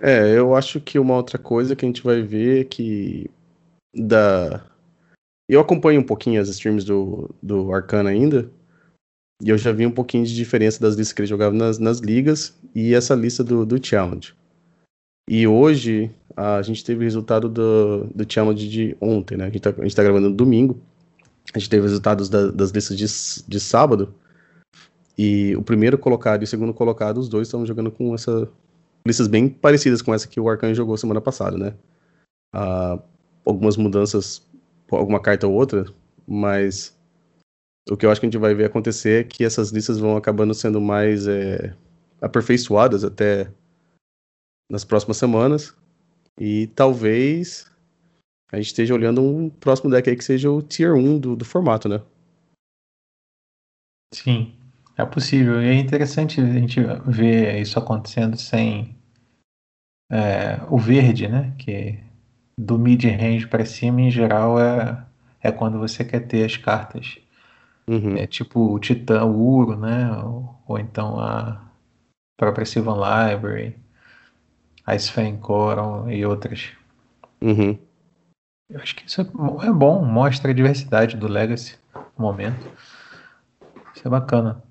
É, 0.00 0.36
eu 0.36 0.54
acho 0.54 0.80
que 0.80 0.98
uma 0.98 1.14
outra 1.14 1.38
coisa 1.38 1.74
que 1.76 1.84
a 1.84 1.88
gente 1.88 2.02
vai 2.02 2.20
ver 2.20 2.62
é 2.62 2.64
que 2.64 3.30
da 3.94 4.62
eu 5.48 5.60
acompanho 5.60 6.00
um 6.00 6.04
pouquinho 6.04 6.40
as 6.40 6.48
streams 6.48 6.84
do, 6.84 7.34
do 7.42 7.72
Arcana 7.72 8.10
ainda, 8.10 8.50
e 9.42 9.50
eu 9.50 9.58
já 9.58 9.72
vi 9.72 9.86
um 9.86 9.90
pouquinho 9.90 10.24
de 10.24 10.34
diferença 10.34 10.80
das 10.80 10.94
listas 10.94 11.12
que 11.12 11.20
ele 11.22 11.28
jogava 11.28 11.54
nas, 11.54 11.78
nas 11.78 11.98
ligas 11.98 12.56
e 12.74 12.94
essa 12.94 13.14
lista 13.14 13.42
do, 13.42 13.66
do 13.66 13.84
Challenge. 13.84 14.34
E 15.28 15.46
hoje 15.46 16.10
a 16.36 16.62
gente 16.62 16.84
teve 16.84 17.00
o 17.00 17.04
resultado 17.04 17.48
do, 17.48 18.04
do 18.14 18.30
Challenge 18.30 18.68
de 18.68 18.96
ontem, 19.00 19.36
né? 19.36 19.44
A 19.44 19.50
gente, 19.50 19.60
tá, 19.60 19.70
a 19.70 19.82
gente 19.82 19.96
tá 19.96 20.02
gravando 20.02 20.28
no 20.28 20.34
domingo. 20.34 20.80
A 21.52 21.58
gente 21.58 21.70
teve 21.70 21.82
resultados 21.82 22.28
da, 22.28 22.50
das 22.50 22.70
listas 22.70 22.96
de, 22.96 23.48
de 23.48 23.60
sábado. 23.60 24.14
E 25.16 25.54
o 25.56 25.62
primeiro 25.62 25.96
colocado 25.96 26.42
e 26.42 26.44
o 26.44 26.48
segundo 26.48 26.74
colocado, 26.74 27.18
os 27.18 27.28
dois 27.28 27.48
estão 27.48 27.64
jogando 27.64 27.90
com 27.90 28.14
essa 28.14 28.48
listas 29.06 29.28
bem 29.28 29.48
parecidas 29.48 30.00
com 30.00 30.14
essa 30.14 30.26
que 30.26 30.40
o 30.40 30.48
Arcana 30.48 30.74
jogou 30.74 30.96
semana 30.96 31.20
passada, 31.20 31.58
né? 31.58 31.74
Uh, 32.54 33.02
algumas 33.44 33.76
mudanças, 33.76 34.42
alguma 34.90 35.20
carta 35.20 35.46
ou 35.46 35.52
outra, 35.52 35.84
mas 36.26 36.96
o 37.90 37.96
que 37.96 38.06
eu 38.06 38.10
acho 38.10 38.20
que 38.20 38.26
a 38.26 38.30
gente 38.30 38.40
vai 38.40 38.54
ver 38.54 38.64
acontecer 38.64 39.20
é 39.20 39.24
que 39.24 39.44
essas 39.44 39.70
listas 39.70 39.98
vão 39.98 40.16
acabando 40.16 40.54
sendo 40.54 40.80
mais 40.80 41.26
é, 41.26 41.76
aperfeiçoadas 42.20 43.04
até 43.04 43.50
nas 44.70 44.84
próximas 44.84 45.16
semanas. 45.16 45.74
E 46.40 46.68
talvez 46.68 47.70
a 48.50 48.56
gente 48.56 48.66
esteja 48.66 48.94
olhando 48.94 49.22
um 49.22 49.50
próximo 49.50 49.90
deck 49.90 50.08
aí 50.08 50.16
que 50.16 50.24
seja 50.24 50.50
o 50.50 50.62
Tier 50.62 50.94
1 50.94 51.18
do, 51.18 51.36
do 51.36 51.44
formato, 51.44 51.88
né? 51.88 52.00
Sim, 54.14 54.54
é 54.96 55.04
possível. 55.04 55.60
E 55.62 55.66
é 55.66 55.74
interessante 55.74 56.40
a 56.40 56.46
gente 56.46 56.80
ver 57.06 57.60
isso 57.60 57.78
acontecendo 57.78 58.38
sem 58.38 58.96
é, 60.10 60.60
o 60.70 60.78
verde, 60.78 61.28
né? 61.28 61.54
Que 61.58 61.98
do 62.58 62.78
mid-range 62.78 63.46
para 63.48 63.66
cima, 63.66 64.00
em 64.00 64.10
geral, 64.10 64.58
é, 64.60 65.04
é 65.40 65.52
quando 65.52 65.78
você 65.78 66.04
quer 66.04 66.20
ter 66.20 66.44
as 66.44 66.56
cartas. 66.56 67.18
Uhum. 67.86 68.16
É 68.16 68.26
tipo 68.26 68.72
o 68.72 68.78
Titã, 68.78 69.24
o 69.24 69.56
Uro, 69.56 69.76
né? 69.76 70.10
Ou, 70.22 70.62
ou 70.66 70.78
então 70.78 71.18
a 71.18 71.62
própria 72.36 72.64
Sylvan 72.64 72.96
Library, 72.96 73.76
a 74.86 74.94
Sven 74.94 75.36
Coral 75.36 76.10
e 76.10 76.24
outras. 76.24 76.72
Uhum. 77.40 77.78
Eu 78.70 78.80
acho 78.80 78.96
que 78.96 79.06
isso 79.06 79.20
é, 79.20 79.24
é 79.66 79.72
bom, 79.72 80.04
mostra 80.04 80.50
a 80.50 80.54
diversidade 80.54 81.16
do 81.16 81.28
Legacy 81.28 81.76
no 81.94 82.24
momento. 82.24 82.70
Isso 83.94 84.06
é 84.06 84.10
bacana. 84.10 84.62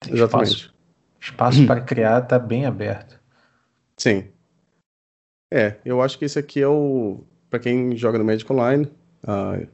Tem 0.00 0.14
Exatamente. 0.14 0.50
Espaço, 0.50 0.74
espaço 1.20 1.66
para 1.66 1.80
criar 1.84 2.22
está 2.22 2.38
bem 2.38 2.64
aberto. 2.64 3.20
Sim. 3.96 4.28
É, 5.52 5.76
eu 5.84 6.02
acho 6.02 6.18
que 6.18 6.24
esse 6.24 6.38
aqui 6.38 6.60
é 6.60 6.68
o. 6.68 7.22
Para 7.48 7.60
quem 7.60 7.96
joga 7.96 8.18
no 8.18 8.24
Magic 8.24 8.50
Online. 8.52 8.90
Uh, 9.22 9.68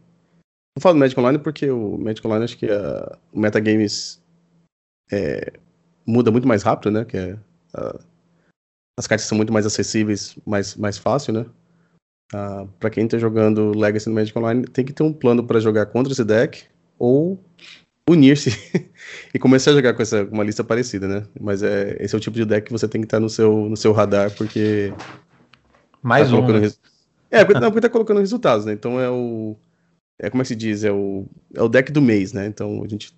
não 0.76 0.80
falo 0.80 0.94
do 0.94 1.00
Magic 1.00 1.18
Online 1.18 1.38
porque 1.38 1.70
o 1.70 1.98
Magic 1.98 2.26
Online 2.26 2.44
acho 2.44 2.58
que 2.58 2.66
uh, 2.66 3.16
o 3.32 3.40
metagames 3.40 4.22
é, 5.10 5.52
muda 6.06 6.30
muito 6.30 6.46
mais 6.46 6.62
rápido, 6.62 6.90
né? 6.90 7.04
Que 7.04 7.16
é, 7.16 7.32
uh, 7.74 7.98
as 8.98 9.06
cartas 9.06 9.26
são 9.26 9.36
muito 9.36 9.52
mais 9.52 9.66
acessíveis, 9.66 10.36
mais, 10.46 10.76
mais 10.76 10.98
fácil, 10.98 11.32
né? 11.32 11.46
Uh, 12.32 12.68
para 12.78 12.90
quem 12.90 13.08
tá 13.08 13.18
jogando 13.18 13.76
Legacy 13.76 14.08
no 14.08 14.14
Magic 14.14 14.38
Online, 14.38 14.64
tem 14.64 14.84
que 14.84 14.92
ter 14.92 15.02
um 15.02 15.12
plano 15.12 15.44
para 15.44 15.58
jogar 15.58 15.86
contra 15.86 16.12
esse 16.12 16.24
deck 16.24 16.64
ou 16.98 17.42
unir-se 18.08 18.50
e 19.34 19.38
começar 19.38 19.72
a 19.72 19.74
jogar 19.74 19.94
com 19.94 20.02
essa, 20.02 20.22
uma 20.24 20.44
lista 20.44 20.62
parecida, 20.62 21.08
né? 21.08 21.26
Mas 21.40 21.62
é, 21.62 21.96
esse 22.00 22.14
é 22.14 22.18
o 22.18 22.20
tipo 22.20 22.36
de 22.36 22.44
deck 22.44 22.66
que 22.66 22.72
você 22.72 22.86
tem 22.86 23.00
que 23.00 23.06
estar 23.06 23.16
tá 23.16 23.20
no 23.20 23.28
seu, 23.28 23.68
no 23.68 23.76
seu 23.76 23.92
radar, 23.92 24.30
porque. 24.36 24.92
Mais 26.02 26.30
tá 26.30 26.36
um. 26.36 26.46
Né? 26.46 26.58
Res... 26.60 26.80
É, 27.30 27.44
porque, 27.44 27.60
não, 27.60 27.70
porque 27.70 27.80
tá 27.80 27.88
colocando 27.88 28.20
resultados, 28.20 28.64
né? 28.64 28.72
Então 28.72 29.00
é 29.00 29.10
o. 29.10 29.56
É 30.22 30.28
como 30.28 30.42
é 30.42 30.44
que 30.44 30.48
se 30.48 30.56
diz? 30.56 30.84
É 30.84 30.92
o, 30.92 31.24
é 31.54 31.62
o 31.62 31.68
deck 31.68 31.90
do 31.90 32.02
mês, 32.02 32.32
né? 32.32 32.46
Então 32.46 32.82
a 32.84 32.88
gente 32.88 33.12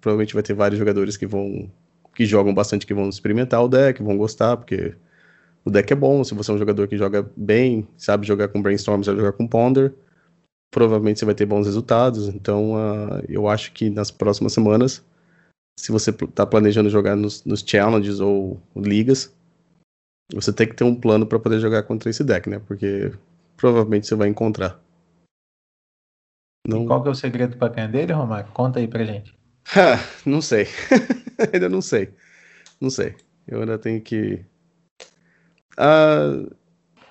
provavelmente 0.00 0.34
vai 0.34 0.42
ter 0.42 0.54
vários 0.54 0.78
jogadores 0.78 1.16
que 1.16 1.26
vão. 1.26 1.70
que 2.14 2.26
jogam 2.26 2.52
bastante, 2.52 2.86
que 2.86 2.92
vão 2.92 3.08
experimentar 3.08 3.64
o 3.64 3.68
deck, 3.68 4.02
vão 4.02 4.18
gostar, 4.18 4.56
porque 4.56 4.94
o 5.64 5.70
deck 5.70 5.92
é 5.92 5.96
bom, 5.96 6.24
se 6.24 6.34
você 6.34 6.50
é 6.50 6.54
um 6.54 6.58
jogador 6.58 6.88
que 6.88 6.96
joga 6.96 7.30
bem, 7.36 7.86
sabe 7.96 8.26
jogar 8.26 8.48
com 8.48 8.60
Brainstorm, 8.60 9.02
sabe 9.02 9.18
jogar 9.18 9.32
com 9.32 9.46
Ponder, 9.46 9.94
provavelmente 10.70 11.20
você 11.20 11.24
vai 11.24 11.34
ter 11.34 11.46
bons 11.46 11.66
resultados. 11.66 12.28
Então, 12.28 12.74
uh, 12.74 13.22
eu 13.28 13.48
acho 13.48 13.72
que 13.72 13.88
nas 13.90 14.10
próximas 14.10 14.52
semanas, 14.52 15.04
se 15.78 15.92
você 15.92 16.10
está 16.10 16.44
planejando 16.44 16.90
jogar 16.90 17.14
nos, 17.16 17.44
nos, 17.44 17.60
challenges 17.60 18.18
ou 18.18 18.60
ligas, 18.74 19.32
você 20.32 20.52
tem 20.52 20.66
que 20.66 20.74
ter 20.74 20.84
um 20.84 20.94
plano 20.94 21.26
para 21.26 21.38
poder 21.38 21.60
jogar 21.60 21.84
contra 21.84 22.10
esse 22.10 22.24
deck, 22.24 22.48
né? 22.50 22.58
Porque 22.66 23.12
provavelmente 23.56 24.06
você 24.06 24.14
vai 24.14 24.28
encontrar. 24.28 24.80
Não... 26.68 26.86
qual 26.86 27.02
que 27.02 27.08
é 27.08 27.12
o 27.12 27.14
segredo 27.14 27.56
para 27.56 27.86
dele, 27.86 28.12
Romário? 28.12 28.50
Conta 28.52 28.78
aí 28.78 28.86
pra 28.86 29.04
gente. 29.04 29.36
não 30.24 30.40
sei. 30.40 30.66
ainda 31.52 31.68
não 31.68 31.80
sei. 31.80 32.14
Não 32.80 32.90
sei. 32.90 33.16
Eu 33.46 33.60
ainda 33.60 33.78
tenho 33.78 34.00
que 34.00 34.44
Uh, 35.78 36.52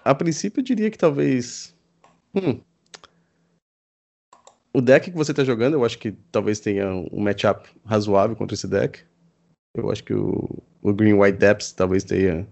a 0.03 0.13
princípio, 0.13 0.59
eu 0.59 0.63
diria 0.63 0.91
que 0.91 0.97
talvez. 0.97 1.73
Hum, 2.35 2.59
o 4.73 4.81
deck 4.81 5.09
que 5.09 5.17
você 5.17 5.31
está 5.31 5.43
jogando, 5.43 5.75
eu 5.75 5.85
acho 5.85 5.97
que 5.97 6.11
talvez 6.31 6.59
tenha 6.59 6.93
um 7.11 7.21
matchup 7.21 7.67
razoável 7.85 8.35
contra 8.35 8.53
esse 8.53 8.67
deck. 8.67 9.03
Eu 9.73 9.89
acho 9.89 10.03
que 10.03 10.13
o, 10.13 10.61
o 10.81 10.93
Green 10.93 11.13
White 11.13 11.37
Depths 11.37 11.71
talvez 11.71 12.03
tenha, 12.03 12.45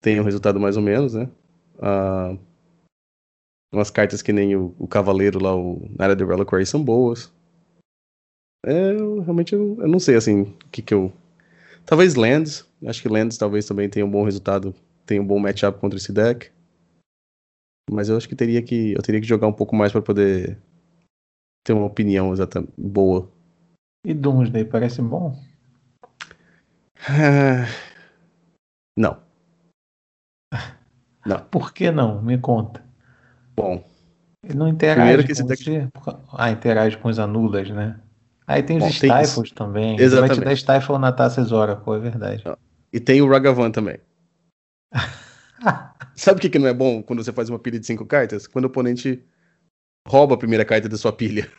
tenha 0.00 0.22
um 0.22 0.24
resultado 0.24 0.60
mais 0.60 0.76
ou 0.76 0.82
menos, 0.82 1.14
né? 1.14 1.28
Uh, 1.76 2.38
umas 3.72 3.90
cartas 3.90 4.22
que 4.22 4.32
nem 4.32 4.56
o, 4.56 4.74
o 4.78 4.86
Cavaleiro 4.86 5.42
lá, 5.42 5.54
o 5.54 5.88
Nara 5.98 6.16
de 6.16 6.24
Reliquary, 6.24 6.66
são 6.66 6.82
boas. 6.82 7.32
É, 8.64 8.92
eu, 8.92 9.20
realmente 9.20 9.54
eu, 9.54 9.76
eu, 9.80 9.88
não 9.88 10.00
sei 10.00 10.16
assim 10.16 10.42
o 10.42 10.68
que, 10.70 10.82
que 10.82 10.92
eu 10.92 11.12
Talvez 11.86 12.16
Lands. 12.16 12.68
Acho 12.84 13.00
que 13.00 13.08
Lands 13.08 13.38
talvez 13.38 13.64
também 13.64 13.88
tenha 13.88 14.04
um 14.04 14.10
bom 14.10 14.24
resultado, 14.24 14.74
tenha 15.06 15.22
um 15.22 15.26
bom 15.26 15.38
matchup 15.38 15.78
contra 15.78 15.96
esse 15.96 16.12
deck. 16.12 16.50
Mas 17.88 18.08
eu 18.08 18.16
acho 18.16 18.28
que 18.28 18.34
teria 18.34 18.60
que 18.60 18.92
eu 18.92 19.02
teria 19.02 19.20
que 19.20 19.26
jogar 19.26 19.46
um 19.46 19.52
pouco 19.52 19.76
mais 19.76 19.92
para 19.92 20.02
poder 20.02 20.58
ter 21.64 21.72
uma 21.72 21.86
opinião 21.86 22.32
exata 22.32 22.66
boa. 22.76 23.30
E 24.04 24.12
Doomsday 24.12 24.64
parece 24.64 25.00
bom? 25.00 25.40
não. 28.98 29.22
Não. 31.24 31.44
Por 31.48 31.74
que 31.74 31.90
não? 31.90 32.22
Me 32.22 32.38
conta. 32.38 32.85
Bom. 33.56 33.82
Ele 34.44 34.54
não 34.54 34.68
interage 34.68 35.34
com 35.34 35.46
deck... 35.46 35.64
você. 35.64 35.88
Ah, 36.32 36.50
interage 36.50 36.96
com 36.98 37.08
os 37.08 37.18
anulas, 37.18 37.68
né? 37.70 37.98
Aí 38.46 38.62
tem 38.62 38.76
os 38.76 38.84
Bom, 38.84 38.90
Stifles 38.90 39.50
tem 39.50 39.54
também. 39.54 40.00
Exatamente. 40.00 40.44
Vai 40.44 40.54
te 40.54 40.64
dar 40.64 40.78
Stifle 40.80 40.98
na 40.98 41.10
taça 41.10 41.44
pô, 41.84 41.96
é 41.96 41.98
verdade. 41.98 42.44
E 42.92 43.00
tem 43.00 43.20
o 43.20 43.28
Ragavan 43.28 43.70
também. 43.70 43.98
Sabe 46.14 46.38
o 46.38 46.40
que, 46.40 46.48
que 46.48 46.58
não 46.58 46.68
é 46.68 46.72
bom 46.72 47.02
quando 47.02 47.24
você 47.24 47.32
faz 47.32 47.50
uma 47.50 47.58
pilha 47.58 47.80
de 47.80 47.86
cinco 47.86 48.06
cartas? 48.06 48.46
Quando 48.46 48.66
o 48.66 48.68
oponente 48.68 49.22
rouba 50.06 50.34
a 50.34 50.38
primeira 50.38 50.64
carta 50.64 50.88
da 50.88 50.96
sua 50.96 51.12
pilha. 51.12 51.50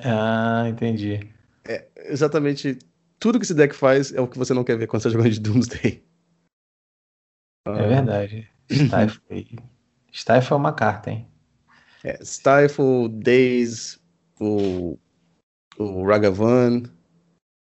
Ah, 0.00 0.64
entendi. 0.68 1.28
É, 1.64 1.88
exatamente. 2.06 2.78
Tudo 3.18 3.38
que 3.38 3.44
esse 3.44 3.54
deck 3.54 3.74
faz 3.74 4.12
é 4.12 4.20
o 4.20 4.28
que 4.28 4.38
você 4.38 4.54
não 4.54 4.64
quer 4.64 4.78
ver 4.78 4.86
quando 4.86 5.02
você 5.02 5.08
está 5.08 5.18
jogando 5.18 5.32
de 5.32 5.40
Doomsday. 5.40 6.02
É 7.66 7.70
ah. 7.70 7.86
verdade. 7.86 8.48
Stifle. 8.70 9.58
Stifle 10.12 10.54
é 10.54 10.56
uma 10.56 10.72
carta, 10.72 11.10
hein? 11.10 11.26
É, 12.04 12.22
Stifle, 12.24 13.08
Days, 13.08 13.98
o 14.40 14.98
o 15.78 16.04
Ragavan, 16.04 16.82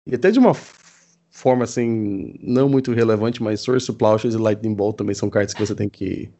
e 0.06 0.14
até 0.14 0.30
de 0.30 0.38
uma 0.38 0.52
forma 1.30 1.64
assim, 1.64 2.34
não 2.40 2.68
muito 2.68 2.92
relevante, 2.92 3.42
mas 3.42 3.60
Source 3.60 3.92
Plowshares 3.92 4.34
e 4.34 4.38
Lightning 4.38 4.74
Bolt 4.74 4.96
também 4.96 5.14
são 5.14 5.28
cartas 5.30 5.54
que 5.54 5.60
você 5.60 5.74
tem 5.74 5.88
que, 5.88 6.30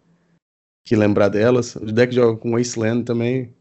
que 0.84 0.96
lembrar 0.96 1.28
delas. 1.28 1.76
O 1.76 1.86
deck 1.86 2.14
joga 2.14 2.38
com 2.38 2.52
Wasteland 2.52 3.04
também, 3.04 3.54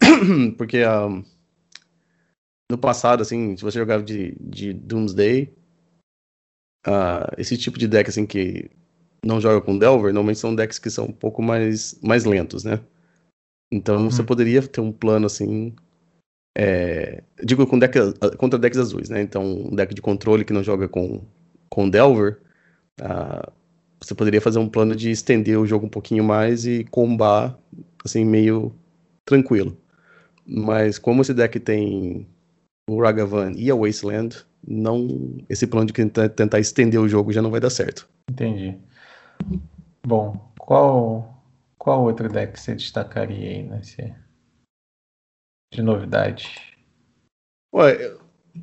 porque 0.58 0.84
um, 0.86 1.24
no 2.70 2.78
passado, 2.78 3.22
assim, 3.22 3.56
se 3.56 3.62
você 3.62 3.78
jogava 3.78 4.02
de, 4.02 4.36
de 4.40 4.72
Doomsday, 4.72 5.54
uh, 6.86 7.32
esse 7.38 7.56
tipo 7.56 7.78
de 7.78 7.86
deck 7.86 8.10
assim 8.10 8.26
que 8.26 8.70
não 9.24 9.40
joga 9.40 9.60
com 9.60 9.78
Delver, 9.78 10.12
normalmente 10.12 10.40
são 10.40 10.54
decks 10.54 10.78
que 10.78 10.90
são 10.90 11.06
um 11.06 11.12
pouco 11.12 11.42
mais, 11.42 11.98
mais 12.02 12.24
lentos, 12.24 12.64
né? 12.64 12.80
Então 13.72 13.96
uhum. 13.96 14.10
você 14.10 14.22
poderia 14.22 14.62
ter 14.62 14.80
um 14.80 14.92
plano 14.92 15.26
assim 15.26 15.74
é, 16.56 17.22
digo 17.42 17.66
com 17.66 17.78
deck, 17.78 17.98
contra 18.36 18.58
decks 18.58 18.78
azuis, 18.78 19.08
né? 19.08 19.22
Então, 19.22 19.42
um 19.42 19.74
deck 19.74 19.94
de 19.94 20.02
controle 20.02 20.44
que 20.44 20.52
não 20.52 20.62
joga 20.62 20.88
com, 20.88 21.22
com 21.68 21.88
Delver, 21.88 22.38
uh, 23.00 23.50
você 24.00 24.14
poderia 24.14 24.40
fazer 24.40 24.58
um 24.58 24.68
plano 24.68 24.94
de 24.94 25.10
estender 25.10 25.58
o 25.58 25.66
jogo 25.66 25.86
um 25.86 25.90
pouquinho 25.90 26.22
mais 26.22 26.66
e 26.66 26.84
combar, 26.84 27.58
assim, 28.04 28.24
meio 28.24 28.72
tranquilo. 29.24 29.76
Mas 30.46 30.98
como 30.98 31.22
esse 31.22 31.32
deck 31.32 31.58
tem 31.60 32.26
o 32.88 33.00
Ragavan 33.00 33.52
e 33.56 33.70
a 33.70 33.74
Wasteland, 33.74 34.44
não, 34.66 35.38
esse 35.48 35.66
plano 35.66 35.86
de 35.86 35.92
tentar 36.30 36.60
estender 36.60 37.00
o 37.00 37.08
jogo 37.08 37.32
já 37.32 37.40
não 37.40 37.50
vai 37.50 37.60
dar 37.60 37.70
certo. 37.70 38.08
Entendi. 38.30 38.76
Bom, 40.06 40.52
qual, 40.58 41.42
qual 41.78 42.04
outro 42.04 42.28
deck 42.28 42.58
você 42.58 42.74
destacaria 42.74 43.50
aí 43.50 43.62
nesse, 43.62 44.14
de 45.72 45.82
novidade? 45.82 46.54
Ué, 47.74 48.14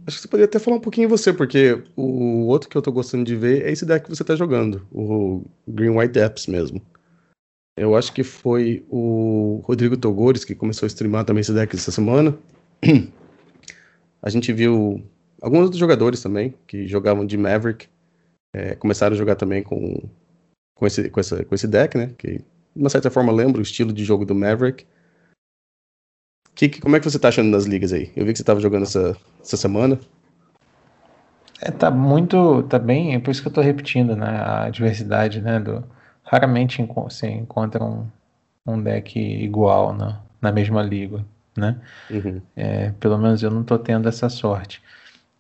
acho 0.06 0.18
que 0.18 0.22
você 0.22 0.28
poderia 0.28 0.46
até 0.46 0.60
falar 0.60 0.78
um 0.78 0.82
pouquinho 0.82 1.10
você, 1.10 1.34
porque 1.34 1.84
o 1.96 2.46
outro 2.46 2.70
que 2.70 2.78
eu 2.78 2.82
tô 2.82 2.92
gostando 2.92 3.24
de 3.24 3.36
ver 3.36 3.66
é 3.66 3.72
esse 3.72 3.86
deck 3.86 4.06
que 4.06 4.16
você 4.16 4.24
tá 4.24 4.36
jogando, 4.36 4.88
o 4.92 5.44
Green 5.68 5.98
White 5.98 6.14
Depths 6.14 6.46
mesmo. 6.46 6.82
Eu 7.76 7.96
acho 7.96 8.14
que 8.14 8.24
foi 8.24 8.86
o 8.90 9.62
Rodrigo 9.64 9.98
Togores 9.98 10.46
que 10.46 10.54
começou 10.54 10.86
a 10.86 10.88
streamar 10.88 11.26
também 11.26 11.42
esse 11.42 11.54
deck 11.54 11.76
essa 11.76 11.92
semana. 11.92 12.38
A 14.22 14.30
gente 14.30 14.52
viu 14.52 15.02
alguns 15.42 15.62
outros 15.62 15.80
jogadores 15.80 16.22
também 16.22 16.54
que 16.68 16.86
jogavam 16.86 17.26
de 17.26 17.38
Maverick, 17.38 17.88
é, 18.54 18.76
começaram 18.76 19.16
a 19.16 19.18
jogar 19.18 19.36
também 19.36 19.64
com, 19.64 20.10
com, 20.80 20.88
esse, 20.88 21.10
com, 21.10 21.20
essa, 21.20 21.44
com 21.44 21.54
esse 21.54 21.68
deck, 21.68 21.98
né? 21.98 22.12
Que 22.18 22.38
de 22.38 22.82
uma 22.82 22.90
certa 22.90 23.12
forma 23.12 23.34
lembra 23.34 23.60
o 23.60 23.62
estilo 23.62 23.92
de 23.92 24.06
jogo 24.06 24.26
do 24.26 24.34
Maverick. 24.34 24.86
Que, 26.56 26.70
que, 26.70 26.80
como 26.80 26.96
é 26.96 27.00
que 27.00 27.10
você 27.10 27.20
tá 27.20 27.28
achando 27.28 27.50
nas 27.50 27.66
ligas 27.66 27.92
aí? 27.92 28.12
Eu 28.16 28.26
vi 28.26 28.32
que 28.32 28.38
você 28.38 28.44
tava 28.44 28.62
jogando 28.62 28.84
essa, 28.84 29.16
essa 29.42 29.58
semana. 29.58 30.00
É, 31.62 31.70
tá 31.70 31.92
muito, 31.92 32.64
tá 32.64 32.80
bem, 32.80 33.16
é 33.16 33.20
por 33.20 33.32
isso 33.32 33.42
que 33.42 33.50
eu 33.50 33.54
tô 33.54 33.60
repetindo, 33.60 34.16
né, 34.16 34.42
a 34.42 34.70
diversidade, 34.70 35.42
né, 35.42 35.60
do, 35.60 35.84
raramente 36.24 36.82
você 36.96 37.28
encontra 37.28 37.84
um, 37.84 38.08
um 38.66 38.82
deck 38.82 39.20
igual 39.20 39.94
na, 39.94 40.22
na 40.42 40.54
mesma 40.54 40.82
liga, 40.82 41.26
né, 41.58 41.76
uhum. 42.10 42.42
é, 42.56 42.92
pelo 42.92 43.18
menos 43.18 43.44
eu 43.44 43.52
não 43.52 43.62
tô 43.62 43.78
tendo 43.78 44.08
essa 44.08 44.30
sorte. 44.30 44.82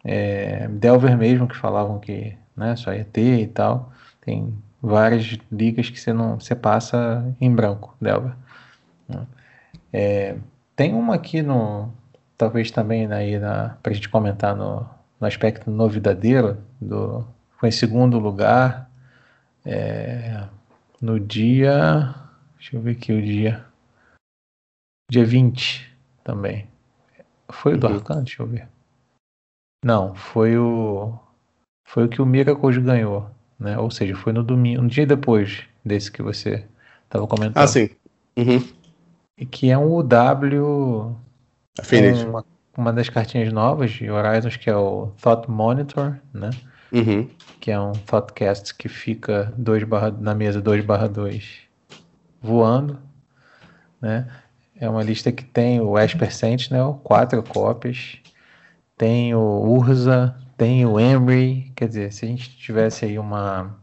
É, 0.04 0.68
Delver 0.68 1.18
mesmo, 1.18 1.48
que 1.48 1.56
falavam 1.56 2.00
que, 2.00 2.36
né, 2.54 2.76
só 2.76 2.94
ia 2.94 3.06
ter 3.06 3.40
e 3.40 3.48
tal, 3.48 3.94
tem 4.20 4.54
várias 4.82 5.38
ligas 5.52 5.90
que 5.90 6.00
você 6.00 6.14
não, 6.14 6.40
você 6.40 6.56
passa 6.56 7.36
em 7.40 7.54
branco, 7.54 7.96
Delver. 8.00 8.34
Né. 9.08 9.28
É, 9.92 10.38
tem 10.76 10.94
uma 10.94 11.16
aqui 11.16 11.42
no, 11.42 11.92
talvez 12.38 12.72
também 12.72 13.08
né, 13.08 13.18
aí 13.18 13.40
na, 13.40 13.78
pra 13.82 13.94
gente 13.94 14.10
comentar 14.10 14.56
no 14.56 14.88
no 15.20 15.28
aspecto 15.28 15.70
novidadeiro, 15.70 16.58
do, 16.80 17.28
foi 17.58 17.70
em 17.70 17.74
segundo 17.74 18.18
lugar 18.18 18.90
é, 19.66 20.48
no 21.02 21.20
dia. 21.20 22.16
Deixa 22.58 22.78
eu 22.78 22.82
ver 22.82 22.92
aqui 22.92 23.12
o 23.12 23.22
dia. 23.22 23.66
Dia 25.12 25.26
20 25.26 25.96
também. 26.24 26.68
Foi 27.52 27.74
o 27.74 27.78
do 27.78 27.88
uhum. 27.88 27.96
Arcan? 27.96 28.24
Deixa 28.24 28.42
eu 28.42 28.48
ver. 28.48 28.68
Não, 29.84 30.16
foi 30.16 30.58
o. 30.58 31.18
Foi 31.86 32.06
o 32.06 32.10
que 32.10 32.22
o 32.22 32.26
Miracles 32.26 32.78
ganhou. 32.78 33.30
Né? 33.60 33.78
Ou 33.78 33.92
seja, 33.92 34.16
foi 34.16 34.32
no 34.34 34.44
domingo, 34.44 34.82
um 34.82 34.88
dia 34.88 35.06
depois 35.06 35.64
desse 35.84 36.12
que 36.12 36.22
você 36.22 36.66
estava 37.06 37.28
comentando. 37.28 37.58
Ah, 37.64 37.68
sim. 37.68 37.90
Uhum. 38.38 38.64
E 39.38 39.46
que 39.46 39.70
é 39.70 39.78
um 39.78 39.92
UW. 39.92 41.16
Affinity. 41.78 42.26
Uma 42.26 42.44
uma 42.80 42.94
das 42.94 43.10
cartinhas 43.10 43.52
novas 43.52 43.92
de 43.92 44.10
Horizons, 44.10 44.56
que 44.56 44.70
é 44.70 44.76
o 44.76 45.12
Thought 45.22 45.52
Monitor, 45.52 46.16
né? 46.34 46.50
Uhum. 46.92 47.30
Que 47.60 47.72
é 47.72 47.80
um 47.80 47.92
Thoughtcast 47.92 48.74
que 48.74 48.88
fica 48.88 49.54
dois 49.58 49.84
barra, 49.84 50.10
na 50.12 50.34
mesa 50.34 50.62
2 50.62 50.84
barra 50.86 51.08
2 51.08 51.60
voando, 52.42 52.98
né? 54.02 54.28
É 54.76 54.90
uma 54.90 55.04
lista 55.04 55.30
que 55.30 55.44
tem 55.44 55.82
o 55.82 56.00
Esper 56.00 56.34
Sentinel, 56.34 57.02
quatro 57.04 57.44
cópias, 57.44 58.18
tem 58.98 59.36
o 59.36 59.40
Urza, 59.42 60.34
tem 60.60 60.86
o 60.86 61.00
Emery, 61.00 61.72
quer 61.74 61.88
dizer, 61.88 62.12
se 62.12 62.26
a 62.26 62.28
gente 62.28 62.50
tivesse 62.58 63.06
aí 63.06 63.18
uma, 63.18 63.80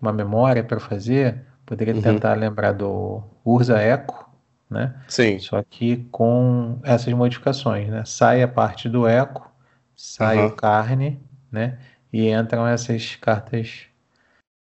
uma 0.00 0.12
memória 0.12 0.62
para 0.62 0.78
fazer, 0.78 1.44
poderia 1.66 1.92
uhum. 1.92 2.00
tentar 2.00 2.34
lembrar 2.34 2.70
do 2.70 3.20
Urza 3.44 3.82
Echo, 3.82 4.24
né? 4.70 4.94
Sim. 5.08 5.40
Só 5.40 5.60
que 5.64 6.06
com 6.12 6.78
essas 6.84 7.12
modificações, 7.12 7.88
né? 7.88 8.04
Sai 8.06 8.44
a 8.44 8.48
parte 8.48 8.88
do 8.88 9.08
eco, 9.08 9.50
sai 9.96 10.38
uhum. 10.38 10.46
o 10.46 10.52
carne, 10.52 11.20
né? 11.50 11.80
E 12.12 12.30
entram 12.30 12.64
essas 12.64 13.16
cartas 13.16 13.86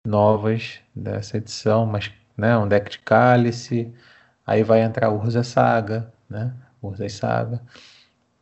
novas 0.04 0.80
dessa 0.96 1.38
edição, 1.38 1.86
mas, 1.86 2.12
né? 2.36 2.58
Um 2.58 2.68
deck 2.68 2.90
de 2.90 2.98
cálice, 2.98 3.94
aí 4.44 4.64
vai 4.64 4.82
entrar 4.82 5.12
Urza 5.12 5.44
Saga, 5.44 6.12
né? 6.28 6.52
Urza 6.82 7.08
Saga, 7.10 7.62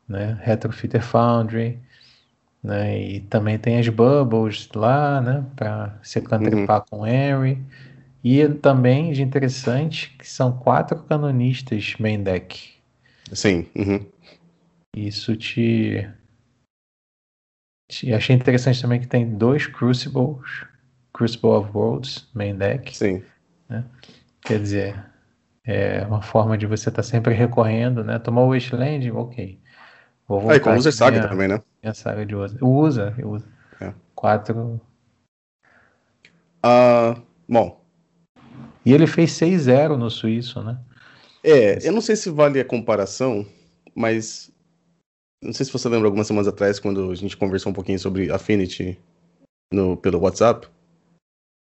né? 0.07 0.39
Retrofitter 0.41 1.03
Foundry, 1.03 1.77
né? 2.63 2.99
E 2.99 3.19
também 3.21 3.57
tem 3.57 3.79
as 3.79 3.87
Bubbles 3.87 4.69
lá, 4.75 5.21
né? 5.21 5.45
Para 5.55 5.97
se 6.03 6.21
cantripar 6.21 6.81
uhum. 6.91 6.99
com 6.99 7.07
Henry. 7.07 7.57
E 8.23 8.47
também 8.47 9.11
de 9.11 9.23
interessante 9.23 10.15
que 10.17 10.27
são 10.27 10.51
quatro 10.51 11.01
canonistas 11.03 11.95
main 11.99 12.21
deck. 12.21 12.73
Sim. 13.31 13.67
Uhum. 13.75 14.05
Isso 14.95 15.35
te... 15.35 16.07
te. 17.89 18.13
Achei 18.13 18.35
interessante 18.35 18.81
também 18.81 18.99
que 18.99 19.07
tem 19.07 19.25
dois 19.37 19.65
Crucibles, 19.65 20.65
Crucible 21.13 21.49
of 21.49 21.71
Worlds 21.73 22.29
main 22.33 22.55
deck. 22.55 22.95
Sim. 22.95 23.23
Né? 23.67 23.83
Quer 24.43 24.59
dizer, 24.59 25.05
é 25.63 26.05
uma 26.05 26.21
forma 26.21 26.57
de 26.57 26.65
você 26.65 26.89
estar 26.89 27.01
tá 27.01 27.07
sempre 27.07 27.33
recorrendo, 27.33 28.03
né? 28.03 28.19
Tomou 28.19 28.47
o 28.47 28.53
Wasteland, 28.53 29.09
ok. 29.11 29.60
Vou 30.31 30.39
voltar 30.39 30.53
ah, 30.53 30.57
e 30.57 30.59
com 30.61 30.75
usa 30.77 30.93
saga 30.93 31.17
minha, 31.17 31.29
também, 31.29 31.47
né? 31.49 31.61
Minha 31.83 31.93
saga 31.93 32.25
de 32.25 32.33
usa. 32.33 32.57
Usa, 32.61 33.13
usa. 33.21 33.45
É. 33.81 33.93
Quatro. 34.15 34.79
Uh, 36.63 37.21
bom, 37.49 37.81
e 38.85 38.93
ele 38.93 39.05
fez 39.05 39.31
6-0 39.31 39.97
no 39.97 40.09
suíço, 40.09 40.63
né? 40.63 40.79
É, 41.43 41.85
eu 41.85 41.91
não 41.91 41.99
sei 41.99 42.15
se 42.15 42.29
vale 42.29 42.61
a 42.61 42.65
comparação, 42.65 43.45
mas 43.93 44.49
não 45.43 45.51
sei 45.51 45.65
se 45.65 45.73
você 45.73 45.89
lembra 45.89 46.07
algumas 46.07 46.27
semanas 46.27 46.47
atrás, 46.47 46.79
quando 46.79 47.11
a 47.11 47.15
gente 47.15 47.35
conversou 47.35 47.69
um 47.69 47.75
pouquinho 47.75 47.99
sobre 47.99 48.31
Affinity 48.31 48.97
no, 49.73 49.97
pelo 49.97 50.19
WhatsApp. 50.19 50.65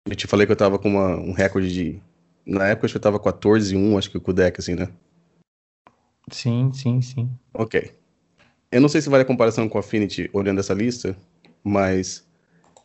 Eu 0.08 0.14
te 0.14 0.28
falei 0.28 0.46
que 0.46 0.52
eu 0.52 0.56
tava 0.56 0.78
com 0.78 0.88
uma, 0.88 1.16
um 1.16 1.32
recorde 1.32 1.72
de. 1.72 2.02
Na 2.46 2.68
época 2.68 2.86
acho 2.86 2.92
que 2.92 2.98
eu 2.98 3.02
tava 3.02 3.18
14-1, 3.18 3.98
acho 3.98 4.08
que 4.08 4.20
com 4.20 4.30
o 4.30 4.34
deck, 4.34 4.60
assim, 4.60 4.76
né? 4.76 4.88
Sim, 6.30 6.72
sim, 6.72 7.00
sim. 7.02 7.28
Ok. 7.52 7.92
Eu 8.72 8.80
não 8.80 8.88
sei 8.88 9.00
se 9.00 9.08
vale 9.08 9.22
a 9.22 9.26
comparação 9.26 9.68
com 9.68 9.78
Affinity 9.78 10.28
olhando 10.32 10.58
essa 10.58 10.74
lista, 10.74 11.16
mas 11.62 12.26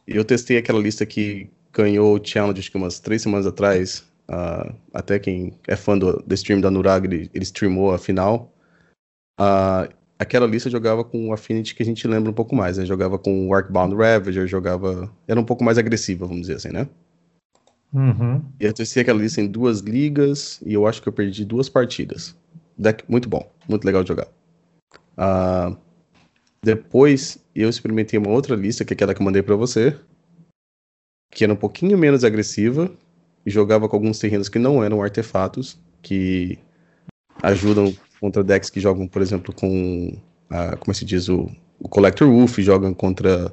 eu 0.05 0.23
testei 0.23 0.57
aquela 0.57 0.79
lista 0.79 1.05
que 1.05 1.49
ganhou 1.73 2.15
o 2.15 2.23
challenge 2.23 2.59
acho 2.59 2.71
que 2.71 2.77
umas 2.77 2.99
três 2.99 3.21
semanas 3.21 3.47
atrás, 3.47 4.03
Uh, 4.29 4.75
até 4.93 5.17
quem 5.17 5.53
é 5.67 5.75
fã 5.75 5.97
do, 5.97 6.21
do 6.21 6.33
stream 6.35 6.59
da 6.59 6.69
Nurag, 6.69 7.07
ele, 7.07 7.31
ele 7.33 7.43
streamou 7.43 7.93
a 7.93 7.97
final. 7.97 8.53
Uh, 9.39 9.93
aquela 10.19 10.45
lista 10.45 10.69
jogava 10.69 11.03
com 11.03 11.29
o 11.29 11.33
Affinity 11.33 11.73
que 11.73 11.81
a 11.81 11.85
gente 11.85 12.05
lembra 12.07 12.29
um 12.29 12.33
pouco 12.33 12.55
mais, 12.55 12.77
né? 12.77 12.85
Jogava 12.85 13.17
com 13.17 13.47
o 13.47 13.53
Arcbound 13.53 13.95
Ravager, 13.95 14.45
jogava... 14.47 15.09
Era 15.27 15.39
um 15.39 15.45
pouco 15.45 15.63
mais 15.63 15.77
agressiva, 15.77 16.25
vamos 16.25 16.41
dizer 16.41 16.55
assim, 16.55 16.69
né? 16.69 16.87
Uhum. 17.93 18.43
E 18.59 18.65
eu 18.65 18.73
testei 18.73 19.01
aquela 19.01 19.19
lista 19.19 19.39
em 19.39 19.47
duas 19.47 19.79
ligas 19.79 20.59
e 20.65 20.73
eu 20.73 20.85
acho 20.85 21.01
que 21.01 21.07
eu 21.07 21.13
perdi 21.13 21.45
duas 21.45 21.69
partidas. 21.69 22.35
Deck 22.77 23.05
muito 23.07 23.29
bom, 23.29 23.49
muito 23.67 23.85
legal 23.85 24.03
de 24.03 24.09
jogar. 24.09 24.27
Uh, 25.17 25.75
depois 26.61 27.39
eu 27.55 27.69
experimentei 27.69 28.19
uma 28.19 28.29
outra 28.29 28.55
lista, 28.55 28.85
que 28.85 28.93
é 28.93 28.95
aquela 28.95 29.13
que 29.13 29.21
eu 29.21 29.25
mandei 29.25 29.41
para 29.41 29.55
você, 29.55 29.97
que 31.31 31.43
era 31.43 31.53
um 31.53 31.57
pouquinho 31.57 31.97
menos 31.97 32.23
agressiva, 32.23 32.91
e 33.45 33.49
jogava 33.49 33.87
com 33.87 33.95
alguns 33.95 34.19
terrenos 34.19 34.49
que 34.49 34.59
não 34.59 34.83
eram 34.83 35.01
artefatos, 35.01 35.79
que 36.01 36.59
ajudam 37.41 37.95
contra 38.19 38.43
decks 38.43 38.69
que 38.69 38.79
jogam, 38.79 39.07
por 39.07 39.21
exemplo, 39.21 39.53
com, 39.53 40.17
a, 40.49 40.75
como 40.75 40.93
se 40.93 41.05
diz, 41.05 41.29
o, 41.29 41.49
o 41.79 41.87
Collector 41.87 42.27
Wolf, 42.27 42.57
jogam 42.59 42.93
contra 42.93 43.51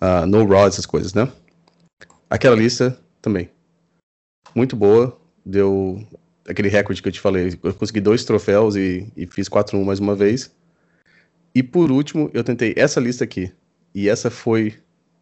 a 0.00 0.26
No 0.26 0.44
Rod, 0.44 0.68
essas 0.68 0.86
coisas, 0.86 1.14
né? 1.14 1.30
Aquela 2.28 2.56
lista 2.56 2.98
também. 3.20 3.50
Muito 4.54 4.76
boa, 4.76 5.18
deu 5.44 6.06
aquele 6.48 6.68
recorde 6.68 7.02
que 7.02 7.08
eu 7.08 7.12
te 7.12 7.20
falei. 7.20 7.58
Eu 7.62 7.74
consegui 7.74 8.00
dois 8.00 8.24
troféus 8.24 8.76
e, 8.76 9.10
e 9.16 9.26
fiz 9.26 9.48
4-1 9.48 9.84
mais 9.84 9.98
uma 9.98 10.14
vez. 10.14 10.54
E 11.56 11.62
por 11.62 11.90
último, 11.90 12.30
eu 12.34 12.44
tentei 12.44 12.74
essa 12.76 13.00
lista 13.00 13.24
aqui. 13.24 13.50
E 13.94 14.10
essa 14.10 14.30
foi, 14.30 14.74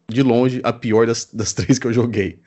de 0.09 0.21
longe, 0.21 0.59
a 0.65 0.73
pior 0.73 1.07
das, 1.07 1.33
das 1.33 1.53
três 1.55 1.79
que 1.79 1.87
eu 1.87 1.93
joguei. 1.93 2.41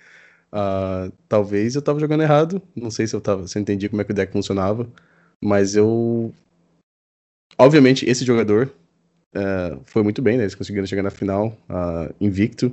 Uh, 0.52 1.10
talvez 1.26 1.74
eu 1.74 1.80
tava 1.80 1.98
jogando 1.98 2.22
errado. 2.22 2.60
Não 2.76 2.90
sei 2.90 3.06
se 3.06 3.16
eu 3.16 3.20
tava, 3.22 3.48
se 3.48 3.56
eu 3.56 3.62
entendi 3.62 3.88
como 3.88 4.02
é 4.02 4.04
que 4.04 4.12
o 4.12 4.14
deck 4.14 4.30
funcionava. 4.30 4.86
Mas 5.42 5.74
eu. 5.74 6.34
Obviamente, 7.56 8.04
esse 8.04 8.26
jogador 8.26 8.70
uh, 9.34 9.80
foi 9.86 10.02
muito 10.02 10.20
bem, 10.20 10.36
né? 10.36 10.42
Eles 10.42 10.54
conseguiram 10.54 10.86
chegar 10.86 11.02
na 11.02 11.10
final 11.10 11.56
uh, 11.70 12.14
invicto. 12.20 12.70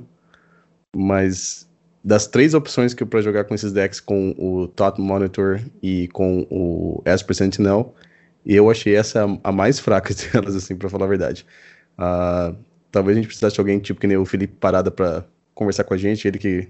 Mas 0.94 1.66
das 2.04 2.26
três 2.26 2.52
opções 2.52 2.92
que 2.92 3.02
eu 3.02 3.06
para 3.06 3.22
jogar 3.22 3.44
com 3.44 3.54
esses 3.54 3.72
decks, 3.72 4.00
com 4.00 4.34
o 4.36 4.68
Top 4.68 5.00
Monitor 5.00 5.62
e 5.82 6.08
com 6.08 6.46
o 6.50 7.02
Esper 7.06 7.34
Sentinel, 7.34 7.94
eu 8.54 8.70
achei 8.70 8.94
essa 8.94 9.24
a 9.42 9.50
mais 9.50 9.78
fraca 9.80 10.14
delas, 10.32 10.54
assim, 10.54 10.76
pra 10.76 10.88
falar 10.88 11.06
a 11.06 11.08
verdade. 11.08 11.44
Uh, 11.98 12.56
talvez 12.92 13.16
a 13.16 13.20
gente 13.20 13.26
precisasse 13.26 13.54
de 13.54 13.60
alguém 13.60 13.78
tipo 13.80 14.00
que 14.00 14.06
nem 14.06 14.16
o 14.16 14.24
Felipe 14.24 14.54
Parada 14.54 14.90
para 14.90 15.24
conversar 15.54 15.84
com 15.84 15.94
a 15.94 15.96
gente, 15.96 16.28
ele 16.28 16.38
que 16.38 16.68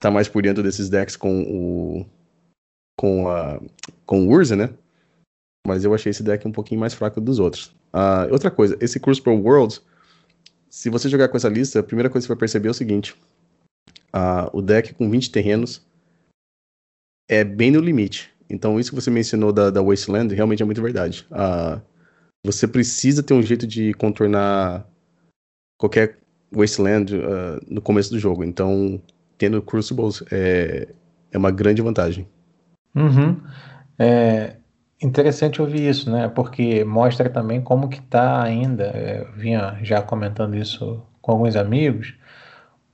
tá 0.00 0.10
mais 0.10 0.28
por 0.28 0.42
dentro 0.42 0.62
desses 0.62 0.88
decks 0.88 1.16
com 1.16 1.42
o 1.42 2.06
com 2.98 3.28
a 3.28 3.60
com 4.04 4.26
o 4.26 4.30
Urza, 4.30 4.54
né? 4.54 4.70
Mas 5.66 5.84
eu 5.84 5.94
achei 5.94 6.10
esse 6.10 6.22
deck 6.22 6.46
um 6.46 6.52
pouquinho 6.52 6.80
mais 6.80 6.92
fraco 6.92 7.20
dos 7.20 7.38
outros. 7.38 7.74
Uh, 7.92 8.30
outra 8.32 8.50
coisa, 8.50 8.76
esse 8.80 8.98
Cruise 8.98 9.20
Pro 9.20 9.34
Worlds, 9.34 9.82
se 10.68 10.90
você 10.90 11.08
jogar 11.08 11.28
com 11.28 11.36
essa 11.36 11.48
lista, 11.48 11.80
a 11.80 11.82
primeira 11.82 12.10
coisa 12.10 12.24
que 12.24 12.28
você 12.28 12.34
vai 12.34 12.40
perceber 12.40 12.68
é 12.68 12.70
o 12.70 12.74
seguinte: 12.74 13.14
uh, 14.14 14.48
o 14.52 14.60
deck 14.60 14.94
com 14.94 15.08
20 15.08 15.30
terrenos 15.30 15.86
é 17.28 17.44
bem 17.44 17.70
no 17.70 17.80
limite. 17.80 18.31
Então, 18.52 18.78
isso 18.78 18.90
que 18.90 19.00
você 19.00 19.10
mencionou 19.10 19.52
da, 19.52 19.70
da 19.70 19.82
Wasteland 19.82 20.34
realmente 20.34 20.62
é 20.62 20.66
muito 20.66 20.82
verdade. 20.82 21.26
Uh, 21.30 21.80
você 22.44 22.68
precisa 22.68 23.22
ter 23.22 23.34
um 23.34 23.42
jeito 23.42 23.66
de 23.66 23.94
contornar 23.94 24.86
qualquer 25.78 26.18
Wasteland 26.52 27.14
no 27.68 27.80
começo 27.80 28.10
do 28.10 28.18
jogo. 28.18 28.44
Então, 28.44 29.00
tendo 29.38 29.62
Crucibles 29.62 30.22
é, 30.30 30.88
é 31.32 31.38
uma 31.38 31.50
grande 31.50 31.80
vantagem. 31.80 32.28
Uhum. 32.94 33.40
É 33.98 34.56
interessante 35.02 35.60
ouvir 35.60 35.88
isso, 35.88 36.10
né? 36.10 36.28
Porque 36.28 36.84
mostra 36.84 37.28
também 37.28 37.60
como 37.60 37.88
que 37.88 37.98
está 37.98 38.42
ainda. 38.42 38.84
É, 38.84 39.22
eu 39.22 39.32
vinha 39.32 39.78
já 39.82 40.02
comentando 40.02 40.56
isso 40.56 41.02
com 41.20 41.32
alguns 41.32 41.56
amigos, 41.56 42.14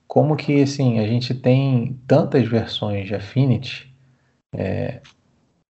como 0.07 0.35
que 0.35 0.61
assim 0.61 0.99
a 0.99 1.07
gente 1.07 1.33
tem 1.33 1.99
tantas 2.07 2.47
versões 2.47 3.07
de 3.07 3.15
Affinity 3.15 3.93
é, 4.55 5.01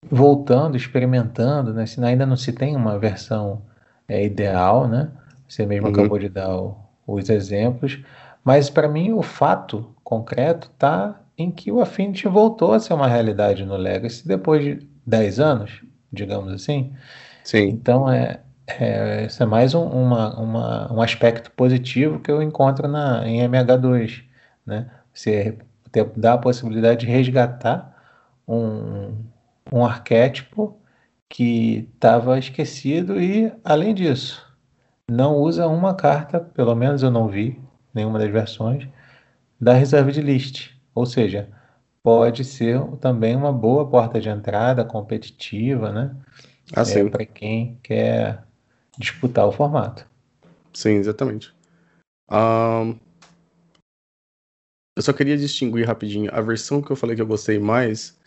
voltando, 0.09 0.77
experimentando, 0.77 1.73
né? 1.73 1.85
Se 1.85 2.03
ainda 2.03 2.25
não 2.25 2.35
se 2.35 2.51
tem 2.51 2.75
uma 2.75 2.97
versão 2.97 3.61
é, 4.07 4.23
ideal, 4.23 4.87
né? 4.87 5.09
Você 5.47 5.65
mesmo 5.65 5.87
uhum. 5.87 5.93
acabou 5.93 6.19
de 6.19 6.29
dar 6.29 6.55
o, 6.55 6.77
os 7.07 7.29
exemplos, 7.29 7.99
mas 8.43 8.69
para 8.69 8.87
mim 8.87 9.13
o 9.13 9.21
fato 9.21 9.93
concreto 10.03 10.69
está 10.73 11.19
em 11.37 11.49
que 11.49 11.71
o 11.71 11.81
Affinity 11.81 12.27
voltou 12.27 12.73
a 12.73 12.79
ser 12.79 12.93
uma 12.93 13.07
realidade 13.07 13.65
no 13.65 13.75
Legacy 13.75 14.27
depois 14.27 14.63
de 14.63 14.87
10 15.05 15.39
anos, 15.39 15.81
digamos 16.11 16.51
assim. 16.51 16.93
Sim. 17.43 17.69
Então 17.69 18.09
é, 18.09 18.39
é 18.67 19.25
isso 19.25 19.41
é 19.41 19.45
mais 19.45 19.73
um, 19.73 19.85
uma, 19.85 20.39
uma, 20.39 20.93
um 20.93 21.01
aspecto 21.01 21.51
positivo 21.51 22.19
que 22.19 22.31
eu 22.31 22.41
encontro 22.41 22.87
na, 22.87 23.27
em 23.27 23.41
MH2, 23.47 24.23
né? 24.65 24.89
Você 25.13 25.57
dá 26.15 26.33
a 26.33 26.37
possibilidade 26.37 27.05
de 27.05 27.11
resgatar 27.11 27.93
um, 28.47 29.13
um 29.71 29.85
arquétipo 29.85 30.79
que 31.29 31.89
estava 31.93 32.37
esquecido 32.37 33.19
e, 33.19 33.51
além 33.63 33.93
disso, 33.93 34.45
não 35.09 35.37
usa 35.37 35.67
uma 35.67 35.95
carta, 35.95 36.39
pelo 36.39 36.75
menos 36.75 37.03
eu 37.03 37.11
não 37.11 37.27
vi 37.27 37.59
nenhuma 37.93 38.19
das 38.19 38.29
versões, 38.29 38.87
da 39.59 39.73
Reserved 39.73 40.21
List. 40.21 40.71
Ou 40.93 41.05
seja, 41.05 41.49
pode 42.01 42.43
ser 42.43 42.79
também 42.97 43.35
uma 43.35 43.51
boa 43.51 43.89
porta 43.89 44.19
de 44.19 44.29
entrada 44.29 44.83
competitiva, 44.83 45.91
né? 45.91 46.15
Ah, 46.75 46.81
é, 46.81 47.09
para 47.09 47.25
quem 47.25 47.79
quer 47.83 48.43
disputar 48.97 49.47
o 49.47 49.51
formato. 49.51 50.05
Sim, 50.73 50.95
exatamente. 50.95 51.53
Um, 52.31 52.97
eu 54.95 55.01
só 55.01 55.13
queria 55.13 55.37
distinguir 55.37 55.87
rapidinho 55.87 56.29
a 56.33 56.41
versão 56.41 56.81
que 56.81 56.91
eu 56.91 56.95
falei 56.95 57.15
que 57.15 57.21
eu 57.21 57.27
gostei 57.27 57.59
mais. 57.59 58.17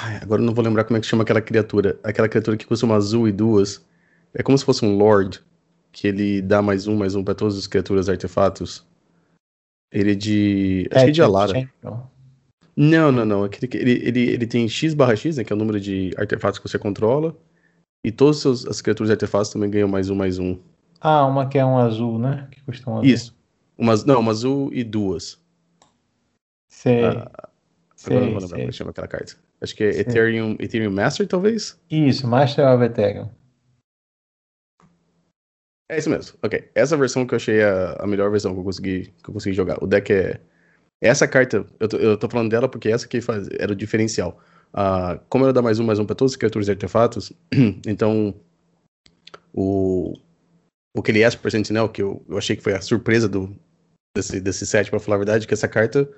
Ai, 0.00 0.16
agora 0.22 0.40
eu 0.40 0.46
não 0.46 0.54
vou 0.54 0.64
lembrar 0.64 0.84
como 0.84 0.96
é 0.96 1.00
que 1.00 1.06
chama 1.06 1.24
aquela 1.24 1.40
criatura. 1.40 1.98
Aquela 2.04 2.28
criatura 2.28 2.56
que 2.56 2.64
custa 2.64 2.86
uma 2.86 2.94
azul 2.94 3.26
e 3.26 3.32
duas. 3.32 3.84
É 4.32 4.44
como 4.44 4.56
se 4.56 4.64
fosse 4.64 4.84
um 4.84 4.96
Lord, 4.96 5.42
que 5.90 6.06
ele 6.06 6.40
dá 6.40 6.62
mais 6.62 6.86
um, 6.86 6.96
mais 6.96 7.16
um 7.16 7.24
para 7.24 7.34
todas 7.34 7.58
as 7.58 7.66
criaturas 7.66 8.08
artefatos. 8.08 8.86
Ele 9.90 10.12
é 10.12 10.14
de. 10.14 10.88
Acho 10.92 11.00
é, 11.00 11.04
que 11.04 11.10
é 11.10 11.12
de 11.12 11.22
Alara. 11.22 11.68
Não, 12.76 13.10
não, 13.10 13.24
não. 13.24 13.44
Ele, 13.46 13.92
ele, 14.04 14.20
ele 14.20 14.46
tem 14.46 14.68
X 14.68 14.94
barra 14.94 15.16
X, 15.16 15.36
né? 15.36 15.42
Que 15.42 15.52
é 15.52 15.56
o 15.56 15.58
número 15.58 15.80
de 15.80 16.14
artefatos 16.16 16.60
que 16.60 16.68
você 16.68 16.78
controla. 16.78 17.36
E 18.04 18.12
todas 18.12 18.46
as 18.46 18.80
criaturas 18.80 19.08
de 19.08 19.14
artefatos 19.14 19.50
também 19.50 19.68
ganham 19.68 19.88
mais 19.88 20.08
um, 20.08 20.14
mais 20.14 20.38
um. 20.38 20.56
Ah, 21.00 21.26
uma 21.26 21.48
que 21.48 21.58
é 21.58 21.64
um 21.64 21.76
azul, 21.76 22.20
né? 22.20 22.46
Que 22.52 22.62
custa 22.62 22.88
um 22.88 22.98
azul. 22.98 23.04
Isso. 23.04 23.36
Uma, 23.76 23.96
não, 24.06 24.20
uma 24.20 24.30
azul 24.30 24.70
e 24.72 24.84
duas. 24.84 25.40
Sei. 26.68 27.04
Ah, 27.04 27.48
sei 27.96 28.16
agora 28.16 28.26
não 28.26 28.32
vou 28.34 28.42
lembrar 28.42 28.60
como 28.60 28.72
chama 28.72 28.90
aquela 28.92 29.08
carta. 29.08 29.47
Acho 29.60 29.74
que 29.74 29.84
é 29.84 30.00
Ethereum, 30.00 30.56
Ethereum 30.60 30.92
Master, 30.92 31.26
talvez? 31.26 31.80
Isso, 31.90 32.26
Master 32.26 32.66
of 32.66 32.84
Ethereum. 32.84 33.28
É 35.90 35.98
isso 35.98 36.10
mesmo. 36.10 36.38
Ok. 36.42 36.70
Essa 36.74 36.96
versão 36.96 37.26
que 37.26 37.34
eu 37.34 37.36
achei 37.36 37.62
a, 37.62 37.94
a 37.94 38.06
melhor 38.06 38.30
versão 38.30 38.52
que 38.52 38.60
eu 38.60 38.64
consegui, 38.64 39.12
que 39.22 39.30
eu 39.30 39.34
consegui 39.34 39.56
jogar. 39.56 39.82
O 39.82 39.86
deck 39.86 40.12
é. 40.12 40.40
Essa 41.00 41.26
carta, 41.26 41.64
eu 41.78 41.88
tô, 41.88 41.96
eu 41.96 42.16
tô 42.16 42.28
falando 42.28 42.50
dela 42.50 42.68
porque 42.68 42.88
essa 42.88 43.06
que 43.06 43.20
faz, 43.20 43.48
era 43.58 43.72
o 43.72 43.76
diferencial. 43.76 44.38
Uh, 44.74 45.18
como 45.28 45.44
ela 45.44 45.52
dá 45.52 45.62
mais 45.62 45.78
um, 45.78 45.84
mais 45.84 45.98
um 45.98 46.04
pra 46.04 46.14
todas 46.14 46.32
as 46.32 46.36
criaturas 46.36 46.68
e 46.68 46.72
artefatos, 46.72 47.32
então. 47.86 48.34
O. 49.52 50.14
O 50.96 51.02
que 51.02 51.10
ele 51.10 51.22
é 51.22 51.30
por 51.30 51.50
Sentinel, 51.50 51.88
que 51.88 52.02
eu, 52.02 52.24
eu 52.28 52.36
achei 52.36 52.56
que 52.56 52.62
foi 52.62 52.74
a 52.74 52.80
surpresa 52.80 53.28
do, 53.28 53.54
desse, 54.16 54.40
desse 54.40 54.66
set, 54.66 54.90
pra 54.90 54.98
falar 54.98 55.16
a 55.16 55.18
verdade, 55.18 55.46
que 55.46 55.54
essa 55.54 55.68
carta 55.68 56.08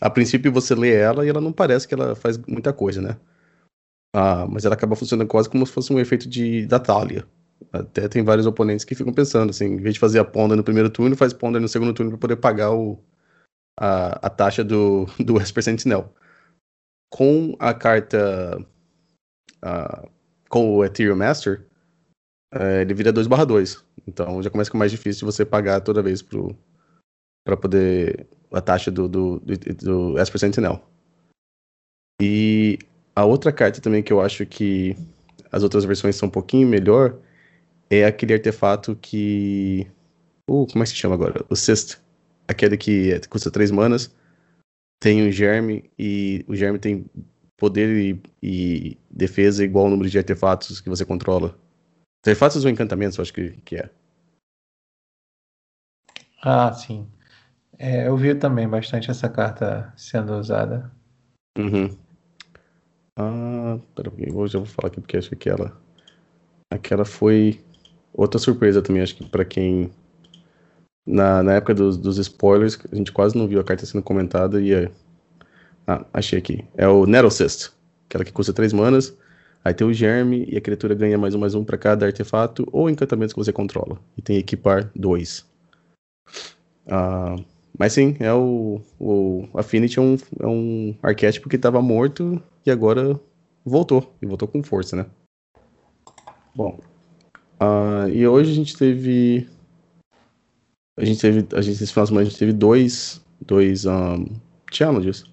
a 0.00 0.10
princípio 0.10 0.52
você 0.52 0.74
lê 0.74 0.94
ela 0.94 1.24
e 1.24 1.28
ela 1.28 1.40
não 1.40 1.52
parece 1.52 1.88
que 1.88 1.94
ela 1.94 2.14
faz 2.14 2.36
muita 2.38 2.72
coisa, 2.72 3.00
né? 3.00 3.16
Ah, 4.14 4.46
mas 4.46 4.64
ela 4.64 4.74
acaba 4.74 4.96
funcionando 4.96 5.28
quase 5.28 5.48
como 5.48 5.66
se 5.66 5.72
fosse 5.72 5.92
um 5.92 6.00
efeito 6.00 6.28
de, 6.28 6.66
da 6.66 6.78
Thalia. 6.78 7.26
Até 7.72 8.08
tem 8.08 8.22
vários 8.24 8.46
oponentes 8.46 8.84
que 8.84 8.94
ficam 8.94 9.12
pensando, 9.12 9.50
assim, 9.50 9.66
em 9.66 9.76
vez 9.76 9.94
de 9.94 10.00
fazer 10.00 10.18
a 10.18 10.24
ponda 10.24 10.56
no 10.56 10.64
primeiro 10.64 10.90
turno, 10.90 11.16
faz 11.16 11.32
ponda 11.32 11.60
no 11.60 11.68
segundo 11.68 11.92
turno 11.94 12.12
para 12.12 12.20
poder 12.20 12.36
pagar 12.36 12.72
o, 12.72 12.98
a, 13.78 14.26
a 14.26 14.30
taxa 14.30 14.64
do, 14.64 15.06
do 15.18 15.36
Esper 15.40 15.62
Sentinel. 15.62 16.12
Com 17.10 17.56
a 17.58 17.74
carta. 17.74 18.58
Uh, 19.64 20.08
com 20.48 20.76
o 20.76 20.84
Ethereum 20.84 21.16
Master, 21.16 21.66
uh, 22.54 22.80
ele 22.80 22.94
vira 22.94 23.12
2 23.12 23.26
2 23.26 23.84
Então 24.06 24.42
já 24.42 24.50
começa 24.50 24.68
a 24.68 24.70
ficar 24.70 24.78
mais 24.78 24.92
difícil 24.92 25.20
de 25.20 25.32
você 25.32 25.44
pagar 25.44 25.80
toda 25.80 26.02
vez 26.02 26.22
para 26.22 27.56
poder 27.56 28.28
a 28.52 28.60
taxa 28.60 28.90
do, 28.90 29.08
do, 29.08 29.40
do, 29.40 30.14
do 30.14 30.38
Sentinel. 30.38 30.82
E 32.20 32.78
a 33.14 33.24
outra 33.24 33.52
carta 33.52 33.80
também 33.80 34.02
que 34.02 34.12
eu 34.12 34.20
acho 34.20 34.46
que 34.46 34.96
as 35.52 35.62
outras 35.62 35.84
versões 35.84 36.16
são 36.16 36.28
um 36.28 36.32
pouquinho 36.32 36.68
melhor 36.68 37.18
é 37.90 38.04
aquele 38.04 38.34
artefato 38.34 38.96
que. 38.96 39.86
Uh, 40.48 40.66
como 40.66 40.82
é 40.82 40.84
que 40.84 40.90
se 40.90 40.96
chama 40.96 41.14
agora? 41.14 41.44
O 41.48 41.56
Sexto. 41.56 42.00
Aquele 42.48 42.76
que 42.76 43.12
é, 43.12 43.20
custa 43.20 43.50
3 43.50 43.70
manas. 43.70 44.14
Tem 45.00 45.26
um 45.26 45.30
germe 45.30 45.90
e 45.98 46.44
o 46.48 46.54
germe 46.54 46.78
tem 46.78 47.04
poder 47.56 47.88
e, 47.88 48.22
e, 48.42 48.98
defesa 49.10 49.64
igual 49.64 49.86
ao 49.86 49.90
número 49.90 50.08
de 50.08 50.18
artefatos 50.18 50.80
que 50.80 50.88
você 50.88 51.04
controla. 51.04 51.58
Artefatos 52.24 52.64
ou 52.64 52.70
encantamentos, 52.70 53.18
eu 53.18 53.22
acho 53.22 53.32
que, 53.32 53.50
que 53.64 53.76
é. 53.76 53.90
Ah, 56.42 56.72
sim. 56.72 57.06
É, 57.78 58.08
eu 58.08 58.16
vi 58.16 58.34
também 58.34 58.68
bastante 58.68 59.10
essa 59.10 59.28
carta 59.28 59.92
sendo 59.96 60.34
usada. 60.34 60.90
Uhum. 61.58 61.96
Ah, 63.16 63.78
peraí, 63.94 64.30
hoje 64.32 64.56
eu 64.56 64.64
vou 64.64 64.66
falar 64.66 64.88
aqui 64.88 65.00
porque 65.00 65.16
acho 65.16 65.34
que 65.36 65.48
ela. 65.48 65.76
Aquela 66.70 67.04
foi 67.04 67.60
outra 68.12 68.38
surpresa 68.38 68.82
também, 68.82 69.02
acho 69.02 69.16
que 69.16 69.24
para 69.28 69.44
quem. 69.44 69.90
Na, 71.06 71.42
na 71.42 71.54
época 71.54 71.74
dos, 71.74 71.96
dos 71.96 72.18
spoilers, 72.18 72.78
a 72.90 72.96
gente 72.96 73.12
quase 73.12 73.38
não 73.38 73.46
viu 73.46 73.60
a 73.60 73.64
carta 73.64 73.86
sendo 73.86 74.02
comentada 74.02 74.60
e. 74.60 74.72
É... 74.72 74.90
Ah, 75.86 76.04
achei 76.12 76.38
aqui. 76.38 76.64
É 76.76 76.88
o 76.88 77.06
Nerocyst, 77.06 77.72
aquela 78.08 78.24
que 78.24 78.32
custa 78.32 78.52
3 78.52 78.72
manas. 78.72 79.16
Aí 79.64 79.74
tem 79.74 79.86
o 79.86 79.92
Germe 79.92 80.46
e 80.48 80.56
a 80.56 80.60
criatura 80.60 80.94
ganha 80.94 81.18
mais 81.18 81.34
um 81.34 81.38
mais 81.38 81.54
um 81.54 81.64
para 81.64 81.76
cada 81.76 82.06
artefato 82.06 82.66
ou 82.72 82.88
encantamento 82.88 83.34
que 83.34 83.40
você 83.40 83.52
controla. 83.52 83.98
E 84.16 84.22
tem 84.22 84.36
equipar 84.36 84.90
2. 84.94 85.46
Ah. 86.88 87.36
Mas 87.78 87.92
sim, 87.92 88.16
é 88.20 88.32
o, 88.32 88.80
o 88.98 89.48
Affinity 89.54 89.98
é 89.98 90.02
um, 90.02 90.16
é 90.40 90.46
um 90.46 90.94
arquétipo 91.02 91.48
que 91.48 91.56
estava 91.56 91.82
morto 91.82 92.42
e 92.64 92.70
agora 92.70 93.20
voltou. 93.64 94.14
E 94.22 94.26
voltou 94.26 94.48
com 94.48 94.62
força, 94.62 94.96
né? 94.96 95.06
Bom. 96.54 96.80
Uh, 97.60 98.08
e 98.12 98.26
hoje 98.26 98.52
a 98.52 98.54
gente 98.54 98.76
teve. 98.76 99.48
A 100.98 101.04
gente 101.04 101.20
teve. 101.20 101.46
A 101.54 101.60
gente, 101.60 101.82
esse 101.82 101.92
final 101.92 102.04
de 102.04 102.08
semana 102.08 102.26
a 102.26 102.30
gente 102.30 102.38
teve 102.38 102.52
dois, 102.52 103.20
dois 103.40 103.84
um, 103.84 104.24
challenges. 104.72 105.24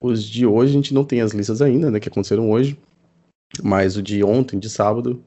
Os 0.00 0.22
de 0.22 0.46
hoje 0.46 0.70
a 0.70 0.74
gente 0.74 0.94
não 0.94 1.04
tem 1.04 1.22
as 1.22 1.32
listas 1.32 1.60
ainda, 1.60 1.90
né? 1.90 1.98
Que 1.98 2.08
aconteceram 2.08 2.50
hoje. 2.50 2.78
Mas 3.62 3.96
o 3.96 4.02
de 4.02 4.22
ontem, 4.22 4.58
de 4.58 4.70
sábado, 4.70 5.22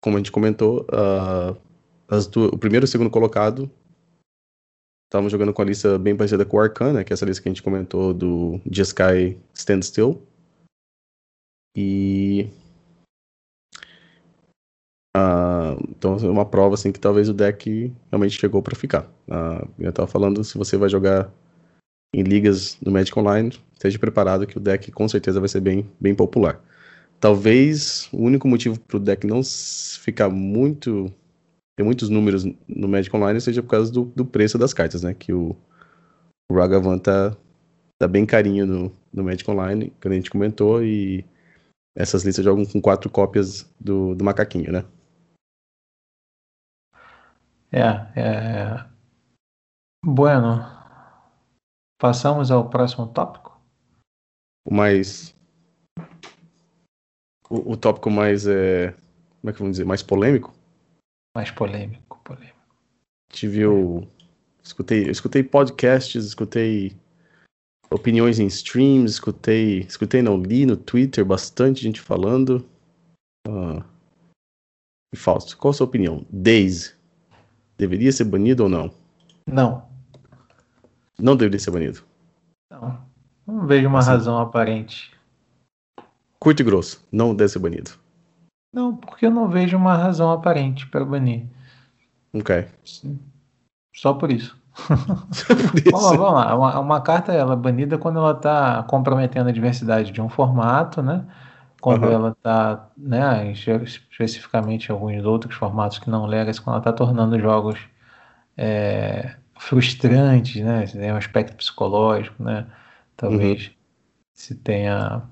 como 0.00 0.16
a 0.16 0.18
gente 0.20 0.30
comentou, 0.30 0.82
uh, 0.82 1.56
as 2.06 2.26
do, 2.28 2.46
o 2.46 2.58
primeiro 2.58 2.84
e 2.84 2.86
o 2.86 2.88
segundo 2.88 3.10
colocado 3.10 3.70
Estavam 5.14 5.30
jogando 5.30 5.54
com 5.54 5.62
a 5.62 5.64
lista 5.64 5.96
bem 5.96 6.16
parecida 6.16 6.44
com 6.44 6.56
o 6.56 6.60
Arcana, 6.60 7.04
que 7.04 7.12
é 7.12 7.14
essa 7.14 7.24
lista 7.24 7.40
que 7.40 7.48
a 7.48 7.52
gente 7.52 7.62
comentou 7.62 8.12
do 8.12 8.60
Jeskai 8.68 9.38
Standstill. 9.54 10.20
E. 11.76 12.48
Uh, 15.16 15.78
então 15.90 16.16
é 16.16 16.28
uma 16.28 16.44
prova 16.44 16.74
assim 16.74 16.90
que 16.90 16.98
talvez 16.98 17.28
o 17.28 17.32
deck 17.32 17.92
realmente 18.10 18.40
chegou 18.40 18.60
para 18.60 18.74
ficar. 18.74 19.02
Uh, 19.28 19.68
eu 19.78 19.90
estava 19.90 20.08
falando, 20.08 20.42
se 20.42 20.58
você 20.58 20.76
vai 20.76 20.88
jogar 20.88 21.32
em 22.12 22.24
ligas 22.24 22.76
do 22.82 22.90
Magic 22.90 23.16
Online, 23.16 23.56
esteja 23.72 24.00
preparado 24.00 24.48
que 24.48 24.58
o 24.58 24.60
deck 24.60 24.90
com 24.90 25.08
certeza 25.08 25.38
vai 25.38 25.48
ser 25.48 25.60
bem, 25.60 25.88
bem 26.00 26.16
popular. 26.16 26.60
Talvez 27.20 28.08
o 28.12 28.20
único 28.20 28.48
motivo 28.48 28.80
para 28.80 28.96
o 28.96 29.00
deck 29.00 29.24
não 29.24 29.42
ficar 29.44 30.28
muito 30.28 31.08
tem 31.76 31.84
muitos 31.84 32.08
números 32.08 32.44
no 32.68 32.88
Magic 32.88 33.14
Online, 33.14 33.40
seja 33.40 33.62
por 33.62 33.70
causa 33.70 33.92
do, 33.92 34.04
do 34.04 34.24
preço 34.24 34.58
das 34.58 34.72
cartas, 34.72 35.02
né? 35.02 35.14
Que 35.14 35.32
o, 35.32 35.56
o 36.50 36.54
Ragavan 36.54 36.98
tá, 36.98 37.36
tá 37.98 38.06
bem 38.08 38.24
carinho 38.24 38.66
no, 38.66 38.96
no 39.12 39.24
Magic 39.24 39.48
Online, 39.50 39.90
que 40.00 40.08
a 40.08 40.12
gente 40.12 40.30
comentou, 40.30 40.82
e 40.82 41.24
essas 41.96 42.24
listas 42.24 42.44
jogam 42.44 42.64
com 42.64 42.80
quatro 42.80 43.10
cópias 43.10 43.68
do, 43.80 44.14
do 44.14 44.24
macaquinho, 44.24 44.72
né? 44.72 44.84
É, 47.72 48.20
é. 48.20 48.86
Bueno. 50.04 50.72
Passamos 52.00 52.50
ao 52.50 52.68
próximo 52.68 53.06
tópico? 53.06 53.58
O 54.66 54.74
mais 54.74 55.34
o, 57.54 57.72
o 57.72 57.76
tópico 57.76 58.10
mais. 58.10 58.46
É, 58.46 58.92
como 59.40 59.50
é 59.50 59.52
que 59.52 59.58
vamos 59.58 59.72
dizer? 59.72 59.84
Mais 59.84 60.02
polêmico? 60.02 60.52
Mais 61.34 61.50
polêmico, 61.50 62.20
polêmico. 62.24 62.54
Tive 63.28 63.66
o. 63.66 64.06
Escutei, 64.62 65.10
escutei 65.10 65.42
podcasts, 65.42 66.24
escutei 66.24 66.96
opiniões 67.90 68.38
em 68.38 68.46
streams, 68.46 69.12
escutei. 69.12 69.80
Escutei, 69.80 70.22
não, 70.22 70.40
li 70.40 70.64
no 70.64 70.76
Twitter 70.76 71.24
bastante 71.24 71.82
gente 71.82 72.00
falando. 72.00 72.64
Uh, 73.46 73.84
e 75.12 75.16
Fausto, 75.16 75.56
qual 75.58 75.70
a 75.70 75.74
sua 75.74 75.86
opinião? 75.86 76.24
Daisy 76.30 76.94
deveria 77.76 78.12
ser 78.12 78.24
banido 78.24 78.64
ou 78.64 78.68
não? 78.68 78.90
Não. 79.46 79.88
Não 81.18 81.36
deveria 81.36 81.58
ser 81.58 81.70
banido? 81.70 82.02
Não. 82.70 83.04
Não 83.46 83.66
vejo 83.66 83.88
uma 83.88 83.98
assim, 83.98 84.10
razão 84.10 84.38
aparente. 84.38 85.12
Curto 86.38 86.60
e 86.60 86.64
grosso, 86.64 87.06
não 87.12 87.34
deve 87.34 87.50
ser 87.50 87.58
banido. 87.58 88.03
Não, 88.74 88.96
porque 88.96 89.26
eu 89.26 89.30
não 89.30 89.48
vejo 89.48 89.76
uma 89.76 89.96
razão 89.96 90.32
aparente 90.32 90.84
para 90.88 91.04
banir. 91.04 91.46
Ok. 92.34 92.66
Sim. 92.84 93.20
Só 93.94 94.12
por 94.12 94.32
isso. 94.32 94.60
por 94.74 95.78
isso. 95.78 95.90
vamos, 95.92 96.16
vamos 96.16 96.34
lá, 96.34 96.56
uma, 96.56 96.80
uma, 96.80 97.00
carta 97.00 97.32
ela 97.32 97.52
é 97.52 97.56
banida 97.56 97.96
quando 97.96 98.18
ela 98.18 98.32
está 98.32 98.82
comprometendo 98.82 99.48
a 99.48 99.52
diversidade 99.52 100.10
de 100.10 100.20
um 100.20 100.28
formato, 100.28 101.00
né? 101.00 101.24
Quando 101.80 102.04
uhum. 102.06 102.12
ela 102.12 102.30
está, 102.30 102.88
né, 102.96 103.52
especificamente 103.52 104.90
alguns 104.90 105.24
outros 105.24 105.54
formatos 105.54 106.00
que 106.00 106.10
não 106.10 106.26
legas, 106.26 106.58
quando 106.58 106.74
ela 106.74 106.80
está 106.80 106.92
tornando 106.92 107.38
jogos 107.38 107.78
é, 108.56 109.36
frustrantes, 109.56 110.64
né? 110.64 110.84
Tem 110.86 111.12
um 111.12 111.16
aspecto 111.16 111.56
psicológico, 111.56 112.42
né? 112.42 112.66
Talvez 113.16 113.66
uhum. 113.66 113.72
se 114.32 114.54
tenha 114.56 115.22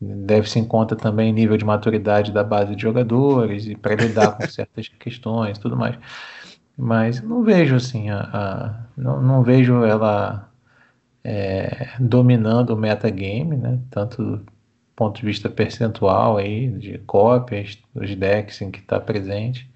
deve-se 0.00 0.58
em 0.58 0.64
conta 0.64 0.94
também 0.94 1.32
nível 1.32 1.56
de 1.56 1.64
maturidade 1.64 2.32
da 2.32 2.44
base 2.44 2.74
de 2.76 2.82
jogadores 2.82 3.66
e 3.66 3.74
para 3.74 3.94
lidar 3.94 4.32
com 4.36 4.46
certas 4.48 4.88
questões 4.88 5.58
tudo 5.58 5.76
mais. 5.76 5.96
Mas 6.76 7.22
não 7.22 7.42
vejo 7.42 7.76
assim, 7.76 8.10
a, 8.10 8.20
a 8.20 8.74
não, 8.96 9.22
não, 9.22 9.42
vejo 9.42 9.82
ela 9.84 10.50
é, 11.24 11.88
dominando 11.98 12.70
o 12.70 12.76
metagame, 12.76 13.56
né? 13.56 13.78
tanto 13.90 14.22
do 14.22 14.46
ponto 14.94 15.18
de 15.20 15.26
vista 15.26 15.48
percentual 15.48 16.36
aí, 16.36 16.68
de 16.68 16.98
cópias, 16.98 17.78
dos 17.94 18.14
decks 18.14 18.60
em 18.60 18.70
que 18.70 18.80
está 18.80 19.00
presente. 19.00 19.70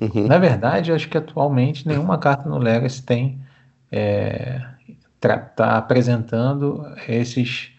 Uhum. 0.00 0.26
Na 0.26 0.38
verdade, 0.38 0.92
acho 0.92 1.08
que 1.08 1.16
atualmente 1.16 1.86
nenhuma 1.86 2.18
carta 2.18 2.48
no 2.48 2.58
Legacy 2.58 3.02
tem 3.02 3.40
é, 3.90 4.60
tá 5.56 5.78
apresentando 5.78 6.84
esses 7.08 7.73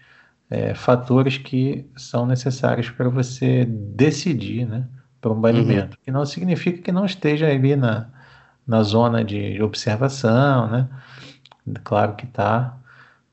é, 0.49 0.73
fatores 0.73 1.37
que 1.37 1.89
são 1.95 2.25
necessários 2.25 2.89
para 2.89 3.09
você 3.09 3.65
decidir 3.65 4.65
né, 4.65 4.87
para 5.19 5.31
um 5.31 5.39
banimento. 5.39 5.97
Uhum. 5.97 6.03
Que 6.03 6.11
não 6.11 6.25
significa 6.25 6.81
que 6.81 6.91
não 6.91 7.05
esteja 7.05 7.47
ali 7.47 7.75
na, 7.75 8.09
na 8.65 8.83
zona 8.83 9.23
de 9.23 9.61
observação, 9.61 10.67
né? 10.69 10.87
Claro 11.83 12.15
que 12.15 12.25
está, 12.25 12.77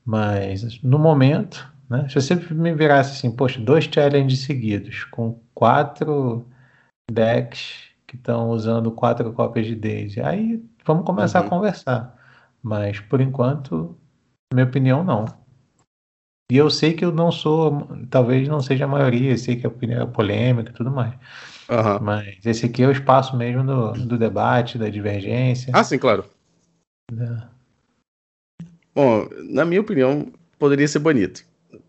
mas 0.03 0.81
no 0.81 0.97
momento, 0.97 1.71
né? 1.87 2.07
Se 2.09 2.15
você 2.15 2.35
me 2.35 2.73
virasse 2.73 3.17
assim, 3.17 3.35
poxa, 3.35 3.59
dois 3.59 3.85
challenges 3.85 4.39
seguidos 4.39 5.03
com 5.05 5.39
quatro 5.53 6.47
decks 7.11 7.89
que 8.07 8.15
estão 8.15 8.49
usando 8.49 8.91
quatro 8.91 9.31
cópias 9.33 9.67
de 9.67 9.75
Daisy, 9.75 10.19
aí 10.19 10.63
vamos 10.83 11.05
começar 11.05 11.41
uhum. 11.41 11.47
a 11.47 11.49
conversar. 11.49 12.15
Mas 12.61 12.99
por 12.99 13.21
enquanto, 13.21 13.95
minha 14.51 14.65
opinião 14.65 15.03
não. 15.03 15.25
E 16.51 16.57
eu 16.57 16.69
sei 16.69 16.93
que 16.93 17.03
eu 17.03 17.11
não 17.11 17.31
sou, 17.31 17.87
talvez 18.09 18.47
não 18.47 18.59
seja 18.59 18.85
a 18.85 18.87
maioria, 18.87 19.37
sei 19.37 19.55
que 19.55 19.65
a 19.65 19.69
opinião 19.69 20.03
é 20.03 20.05
polêmica 20.05 20.71
e 20.71 20.73
tudo 20.73 20.91
mais. 20.91 21.13
Uhum. 21.69 21.99
Mas 22.01 22.45
esse 22.45 22.65
aqui 22.65 22.83
é 22.83 22.87
o 22.87 22.91
espaço 22.91 23.35
mesmo 23.35 23.63
do, 23.63 23.93
do 24.05 24.17
debate, 24.17 24.77
da 24.77 24.89
divergência. 24.89 25.71
Ah, 25.73 25.83
sim, 25.83 25.97
claro. 25.97 26.25
Da... 27.11 27.49
Bom, 28.93 29.27
na 29.49 29.65
minha 29.65 29.81
opinião, 29.81 30.31
poderia 30.59 30.87
ser 30.87 30.99
banido. 30.99 31.39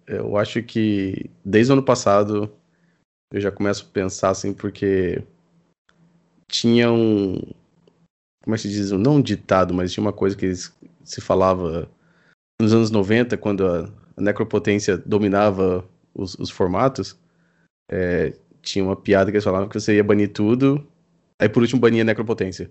Eu 0.07 0.36
acho 0.36 0.62
que 0.62 1.30
desde 1.44 1.72
o 1.72 1.74
ano 1.74 1.82
passado 1.82 2.50
eu 3.32 3.40
já 3.40 3.50
começo 3.50 3.84
a 3.84 3.92
pensar 3.92 4.30
assim, 4.30 4.55
porque 4.55 5.22
tinha 6.48 6.90
um. 6.90 7.40
Como 8.42 8.55
é 8.55 8.57
que 8.57 8.62
se 8.62 8.68
diz? 8.68 8.90
Não 8.92 9.16
um 9.16 9.22
ditado, 9.22 9.74
mas 9.74 9.92
tinha 9.92 10.02
uma 10.02 10.12
coisa 10.12 10.36
que 10.36 10.52
se 10.55 11.20
falava 11.20 11.88
nos 12.61 12.72
anos 12.72 12.90
90, 12.90 13.36
quando 13.36 13.66
a, 13.66 13.90
a 14.17 14.21
necropotência 14.21 14.97
dominava 14.99 15.85
os, 16.15 16.35
os 16.35 16.51
formatos. 16.51 17.19
É, 17.91 18.35
tinha 18.62 18.85
uma 18.85 18.97
piada 18.97 19.31
que 19.31 19.37
eles 19.37 19.45
falavam 19.45 19.69
que 19.69 19.79
você 19.79 19.95
ia 19.95 20.05
banir 20.05 20.33
tudo, 20.33 20.87
aí 21.39 21.49
por 21.49 21.62
último 21.62 21.81
bania 21.81 22.03
a 22.03 22.05
necropotência. 22.05 22.71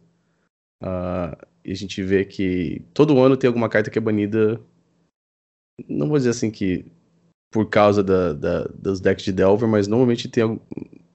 Uh, 0.82 1.36
e 1.64 1.72
a 1.72 1.76
gente 1.76 2.02
vê 2.04 2.26
que 2.26 2.82
todo 2.94 3.20
ano 3.20 3.38
tem 3.38 3.48
alguma 3.48 3.70
carta 3.70 3.90
que 3.90 3.98
é 3.98 4.02
banida. 4.02 4.60
Não 5.88 6.10
vou 6.10 6.18
dizer 6.18 6.32
assim 6.32 6.52
que 6.52 6.86
por 7.52 7.70
causa 7.70 8.04
da, 8.04 8.34
da, 8.34 8.64
dos 8.74 9.00
decks 9.00 9.24
de 9.24 9.32
Delver, 9.32 9.70
mas 9.70 9.88
normalmente 9.88 10.28
tem 10.28 10.60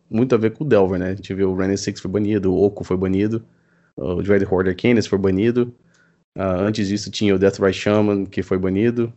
muito 0.09 0.35
a 0.35 0.39
ver 0.39 0.53
com 0.53 0.64
o 0.64 0.66
Delver, 0.66 0.99
né? 0.99 1.11
A 1.11 1.14
gente 1.14 1.35
vê 1.35 1.45
o 1.45 1.55
Renin 1.55 1.76
6 1.76 2.01
foi 2.01 2.11
banido, 2.11 2.55
o 2.55 2.62
Oco 2.62 2.85
foi 2.85 2.97
banido, 2.97 3.45
o 3.97 4.22
Dread 4.22 4.45
Horde 4.45 4.70
Arcanus 4.70 5.07
foi 5.07 5.18
banido. 5.18 5.74
Uh, 6.37 6.62
antes 6.62 6.89
disso 6.89 7.11
tinha 7.11 7.35
o 7.35 7.39
Deathrise 7.39 7.79
Shaman, 7.79 8.24
que 8.24 8.43
foi 8.43 8.57
banido. 8.57 9.12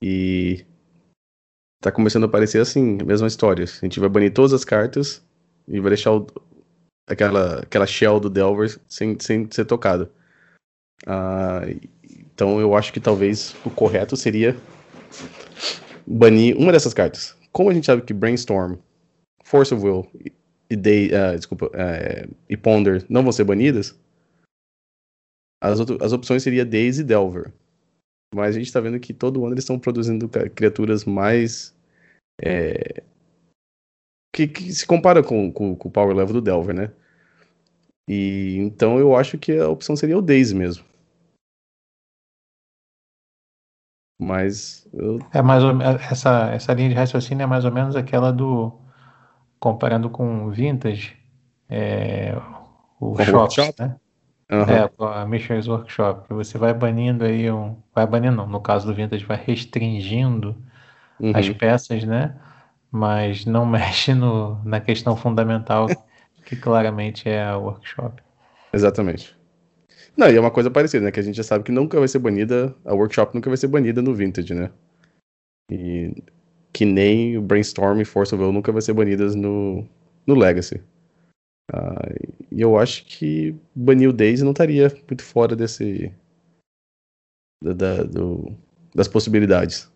E 0.00 0.64
tá 1.80 1.90
começando 1.90 2.24
a 2.24 2.26
aparecer 2.26 2.60
assim, 2.60 2.98
a 3.00 3.04
mesma 3.04 3.26
história. 3.26 3.64
A 3.64 3.84
gente 3.84 4.00
vai 4.00 4.08
banir 4.08 4.32
todas 4.32 4.52
as 4.52 4.64
cartas 4.64 5.22
e 5.68 5.80
vai 5.80 5.90
deixar 5.90 6.12
o, 6.12 6.26
aquela, 7.06 7.60
aquela 7.60 7.86
shell 7.86 8.20
do 8.20 8.30
Delver 8.30 8.78
sem, 8.88 9.18
sem 9.20 9.48
ser 9.50 9.64
tocado. 9.64 10.10
Uh, 11.06 11.88
então 12.02 12.60
eu 12.60 12.74
acho 12.74 12.92
que 12.92 13.00
talvez 13.00 13.54
o 13.64 13.70
correto 13.70 14.16
seria 14.16 14.56
banir 16.06 16.56
uma 16.56 16.72
dessas 16.72 16.94
cartas. 16.94 17.36
Como 17.52 17.70
a 17.70 17.74
gente 17.74 17.86
sabe 17.86 18.02
que 18.02 18.12
Brainstorm, 18.12 18.76
Force 19.44 19.72
of 19.72 19.84
Will 19.84 20.06
e, 20.70 20.74
uh, 20.74 21.36
desculpa, 21.36 21.66
uh, 21.66 22.34
e 22.48 22.56
Ponder 22.56 23.04
não 23.08 23.22
vão 23.22 23.32
ser 23.32 23.44
banidas, 23.44 23.94
as, 25.60 25.80
outro, 25.80 25.98
as 26.04 26.12
opções 26.12 26.42
seria 26.42 26.64
Days 26.64 26.98
e 26.98 27.04
Delver. 27.04 27.52
Mas 28.34 28.56
a 28.56 28.58
gente 28.58 28.72
tá 28.72 28.80
vendo 28.80 29.00
que 29.00 29.14
todo 29.14 29.44
ano 29.44 29.54
eles 29.54 29.64
estão 29.64 29.78
produzindo 29.78 30.28
criaturas 30.28 31.04
mais. 31.04 31.74
É, 32.42 33.02
que, 34.34 34.46
que, 34.46 34.72
se 34.72 34.86
compara 34.86 35.22
com, 35.22 35.50
com, 35.50 35.74
com, 35.74 35.88
o 35.88 35.90
power 35.90 36.14
level 36.14 36.34
do 36.34 36.42
Delver, 36.42 36.74
né? 36.74 36.92
E 38.08 38.58
então 38.58 38.98
eu 38.98 39.16
acho 39.16 39.38
que 39.38 39.58
a 39.58 39.68
opção 39.68 39.96
seria 39.96 40.18
o 40.18 40.22
Daisy 40.22 40.54
mesmo. 40.54 40.84
Mas 44.18 44.88
eu... 44.92 45.18
é 45.32 45.42
mais 45.42 45.62
ou, 45.62 45.72
essa 46.10 46.50
essa 46.50 46.72
linha 46.72 46.88
de 46.88 46.94
raciocínio 46.94 47.44
é 47.44 47.46
mais 47.46 47.64
ou 47.64 47.72
menos 47.72 47.96
aquela 47.96 48.32
do 48.32 48.72
comparando 49.58 50.08
com 50.10 50.50
vintage, 50.50 51.16
é, 51.68 52.34
o 53.00 53.14
com 53.14 53.24
shops, 53.24 53.74
né? 53.78 53.98
Uhum. 54.50 54.62
É, 54.62 54.90
a 55.20 55.26
Mission's 55.26 55.66
Workshop. 55.66 56.32
Você 56.34 56.56
vai 56.56 56.72
banindo 56.72 57.24
aí 57.24 57.50
um. 57.50 57.76
Vai 57.94 58.06
banindo, 58.06 58.36
não. 58.36 58.46
No 58.46 58.60
caso 58.60 58.86
do 58.86 58.94
Vintage, 58.94 59.24
vai 59.24 59.42
restringindo 59.44 60.56
uhum. 61.18 61.32
as 61.34 61.48
peças, 61.48 62.04
né? 62.04 62.36
Mas 62.90 63.44
não 63.44 63.66
mexe 63.66 64.14
no, 64.14 64.62
na 64.64 64.80
questão 64.80 65.16
fundamental, 65.16 65.86
que 66.44 66.54
claramente 66.54 67.28
é 67.28 67.44
a 67.44 67.56
workshop. 67.56 68.22
Exatamente. 68.72 69.36
Não, 70.16 70.30
e 70.30 70.36
é 70.36 70.40
uma 70.40 70.50
coisa 70.50 70.70
parecida, 70.70 71.04
né? 71.04 71.10
Que 71.10 71.20
a 71.20 71.22
gente 71.22 71.36
já 71.36 71.42
sabe 71.42 71.64
que 71.64 71.72
nunca 71.72 71.98
vai 71.98 72.08
ser 72.08 72.20
banida, 72.20 72.74
a 72.84 72.94
workshop 72.94 73.34
nunca 73.34 73.50
vai 73.50 73.56
ser 73.56 73.66
banida 73.66 74.00
no 74.00 74.14
Vintage, 74.14 74.54
né? 74.54 74.70
E 75.70 76.22
que 76.72 76.84
nem 76.84 77.36
o 77.36 77.42
Brainstorm 77.42 78.00
e 78.00 78.04
Force 78.04 78.34
of 78.34 78.42
Will 78.42 78.52
nunca 78.52 78.70
vai 78.70 78.80
ser 78.80 78.92
banidas 78.92 79.34
no, 79.34 79.86
no 80.26 80.34
Legacy. 80.34 80.80
Uh, 81.72 82.44
e 82.50 82.60
eu 82.60 82.78
acho 82.78 83.04
que 83.04 83.54
banir 83.74 84.08
o 84.08 84.12
Daisy 84.12 84.44
não 84.44 84.52
estaria 84.52 84.88
muito 85.08 85.22
fora 85.22 85.56
desse. 85.56 86.14
Da, 87.62 87.72
da, 87.72 88.02
do, 88.04 88.56
das 88.94 89.08
possibilidades. 89.08 89.90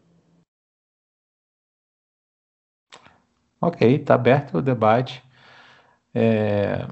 Ok, 3.60 3.96
está 3.96 4.14
aberto 4.14 4.58
o 4.58 4.62
debate. 4.62 5.22
É, 6.14 6.88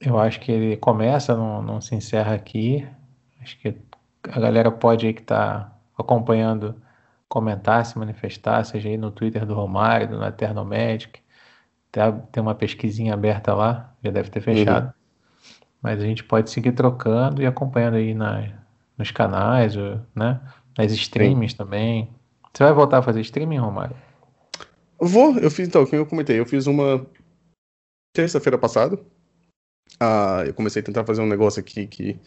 eu 0.00 0.18
acho 0.18 0.40
que 0.40 0.50
ele 0.50 0.76
começa, 0.76 1.36
não, 1.36 1.62
não 1.62 1.80
se 1.80 1.94
encerra 1.94 2.34
aqui. 2.34 2.86
Acho 3.40 3.58
que 3.58 3.76
a 4.24 4.40
galera 4.40 4.70
pode 4.70 5.06
aí 5.06 5.14
que 5.14 5.22
está 5.22 5.76
acompanhando 5.98 6.80
comentar, 7.28 7.86
se 7.86 7.98
manifestar, 7.98 8.64
seja 8.64 8.88
aí 8.88 8.96
no 8.96 9.10
Twitter 9.10 9.46
do 9.46 9.54
Romário, 9.54 10.18
no 10.18 10.24
Eterno 10.24 10.64
Magic, 10.64 11.21
tem 12.32 12.42
uma 12.42 12.54
pesquisinha 12.54 13.14
aberta 13.14 13.54
lá, 13.54 13.94
já 14.02 14.10
deve 14.10 14.30
ter 14.30 14.40
fechado. 14.40 14.86
Uhum. 14.86 14.92
Mas 15.82 16.00
a 16.00 16.06
gente 16.06 16.24
pode 16.24 16.50
seguir 16.50 16.72
trocando 16.72 17.42
e 17.42 17.46
acompanhando 17.46 17.96
aí 17.96 18.14
na, 18.14 18.48
nos 18.96 19.10
canais, 19.10 19.74
né? 20.14 20.40
Nas 20.78 20.92
streams 20.92 21.52
Sim. 21.52 21.58
também. 21.58 22.08
Você 22.52 22.64
vai 22.64 22.72
voltar 22.72 22.98
a 22.98 23.02
fazer 23.02 23.20
streaming, 23.20 23.58
Romário? 23.58 23.96
Vou, 24.98 25.36
eu 25.38 25.50
fiz, 25.50 25.66
então, 25.66 25.84
como 25.84 26.00
eu 26.00 26.06
comentei, 26.06 26.38
eu 26.38 26.46
fiz 26.46 26.66
uma 26.66 27.04
terça-feira 28.14 28.56
passada. 28.56 28.98
Ah, 29.98 30.44
eu 30.46 30.54
comecei 30.54 30.80
a 30.80 30.84
tentar 30.84 31.04
fazer 31.04 31.22
um 31.22 31.26
negócio 31.26 31.60
aqui 31.60 31.86
que. 31.86 32.18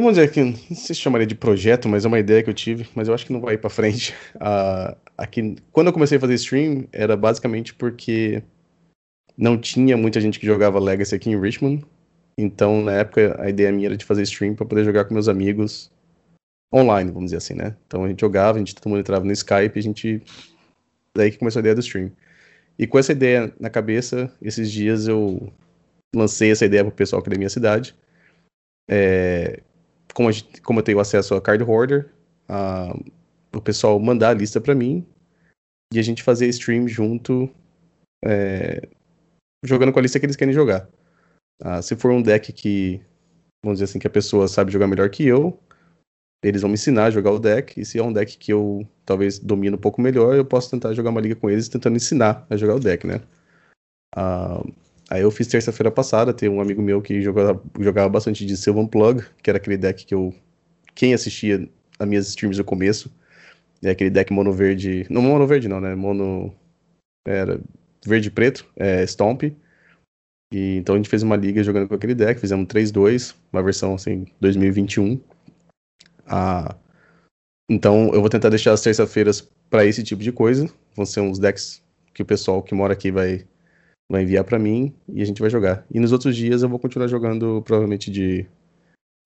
Vou 0.00 0.10
dizer 0.10 0.30
que 0.32 0.42
não 0.42 0.54
sei 0.54 0.94
se 0.94 0.96
chamaria 0.96 1.26
de 1.26 1.36
projeto, 1.36 1.88
mas 1.88 2.04
é 2.04 2.08
uma 2.08 2.18
ideia 2.18 2.42
que 2.42 2.50
eu 2.50 2.54
tive, 2.54 2.88
mas 2.96 3.06
eu 3.06 3.14
acho 3.14 3.24
que 3.24 3.32
não 3.32 3.40
vai 3.40 3.54
ir 3.54 3.58
pra 3.58 3.70
frente. 3.70 4.14
Ah, 4.40 4.96
aqui, 5.16 5.56
quando 5.70 5.86
eu 5.86 5.92
comecei 5.92 6.18
a 6.18 6.20
fazer 6.20 6.34
stream, 6.34 6.88
era 6.92 7.16
basicamente 7.16 7.72
porque 7.72 8.42
não 9.36 9.56
tinha 9.56 9.96
muita 9.96 10.20
gente 10.20 10.40
que 10.40 10.46
jogava 10.46 10.80
Legacy 10.80 11.14
aqui 11.14 11.30
em 11.30 11.40
Richmond. 11.40 11.84
Então, 12.36 12.82
na 12.82 12.92
época, 12.92 13.40
a 13.40 13.48
ideia 13.48 13.70
minha 13.70 13.86
era 13.88 13.96
de 13.96 14.04
fazer 14.04 14.22
stream 14.22 14.54
para 14.54 14.66
poder 14.66 14.84
jogar 14.84 15.04
com 15.04 15.14
meus 15.14 15.28
amigos 15.28 15.92
online, 16.74 17.12
vamos 17.12 17.26
dizer 17.26 17.36
assim, 17.36 17.54
né? 17.54 17.76
Então 17.86 18.04
a 18.04 18.08
gente 18.08 18.20
jogava, 18.20 18.56
a 18.56 18.58
gente 18.58 18.74
todo 18.74 18.88
mundo 18.88 19.00
entrava 19.00 19.24
no 19.24 19.32
Skype, 19.32 19.78
a 19.78 19.82
gente 19.82 20.20
daí 21.16 21.30
que 21.30 21.38
começou 21.38 21.60
a 21.60 21.62
ideia 21.62 21.74
do 21.76 21.80
stream. 21.80 22.10
E 22.76 22.86
com 22.86 22.98
essa 22.98 23.12
ideia 23.12 23.54
na 23.60 23.70
cabeça, 23.70 24.32
esses 24.42 24.70
dias 24.70 25.06
eu 25.06 25.52
lancei 26.14 26.50
essa 26.50 26.66
ideia 26.66 26.84
pro 26.84 26.92
pessoal 26.92 27.20
aqui 27.20 27.30
da 27.30 27.36
minha 27.36 27.48
cidade. 27.48 27.94
É, 28.90 29.62
como, 30.14 30.30
gente, 30.32 30.60
como, 30.62 30.78
eu 30.78 30.84
tenho 30.84 31.00
acesso 31.00 31.34
a 31.34 31.40
Card 31.40 31.62
Hoarder, 31.62 32.10
a, 32.48 32.96
o 33.54 33.60
pessoal 33.60 33.98
mandar 33.98 34.30
a 34.30 34.34
lista 34.34 34.60
para 34.60 34.74
mim 34.74 35.06
e 35.92 35.98
a 35.98 36.02
gente 36.02 36.22
fazer 36.22 36.48
stream 36.48 36.88
junto, 36.88 37.50
é, 38.24 38.88
jogando 39.64 39.92
com 39.92 39.98
a 39.98 40.02
lista 40.02 40.18
que 40.18 40.26
eles 40.26 40.36
querem 40.36 40.54
jogar. 40.54 40.88
Ah, 41.60 41.82
se 41.82 41.94
for 41.96 42.10
um 42.10 42.22
deck 42.22 42.52
que, 42.52 43.00
vamos 43.62 43.78
dizer 43.78 43.84
assim, 43.84 43.98
que 43.98 44.06
a 44.06 44.10
pessoa 44.10 44.48
sabe 44.48 44.72
jogar 44.72 44.86
melhor 44.86 45.10
que 45.10 45.26
eu, 45.26 45.58
eles 46.42 46.60
vão 46.60 46.68
me 46.68 46.74
ensinar 46.74 47.06
a 47.06 47.10
jogar 47.10 47.30
o 47.30 47.38
deck, 47.38 47.80
e 47.80 47.84
se 47.84 47.98
é 47.98 48.02
um 48.02 48.12
deck 48.12 48.36
que 48.36 48.52
eu 48.52 48.86
talvez 49.04 49.38
domino 49.38 49.76
um 49.76 49.80
pouco 49.80 50.00
melhor, 50.00 50.34
eu 50.34 50.44
posso 50.44 50.70
tentar 50.70 50.92
jogar 50.92 51.10
uma 51.10 51.20
liga 51.20 51.34
com 51.34 51.48
eles 51.48 51.68
tentando 51.68 51.96
ensinar 51.96 52.46
a 52.50 52.56
jogar 52.56 52.74
o 52.74 52.80
deck, 52.80 53.06
né? 53.06 53.20
Uh, 54.16 54.72
aí 55.10 55.22
eu 55.22 55.30
fiz 55.30 55.46
terça-feira 55.46 55.90
passada, 55.90 56.32
tem 56.32 56.48
um 56.48 56.60
amigo 56.60 56.82
meu 56.82 57.00
que 57.02 57.20
jogava, 57.20 57.62
jogava 57.78 58.08
bastante 58.08 58.44
de 58.44 58.56
Sylvan 58.56 58.86
Plug, 58.86 59.24
que 59.42 59.50
era 59.50 59.58
aquele 59.58 59.76
deck 59.76 60.04
que 60.04 60.14
eu. 60.14 60.34
Quem 60.94 61.14
assistia 61.14 61.68
as 61.98 62.08
minhas 62.08 62.28
streams 62.28 62.58
no 62.58 62.64
começo, 62.64 63.12
é 63.82 63.90
aquele 63.90 64.10
deck 64.10 64.32
mono 64.32 64.52
verde. 64.52 65.06
Não 65.10 65.22
mono 65.22 65.46
verde, 65.46 65.68
não, 65.68 65.80
né? 65.80 65.94
Mono. 65.94 66.54
Era 67.26 67.60
verde 68.04 68.30
preto, 68.30 68.66
é 68.76 69.06
Stomp. 69.06 69.44
E, 70.52 70.76
então 70.76 70.94
a 70.94 70.98
gente 70.98 71.08
fez 71.08 71.22
uma 71.22 71.36
liga 71.36 71.64
jogando 71.64 71.88
com 71.88 71.94
aquele 71.94 72.14
deck, 72.14 72.40
fizemos 72.40 72.66
3-2, 72.66 73.34
uma 73.52 73.62
versão 73.62 73.94
assim, 73.94 74.26
2021. 74.40 75.20
Ah, 76.26 76.76
então 77.68 78.10
eu 78.12 78.20
vou 78.20 78.30
tentar 78.30 78.50
deixar 78.50 78.72
as 78.72 78.82
terça-feiras 78.82 79.48
para 79.68 79.84
esse 79.84 80.02
tipo 80.02 80.22
de 80.22 80.30
coisa. 80.30 80.70
Vão 80.94 81.04
ser 81.04 81.20
uns 81.20 81.38
decks 81.38 81.82
que 82.12 82.22
o 82.22 82.26
pessoal 82.26 82.62
que 82.62 82.74
mora 82.74 82.92
aqui 82.92 83.10
vai, 83.10 83.44
vai 84.10 84.22
enviar 84.22 84.44
para 84.44 84.58
mim 84.58 84.94
e 85.08 85.22
a 85.22 85.24
gente 85.24 85.40
vai 85.40 85.50
jogar. 85.50 85.86
E 85.90 85.98
nos 85.98 86.12
outros 86.12 86.36
dias 86.36 86.62
eu 86.62 86.68
vou 86.68 86.78
continuar 86.78 87.08
jogando 87.08 87.62
provavelmente 87.62 88.10
de 88.10 88.46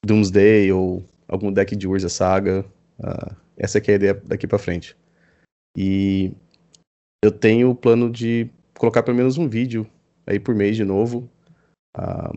Doomsday 0.05 0.73
ou 0.73 1.05
algum 1.27 1.53
deck 1.53 1.75
de 1.75 1.89
Urza 1.89 2.09
Saga. 2.09 2.65
Ah, 3.03 3.35
essa 3.57 3.79
é 3.79 3.83
a 3.91 3.95
ideia 3.95 4.15
daqui 4.15 4.47
para 4.47 4.59
frente. 4.59 4.97
E 5.77 6.33
eu 7.23 7.31
tenho 7.31 7.71
o 7.71 7.75
plano 7.75 8.11
de 8.11 8.49
colocar 8.79 9.03
pelo 9.03 9.17
menos 9.17 9.37
um 9.37 9.49
vídeo 9.49 9.87
aí 10.27 10.39
por 10.39 10.55
mês 10.55 10.77
de 10.77 10.85
novo. 10.85 11.29
Ah, 11.97 12.33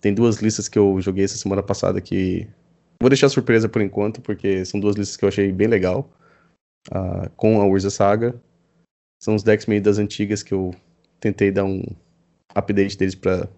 tem 0.00 0.14
duas 0.14 0.36
listas 0.36 0.68
que 0.68 0.78
eu 0.78 1.00
joguei 1.00 1.24
essa 1.24 1.36
semana 1.36 1.62
passada 1.62 2.00
que 2.00 2.48
Vou 3.02 3.10
deixar 3.10 3.28
surpresa 3.28 3.68
por 3.68 3.82
enquanto, 3.82 4.22
porque 4.22 4.64
são 4.64 4.78
duas 4.78 4.94
listas 4.94 5.16
que 5.16 5.24
eu 5.24 5.28
achei 5.28 5.50
bem 5.50 5.66
legal. 5.66 6.08
Uh, 6.88 7.28
com 7.34 7.60
a 7.60 7.66
Urza 7.66 7.90
Saga. 7.90 8.40
São 9.20 9.34
os 9.34 9.42
decks 9.42 9.66
meio 9.66 9.82
das 9.82 9.98
antigas 9.98 10.40
que 10.40 10.54
eu 10.54 10.72
tentei 11.22 11.52
dar 11.52 11.64
um 11.64 11.82
update 12.54 12.98
deles 12.98 13.14
pra, 13.14 13.48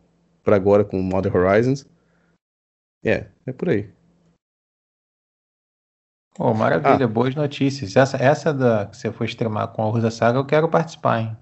pra 0.44 0.54
agora 0.54 0.84
com 0.84 1.00
Modern 1.00 1.34
Horizons. 1.34 1.86
É, 3.02 3.26
é 3.46 3.52
por 3.52 3.70
aí. 3.70 3.90
Oh, 6.38 6.52
maravilha, 6.52 7.04
ah. 7.04 7.08
boas 7.08 7.34
notícias. 7.34 7.96
Essa, 7.96 8.16
essa 8.18 8.52
da 8.52 8.86
que 8.86 8.96
você 8.96 9.10
foi 9.10 9.26
streamar 9.26 9.68
com 9.68 9.82
a 9.82 9.88
Urza 9.88 10.10
Saga, 10.10 10.38
eu 10.38 10.44
quero 10.44 10.68
participar, 10.68 11.20
hein? 11.20 11.36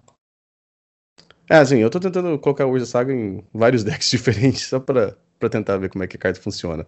É, 1.49 1.65
sim, 1.65 1.79
eu 1.79 1.91
tô 1.91 1.99
tentando 1.99 2.39
colocar 2.39 2.65
a 2.65 2.67
Urza 2.67 2.87
Saga 2.87 3.13
em 3.13 3.43
vários 3.53 3.83
decks 3.85 4.11
diferentes, 4.11 4.67
só 4.67 4.79
pra, 4.79 5.17
pra 5.39 5.49
tentar 5.49 5.79
ver 5.79 5.91
como 5.91 6.05
é 6.05 6.07
que 6.07 6.17
a 6.17 6.21
carta 6.21 6.41
funciona. 6.41 6.85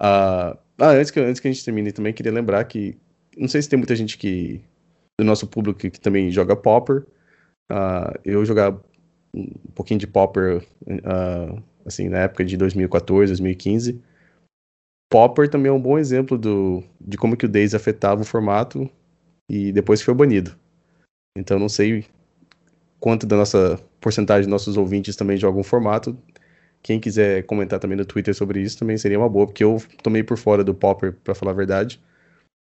Uh, 0.00 0.58
ah, 0.78 0.90
antes 0.90 1.10
que, 1.10 1.20
antes 1.20 1.40
que 1.40 1.48
a 1.48 1.52
gente 1.52 1.64
termine 1.64 1.92
também, 1.92 2.12
queria 2.12 2.32
lembrar 2.32 2.64
que. 2.64 2.96
Não 3.36 3.46
sei 3.46 3.62
se 3.62 3.68
tem 3.68 3.76
muita 3.76 3.94
gente 3.94 4.18
que. 4.18 4.64
Do 5.20 5.24
nosso 5.24 5.46
público 5.46 5.78
que 5.80 5.90
também 6.00 6.30
joga 6.30 6.56
Popper. 6.56 7.04
Uh, 7.70 8.18
eu 8.24 8.44
jogava 8.44 8.82
um 9.34 9.72
pouquinho 9.74 10.00
de 10.00 10.06
Popper 10.06 10.64
uh, 10.86 11.62
assim, 11.84 12.08
na 12.08 12.20
época 12.20 12.44
de 12.44 12.56
2014, 12.56 13.32
2015. 13.32 14.02
Popper 15.10 15.48
também 15.48 15.70
é 15.70 15.72
um 15.72 15.80
bom 15.80 15.98
exemplo 15.98 16.36
do, 16.36 16.82
de 17.00 17.16
como 17.16 17.36
que 17.36 17.46
o 17.46 17.48
Days 17.48 17.74
afetava 17.74 18.22
o 18.22 18.26
formato 18.26 18.88
e 19.48 19.72
depois 19.72 20.02
foi 20.02 20.14
banido. 20.14 20.54
Então 21.36 21.58
não 21.58 21.68
sei 21.68 22.04
quanto 23.00 23.26
da 23.26 23.36
nossa 23.36 23.80
porcentagem 24.00 24.44
de 24.44 24.50
nossos 24.50 24.76
ouvintes 24.76 25.16
também 25.16 25.36
jogam 25.36 25.62
formato. 25.62 26.16
Quem 26.82 27.00
quiser 27.00 27.44
comentar 27.44 27.78
também 27.78 27.96
no 27.96 28.04
Twitter 28.04 28.34
sobre 28.34 28.60
isso 28.60 28.78
também 28.78 28.96
seria 28.96 29.18
uma 29.18 29.28
boa, 29.28 29.46
porque 29.46 29.64
eu 29.64 29.82
tomei 30.02 30.22
por 30.22 30.36
fora 30.36 30.62
do 30.62 30.74
Popper, 30.74 31.14
para 31.24 31.34
falar 31.34 31.52
a 31.52 31.54
verdade. 31.56 32.00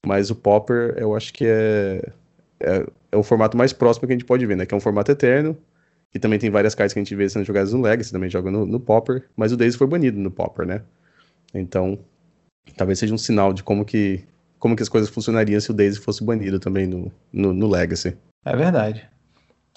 Mas 0.07 0.31
o 0.31 0.37
Popper, 0.37 0.95
eu 0.97 1.15
acho 1.15 1.33
que 1.33 1.45
é, 1.47 2.13
é, 2.61 2.87
é, 3.13 3.17
o 3.17 3.23
formato 3.23 3.57
mais 3.57 3.73
próximo 3.73 4.07
que 4.07 4.13
a 4.13 4.17
gente 4.17 4.25
pode 4.25 4.45
ver, 4.47 4.57
né? 4.57 4.67
Que 4.67 4.75
é 4.75 4.77
um 4.77 4.81
formato 4.81 5.11
eterno, 5.11 5.57
e 6.15 6.19
também 6.19 6.39
tem 6.39 6.51
várias 6.51 6.75
cartas 6.75 6.93
que 6.93 6.99
a 6.99 7.03
gente 7.03 7.15
vê 7.15 7.29
sendo 7.29 7.45
jogadas 7.45 7.73
no 7.73 7.83
Legacy, 7.83 8.13
também 8.13 8.31
joga 8.31 8.51
no, 8.51 8.65
no 8.65 8.81
Popper, 8.81 9.25
mas 9.37 9.53
o 9.53 9.57
Daisy 9.57 9.77
foi 9.77 9.87
banido 9.87 10.19
no 10.19 10.31
Popper, 10.31 10.67
né? 10.67 10.83
Então, 11.55 11.99
talvez 12.77 12.99
seja 12.99 13.15
um 13.15 13.19
sinal 13.19 13.53
de 13.53 13.63
como 13.63 13.85
que, 13.85 14.25
como 14.59 14.77
que 14.77 14.83
as 14.83 14.89
coisas 14.89 15.11
funcionariam 15.11 15.61
se 15.61 15.71
o 15.71 15.75
Daisy 15.75 15.99
fosse 16.01 16.25
banido 16.25 16.59
também 16.59 16.87
no, 16.87 17.13
no, 17.33 17.53
no 17.53 17.69
Legacy. 17.69 18.17
É 18.45 18.57
verdade. 18.57 19.07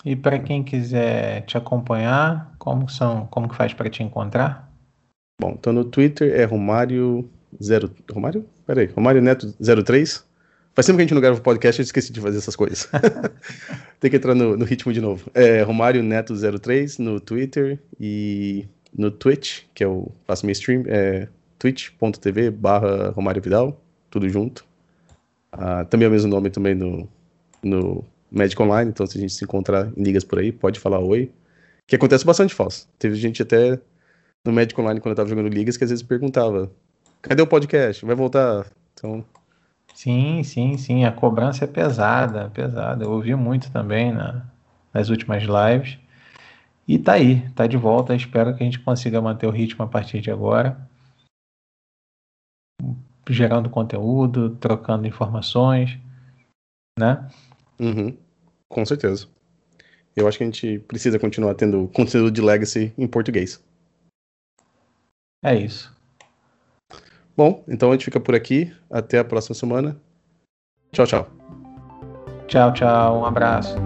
E 0.06 0.16
para 0.16 0.40
quem 0.40 0.64
quiser 0.64 1.42
te 1.42 1.58
acompanhar, 1.58 2.54
como 2.58 2.88
são, 2.88 3.26
como 3.28 3.50
que 3.50 3.56
faz 3.56 3.74
para 3.74 3.90
te 3.90 4.02
encontrar? 4.02 4.72
Bom, 5.42 5.56
então 5.60 5.74
no 5.74 5.84
Twitter 5.84 6.34
é 6.40 6.46
Romário 6.46 7.30
zero, 7.62 7.92
Romário? 8.12 8.46
Peraí, 8.66 8.86
Romário 8.88 9.22
Neto 9.22 9.54
03. 9.60 10.26
Faz 10.76 10.86
tempo 10.86 10.98
que 10.98 11.02
a 11.02 11.06
gente 11.06 11.14
não 11.14 11.22
grava 11.22 11.40
podcast, 11.42 11.80
eu 11.80 11.84
esqueci 11.84 12.14
de 12.14 12.22
fazer 12.22 12.38
essas 12.38 12.56
coisas. 12.56 12.90
Tem 14.00 14.10
que 14.10 14.18
entrar 14.18 14.34
no, 14.34 14.56
no, 14.56 14.66
ritmo 14.66 14.94
de 14.94 15.02
novo. 15.02 15.30
É 15.34 15.62
Romário 15.62 16.02
Neto 16.02 16.34
03 16.36 17.00
no 17.00 17.20
Twitter 17.20 17.80
e 18.00 18.66
no 18.96 19.12
Twitch, 19.12 19.64
que 19.74 19.84
eu 19.84 20.12
faço 20.26 20.46
meu 20.46 20.54
stream, 20.54 20.84
é 20.88 21.28
twitch.tv 21.58 22.52
barra 22.52 23.10
Romário 23.10 23.42
Vidal, 23.42 23.82
tudo 24.10 24.30
junto. 24.30 24.66
Ah, 25.52 25.84
também 25.86 26.06
é 26.06 26.10
o 26.10 26.12
mesmo 26.12 26.30
nome 26.30 26.50
também 26.50 26.76
no, 26.76 27.10
no 27.62 28.06
Magic 28.32 28.62
Online, 28.62 28.90
então 28.90 29.06
se 29.06 29.18
a 29.18 29.22
gente 29.22 29.34
se 29.34 29.44
encontrar 29.44 29.92
em 29.98 30.04
ligas 30.04 30.24
por 30.24 30.40
aí, 30.40 30.52
pode 30.52 30.80
falar 30.80 31.00
oi. 31.00 31.32
Que 31.88 31.96
acontece 31.96 32.26
bastante 32.26 32.54
falso. 32.54 32.88
Teve 33.00 33.16
gente 33.16 33.42
até 33.42 33.80
no 34.46 34.54
Magic 34.54 34.80
Online, 34.80 35.00
quando 35.00 35.12
eu 35.12 35.16
tava 35.16 35.30
jogando 35.30 35.50
ligas, 35.50 35.76
que 35.76 35.84
às 35.84 35.90
vezes 35.90 36.04
perguntava: 36.04 36.72
cadê 37.22 37.42
o 37.42 37.48
podcast? 37.48 38.06
Vai 38.06 38.16
voltar? 38.16 38.72
Então. 38.94 39.26
Sim, 40.00 40.44
sim, 40.44 40.78
sim. 40.78 41.04
A 41.04 41.12
cobrança 41.12 41.66
é 41.66 41.68
pesada, 41.68 42.50
pesada. 42.52 43.04
Eu 43.04 43.12
ouvi 43.12 43.36
muito 43.36 43.70
também 43.70 44.14
na, 44.14 44.46
nas 44.94 45.10
últimas 45.10 45.44
lives. 45.44 46.00
E 46.88 46.98
tá 46.98 47.16
aí, 47.16 47.42
tá 47.50 47.68
de 47.68 47.76
volta. 47.76 48.16
Espero 48.16 48.56
que 48.56 48.64
a 48.64 48.66
gente 48.66 48.80
consiga 48.80 49.22
manter 49.22 49.46
o 49.46 49.52
ritmo 49.52 49.84
a 49.84 49.88
partir 49.90 50.22
de 50.22 50.32
agora. 50.32 50.80
Gerando 53.30 53.70
conteúdo, 53.70 54.56
trocando 54.56 55.06
informações, 55.06 56.00
né? 56.98 57.30
Uhum, 57.78 58.16
com 58.70 58.86
certeza. 58.86 59.28
Eu 60.16 60.30
acho 60.30 60.38
que 60.38 60.46
a 60.46 60.48
gente 60.48 60.80
precisa 60.80 61.20
continuar 61.20 61.56
tendo 61.56 61.90
conteúdo 61.94 62.32
de 62.32 62.40
Legacy 62.40 62.94
em 62.98 63.06
português. 63.06 63.62
É 65.44 65.54
isso. 65.56 65.99
Bom, 67.40 67.64
então 67.70 67.88
a 67.88 67.94
gente 67.94 68.04
fica 68.04 68.20
por 68.20 68.36
aqui. 68.36 68.70
Até 68.92 69.18
a 69.18 69.24
próxima 69.24 69.56
semana. 69.56 69.96
Tchau, 70.92 71.08
tchau. 71.08 71.28
Tchau, 72.50 72.74
tchau. 72.74 73.22
Um 73.22 73.26
abraço. 73.26 73.78